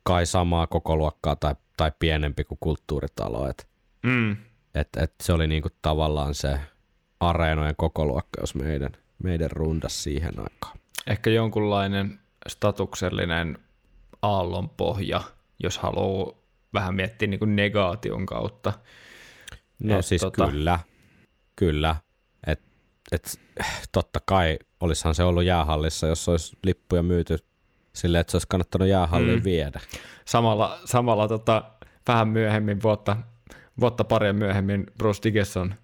kai 0.03 0.27
samaa 0.27 0.67
koko 0.67 0.97
luokkaa 0.97 1.37
tai, 1.37 1.55
tai 1.77 1.93
pienempi 1.99 2.45
kuin 2.45 2.59
kulttuuritalo, 2.61 3.49
että 3.49 3.65
Mm. 4.03 4.37
et, 4.75 4.89
et 4.97 5.15
se 5.23 5.33
oli 5.33 5.47
niinku 5.47 5.69
tavallaan 5.83 6.35
se 6.35 6.61
areenojen 7.21 7.77
kokoluokka, 7.77 8.41
jos 8.41 8.55
meidän, 8.55 8.93
meidän 9.23 9.51
rundas 9.51 10.03
siihen 10.03 10.35
aikaan. 10.39 10.79
Ehkä 11.07 11.31
jonkunlainen 11.31 12.21
statuksellinen 12.49 13.59
aallonpohja, 14.23 15.21
jos 15.63 15.79
haluaa 15.79 16.40
vähän 16.75 16.95
miettiä 16.95 17.29
niin 17.29 17.39
kuin 17.39 17.57
negaation 17.57 18.27
kautta. 18.27 18.73
No 19.83 19.99
Et 19.99 20.05
siis 20.07 20.23
tota- 20.23 20.51
kyllä, 20.51 20.79
kyllä. 21.57 21.97
Et, 22.47 22.61
et, 23.13 23.41
totta 23.93 24.21
kai 24.27 24.59
olisihan 24.81 25.15
se 25.15 25.23
ollut 25.23 25.45
jäähallissa, 25.45 26.07
jos 26.07 26.29
olisi 26.29 26.57
lippuja 26.65 27.03
myyty 27.03 27.39
silleen, 27.93 28.21
että 28.21 28.31
se 28.31 28.37
olisi 28.37 28.49
kannattanut 28.49 28.89
jäähalliin 28.89 29.39
Mm. 29.39 29.45
viedä. 29.45 29.81
Samalla, 30.25 30.79
samalla 30.85 31.29
tota, 31.29 31.65
vähän 32.09 32.29
myöhemmin, 32.29 32.83
vuotta, 32.83 33.17
vuotta 33.81 34.05
paria 34.05 34.33
myöhemmin, 34.33 34.87
Bruce 34.99 35.21
Digges 35.25 35.57
on 35.57 35.75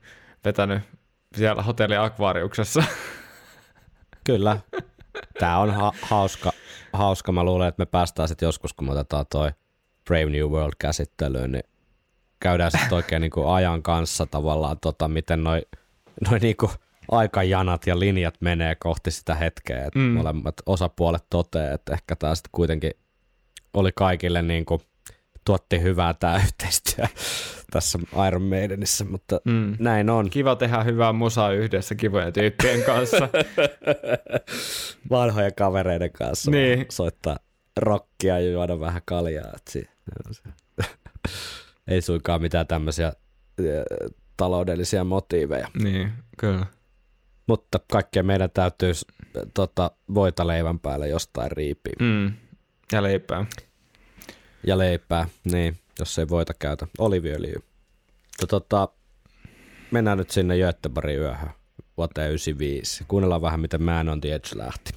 vetänyt 0.44 0.82
siellä 1.36 1.62
hotelli 1.62 1.96
Akvaariuksessa. 1.96 2.82
Kyllä. 4.24 4.60
Tämä 5.38 5.58
on 5.58 5.70
ha- 5.74 5.92
hauska, 6.02 6.52
hauska. 6.92 7.32
Mä 7.32 7.44
luulen, 7.44 7.68
että 7.68 7.80
me 7.82 7.86
päästään 7.86 8.28
sitten 8.28 8.46
joskus, 8.46 8.72
kun 8.72 8.86
me 8.86 8.92
otetaan 8.92 9.26
toi 9.30 9.50
Brave 10.07 10.31
New 10.31 10.47
World 10.51 10.73
käsittelyyn, 10.78 11.53
niin 11.53 11.65
käydään 12.41 12.70
sitten 12.70 12.93
oikein 12.95 13.20
niinku 13.23 13.47
ajan 13.49 13.83
kanssa 13.83 14.27
tavallaan, 14.27 14.77
tota, 14.81 15.09
miten 15.09 15.45
noi, 15.45 15.62
noi 16.31 16.39
niinku 16.39 16.70
aikajanat 17.11 17.87
ja 17.87 17.99
linjat 17.99 18.35
menee 18.41 18.74
kohti 18.74 19.11
sitä 19.11 19.35
hetkeä, 19.35 19.78
että 19.85 19.99
Mm. 19.99 20.05
mm. 20.05 20.11
molemmat 20.12 20.55
osapuolet 20.66 21.24
toteaa, 21.31 21.74
että 21.74 21.93
ehkä 21.93 22.16
tämä 22.16 22.35
sitten 22.35 22.51
kuitenkin 22.53 22.91
oli 23.74 23.91
kaikille 23.95 24.43
niinku, 24.43 24.83
tuotti 25.45 25.81
hyvää 25.83 26.15
tämä 26.15 26.37
yhteistyö 26.47 27.05
tässä 27.70 27.99
Iron 28.28 28.43
Maidenissä, 28.43 29.05
mutta 29.05 29.41
Mm. 29.45 29.77
näin 29.78 30.11
on. 30.11 30.31
Kiva 30.31 30.57
tehdä 30.57 30.83
hyvää 30.83 31.12
musaa 31.12 31.53
yhdessä 31.53 31.95
kivojen 31.95 32.33
tyyppien 32.33 32.83
kanssa. 32.83 33.28
vanhojen 35.11 35.55
kavereiden 35.55 36.12
kanssa 36.12 36.51
Niin. 36.51 36.78
niin. 36.78 36.87
soittaa 36.91 37.37
rockia 37.77 38.41
ja 38.41 38.51
juoda 38.51 38.81
vähän 38.81 39.03
kaljaa. 39.05 39.49
Et 39.57 39.62
si- 39.70 39.78
on 39.78 39.85
se. 39.85 39.95
Ei 41.89 42.03
suinkaan 42.03 42.43
mitään 42.43 42.66
tämmöisiä 42.66 43.12
ö, 43.61 43.85
taloudellisia 44.37 45.05
motiiveja. 45.05 45.69
niin, 45.83 46.12
kyllä. 46.39 46.66
Mutta 47.47 47.81
kaikkea 47.93 48.23
meidän 48.23 48.51
täytyy 48.51 48.95
s- 48.95 49.07
tota, 49.55 49.91
voita 50.15 50.47
leivän 50.47 50.78
päälle 50.78 51.09
jostain 51.09 51.51
riipiä. 51.53 51.93
Mm. 52.01 52.33
Ja 52.93 53.03
leipää. 53.03 53.47
Ja 54.66 54.78
leipää, 54.78 55.28
niin, 55.53 55.77
jos 55.99 56.19
ei 56.19 56.28
voita 56.28 56.55
käytä. 56.59 56.87
Oliviöljyä. 56.99 57.61
Mutta 58.41 58.47
tota, 58.47 58.89
mennään 59.91 60.19
nyt 60.19 60.31
sinne 60.31 60.57
Göteborgin 60.59 61.19
yöhön 61.19 61.51
vuoteen 61.97 62.28
95. 62.28 63.05
Kuunnellaan 63.09 63.43
vähän, 63.43 63.61
miten 63.61 63.83
Man 63.83 64.09
on 64.09 64.20
the 64.20 64.35
Edge 64.35 64.49
lähti. 64.55 64.93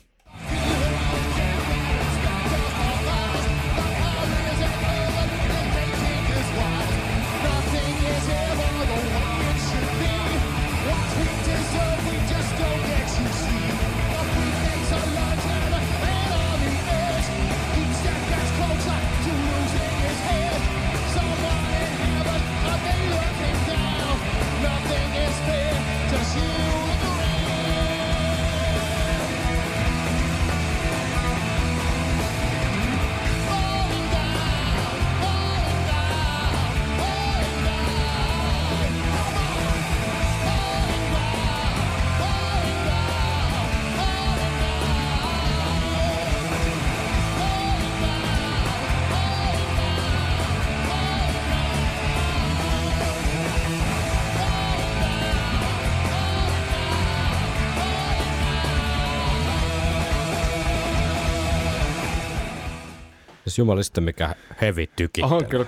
Jumalista 63.59 64.01
mikä 64.01 64.35
heavy 64.61 64.87
tykittely. 64.87 65.35
On 65.35 65.45
kyllä 65.45 65.65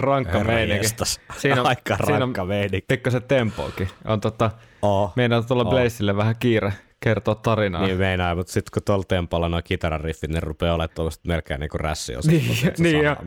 rankka 0.00 0.44
meininki. 0.44 0.88
Siinä 1.36 1.60
on, 1.60 1.66
Aika 1.72 1.96
rankka 1.96 2.44
meininki. 2.44 2.84
pikkasen 2.88 3.22
tempoakin. 3.22 3.88
On 4.04 4.20
tota, 4.20 4.50
Oh. 4.82 5.12
meidän 5.16 5.46
tulla 5.46 5.62
Oh. 5.64 5.70
Blazeille 5.70 6.16
vähän 6.16 6.34
kiire 6.38 6.72
kertoa 7.00 7.34
tarinaa. 7.34 7.82
Niin 7.86 7.98
meinaa, 7.98 8.34
mutta 8.34 8.52
sitten 8.52 8.70
kun 8.74 8.82
tuolla 8.82 9.04
tempolla 9.08 9.48
nuo 9.48 9.60
kitarariffit, 9.64 10.30
ne 10.30 10.40
rupeaa 10.40 10.74
olemaan 10.74 10.94
tuollaista 10.94 11.28
melkein 11.28 11.60
niinku 11.60 11.78
rässiosa. 11.78 12.30
Niin, 12.30 12.56
niin 12.78 13.04
jo. 13.04 13.16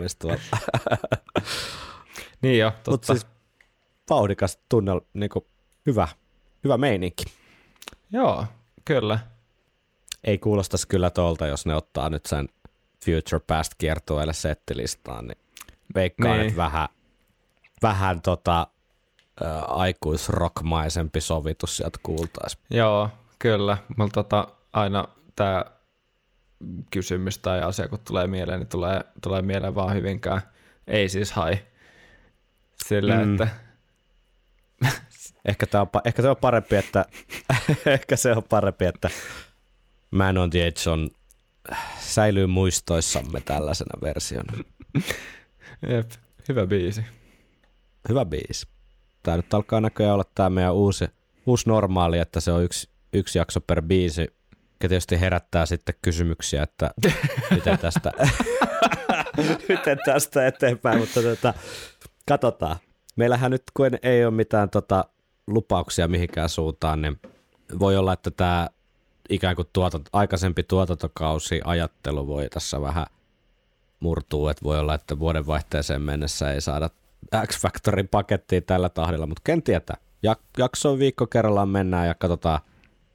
Niin 2.42 2.60
jo, 2.60 2.72
totta. 2.72 2.92
Mutta 2.92 3.14
siis 3.14 3.28
vauhdikas 4.10 4.60
tunnel, 4.70 5.02
niinku 5.14 5.48
hyvä, 5.86 6.08
hyvä 6.64 6.78
meininki. 6.78 7.24
Joo, 8.12 8.46
kyllä. 8.86 9.20
Ei 10.24 10.38
kuulostaisi 10.38 10.88
kyllä 10.88 11.10
tuolta, 11.10 11.48
jos 11.48 11.66
ne 11.66 11.76
ottaa 11.76 12.10
nyt 12.10 12.26
sen 12.26 12.50
Future 13.08 13.44
Past 13.48 13.72
kiertueelle 13.78 14.34
settilistaan, 14.34 15.28
niin 15.28 15.38
veikkaan, 15.96 16.38
Niin. 16.38 16.48
että 16.48 16.58
vähän, 16.58 16.88
vähän 17.82 18.22
tota, 18.22 18.68
ä, 19.46 19.60
aikuisrockmaisempi 19.62 21.22
sovitus 21.22 21.78
sieltä 21.78 22.00
kuultaisiin. 22.04 22.64
Joo, 22.70 23.10
kyllä. 23.40 23.78
Mulla 23.98 24.12
tota, 24.14 24.48
aina 24.74 25.08
tämä 25.36 25.66
kysymys 26.92 27.38
tai 27.40 27.62
asia, 27.62 27.88
kun 27.88 28.00
tulee 28.00 28.28
mieleen, 28.28 28.60
niin 28.60 28.68
tulee, 28.68 29.02
tulee 29.24 29.42
mieleen 29.42 29.76
vaan 29.76 29.96
hyvinkään 29.96 30.42
ei 30.88 31.10
siis 31.10 31.32
hai. 31.32 31.58
Sillä, 32.88 33.16
mm. 33.26 33.32
Että 33.34 33.48
Ehkä, 35.46 35.66
tää 35.68 35.82
on, 35.82 35.88
ehkä 36.06 36.22
se 36.22 36.30
on 36.30 36.38
parempi, 36.38 36.76
että 36.76 37.06
ehkä 37.86 38.16
se 38.16 38.32
on 38.32 38.44
parempi, 38.44 38.86
että 38.86 39.10
Man 40.12 40.38
on 40.38 40.50
the 40.50 40.66
Edge 40.68 40.90
on, 40.90 41.10
säilyy 42.08 42.48
muistoissamme 42.48 43.42
tällaisena 43.42 44.02
versiona. 44.02 44.54
jep, 45.90 46.12
hyvä 46.50 46.68
biisi. 46.68 47.02
Hyvä 48.10 48.26
biisi. 48.26 48.68
Tämä 49.24 49.38
nyt 49.38 49.54
alkaa 49.54 49.82
näköjään 49.82 50.14
olla 50.14 50.26
tämä 50.36 50.50
meidän 50.50 50.74
uusi, 50.74 51.06
uusi 51.46 51.70
normaali, 51.70 52.20
että 52.20 52.40
se 52.40 52.52
on 52.52 52.64
yksi, 52.64 52.90
yksi 53.14 53.38
jakso 53.38 53.62
per 53.62 53.82
biisi, 53.82 54.22
joka 54.22 54.90
tietysti 54.90 55.20
herättää 55.20 55.66
sitten 55.66 55.96
kysymyksiä, 56.02 56.64
että 56.64 56.92
miten 57.56 57.80
tästä, 57.80 58.12
miten 59.70 59.98
tästä 60.06 60.48
eteenpäin, 60.48 61.00
mutta 61.00 61.22
tota, 61.22 61.54
katsotaan. 62.28 62.78
Meillähän 63.16 63.52
nyt 63.52 63.64
kun 63.74 63.90
ei 64.04 64.26
ole 64.26 64.34
mitään 64.34 64.70
tota, 64.70 65.06
lupauksia 65.48 66.08
mihinkään 66.08 66.50
suuntaan, 66.50 67.02
niin 67.02 67.20
voi 67.80 67.98
olla, 67.98 68.14
että 68.14 68.32
tämä 68.32 68.68
ikään 69.30 69.56
kuin 69.56 69.68
tuotanto, 69.74 70.10
aikaisempi 70.14 70.64
tuotantokausi 70.64 71.62
ajattelu 71.66 72.28
voi 72.28 72.49
tässä 72.49 72.82
vähän 72.82 73.06
murtuu, 73.99 74.48
että 74.48 74.64
voi 74.64 74.80
olla, 74.80 74.95
että 74.95 75.20
vuodenvaihteeseen 75.20 76.02
mennessä 76.02 76.52
ei 76.52 76.62
saada 76.62 76.90
X-Factorin 77.48 78.08
pakettiin 78.08 78.64
tällä 78.64 78.90
tahdilla, 78.90 79.26
mutta 79.26 79.41
ken 79.44 79.64
tietää. 79.64 79.98
Jak- 80.28 80.49
jaksoon 80.58 80.99
viikko 80.99 81.28
kerrallaan 81.28 81.70
mennään 81.70 82.08
ja 82.08 82.16
katsotaan, 82.16 82.60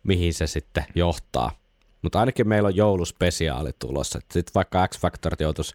mihin 0.02 0.34
se 0.34 0.46
sitten 0.46 0.84
johtaa. 0.94 1.50
Mutta 2.02 2.20
ainakin 2.20 2.48
meillä 2.48 2.66
on 2.66 2.76
jouluspesiaali 2.76 3.70
tulossa. 3.78 4.20
Sitten 4.20 4.54
vaikka 4.54 4.88
X-Factor 4.88 5.32
joutuisi 5.40 5.74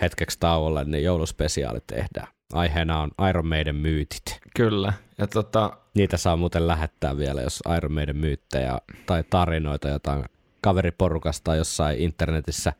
hetkeksi 0.00 0.38
tauolle, 0.40 0.84
niin 0.84 1.04
jouluspesiaali 1.04 1.78
tehdään. 1.86 2.28
Aiheena 2.52 3.00
on 3.00 3.10
Iron 3.28 3.46
Maiden 3.46 3.76
myytit. 3.76 4.40
Kyllä. 4.56 4.92
Ja 5.18 5.26
tota, 5.26 5.76
Niitä 5.94 6.16
saa 6.16 6.36
muuten 6.36 6.66
lähettää 6.66 7.16
vielä, 7.16 7.42
jos 7.42 7.62
Iron 7.76 7.92
Maiden 7.92 8.16
myyttejä 8.16 8.78
tai 9.06 9.24
tarinoita 9.30 9.88
jotain 9.88 10.24
kaveriporukasta 10.60 11.56
jossain 11.56 11.98
internetissä 11.98 12.72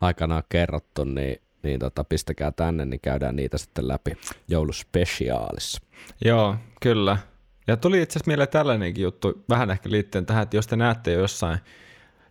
aikanaan 0.00 0.42
kerrottu, 0.48 1.04
niin, 1.04 1.42
niin 1.62 1.80
tota, 1.80 2.04
pistäkää 2.04 2.52
tänne, 2.52 2.84
niin 2.84 3.00
käydään 3.00 3.36
niitä 3.36 3.58
sitten 3.58 3.88
läpi 3.88 4.12
jouluspesiaalissa. 4.48 5.80
joo, 6.24 6.56
kyllä. 6.80 7.18
Ja 7.66 7.76
tuli 7.76 8.02
itse 8.02 8.12
asiassa 8.12 8.28
mieleen 8.28 8.48
tällainenkin 8.48 9.02
juttu, 9.02 9.44
vähän 9.48 9.70
ehkä 9.70 9.90
liittyen 9.90 10.26
tähän, 10.26 10.42
että 10.42 10.56
jos 10.56 10.66
te 10.66 10.76
näette 10.76 11.12
jossain, 11.12 11.58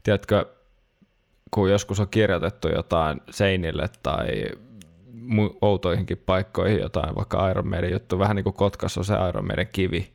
tiedätkö, 0.04 0.46
kun 1.52 1.72
joskus 1.72 2.00
on 2.00 2.10
kirjoitettu 2.10 2.68
jotain 2.68 3.22
seinille 3.30 3.90
tai 4.04 4.28
outoihinkin 5.62 6.18
paikkoihin 6.18 6.80
jotain, 6.80 7.16
vaikka 7.16 7.50
Iron 7.50 7.68
Maiden 7.68 7.92
juttu, 7.92 8.20
vähän 8.20 8.36
niin 8.36 8.44
kuin 8.44 8.54
Kotkassa 8.54 9.00
on 9.02 9.06
se 9.06 9.14
Iron 9.30 9.48
Maiden 9.48 9.68
kivi. 9.74 10.14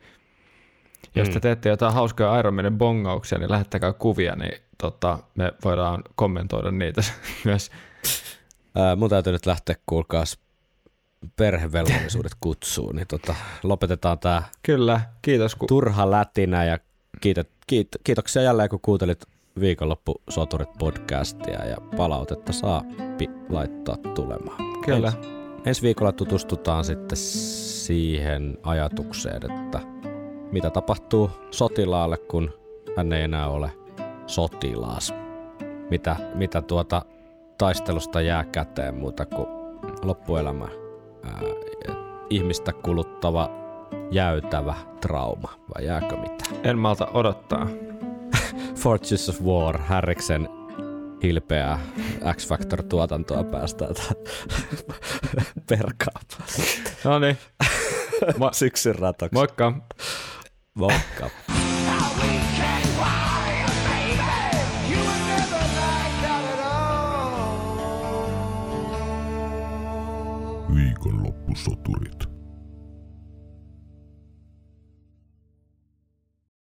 Jos 1.14 1.28
te 1.28 1.34
Mm. 1.34 1.40
teette 1.40 1.68
jotain 1.68 1.94
hauskaa 1.94 2.38
Iron 2.38 2.54
Maiden 2.54 2.78
bongauksia, 2.78 3.38
niin 3.38 3.50
lähettäkää 3.50 3.92
kuvia, 3.92 4.36
niin 4.36 4.60
tota, 4.78 5.18
me 5.34 5.52
voidaan 5.64 6.02
kommentoida 6.14 6.70
niitä 6.70 7.02
myös 7.44 7.70
Ää, 8.74 8.96
mun 8.96 9.10
täytyy 9.10 9.32
nyt 9.32 9.46
lähteä 9.46 9.76
kuulkaas 9.86 10.38
perhevelvollisuudet 11.36 12.32
kutsuun, 12.40 12.96
niin 12.96 13.06
tota, 13.06 13.34
lopetetaan 13.62 14.18
tää 14.18 14.42
Kyllä, 14.62 15.00
kiitos 15.22 15.54
kun 15.54 15.68
turha 15.68 16.10
lätinä 16.10 16.64
ja 16.64 16.78
kiitot, 17.20 17.48
kiit, 17.66 17.88
kiitoksia 18.04 18.42
jälleen 18.42 18.68
kun 18.68 18.80
kuuntelit 18.82 19.24
viikonloppu 19.60 20.22
Soturit 20.30 20.68
podcastia 20.78 21.64
ja 21.64 21.76
palautetta 21.96 22.52
saa 22.52 22.82
pi- 23.18 23.30
laittaa 23.48 23.96
tulemaan. 23.96 24.73
Kyllä. 24.84 25.12
Ensi, 25.16 25.28
ensi 25.66 25.82
viikolla 25.82 26.12
tutustutaan 26.12 26.84
sitten 26.84 27.16
siihen 27.16 28.58
ajatukseen, 28.62 29.36
että 29.36 29.80
mitä 30.52 30.70
tapahtuu 30.70 31.30
sotilaalle, 31.50 32.16
kun 32.18 32.50
hän 32.96 33.12
ei 33.12 33.22
enää 33.22 33.48
ole 33.48 33.70
sotilaas. 34.26 35.14
Mitä, 35.90 36.16
mitä 36.34 36.62
tuota 36.62 37.02
taistelusta 37.58 38.20
jää 38.20 38.44
käteen 38.44 38.94
muuta 38.94 39.26
kuin 39.26 39.46
loppuelämä 40.02 40.68
ää, 41.24 41.40
ihmistä 42.30 42.72
kuluttava 42.72 43.50
jäytävä 44.10 44.74
trauma, 45.00 45.48
vai 45.74 45.86
jääkö 45.86 46.16
mitään? 46.16 46.56
en 46.64 46.78
malta 46.78 47.06
odottaa. 47.14 47.66
Fortunes 48.82 49.28
of 49.28 49.42
War, 49.42 49.78
Härriksen 49.78 50.48
hilpeää 51.24 51.78
X-Factor-tuotantoa 52.36 53.44
päästään 53.44 53.94
perkaamaan. 55.68 56.48
No 57.04 57.18
niin, 57.18 57.38
Mo- 58.24 58.52
Syksyn 58.60 58.94
ratoksi. 58.98 59.34
moikka. 59.34 59.72
Moikka. 60.74 61.30
Viikonloppusoturit. 70.74 72.33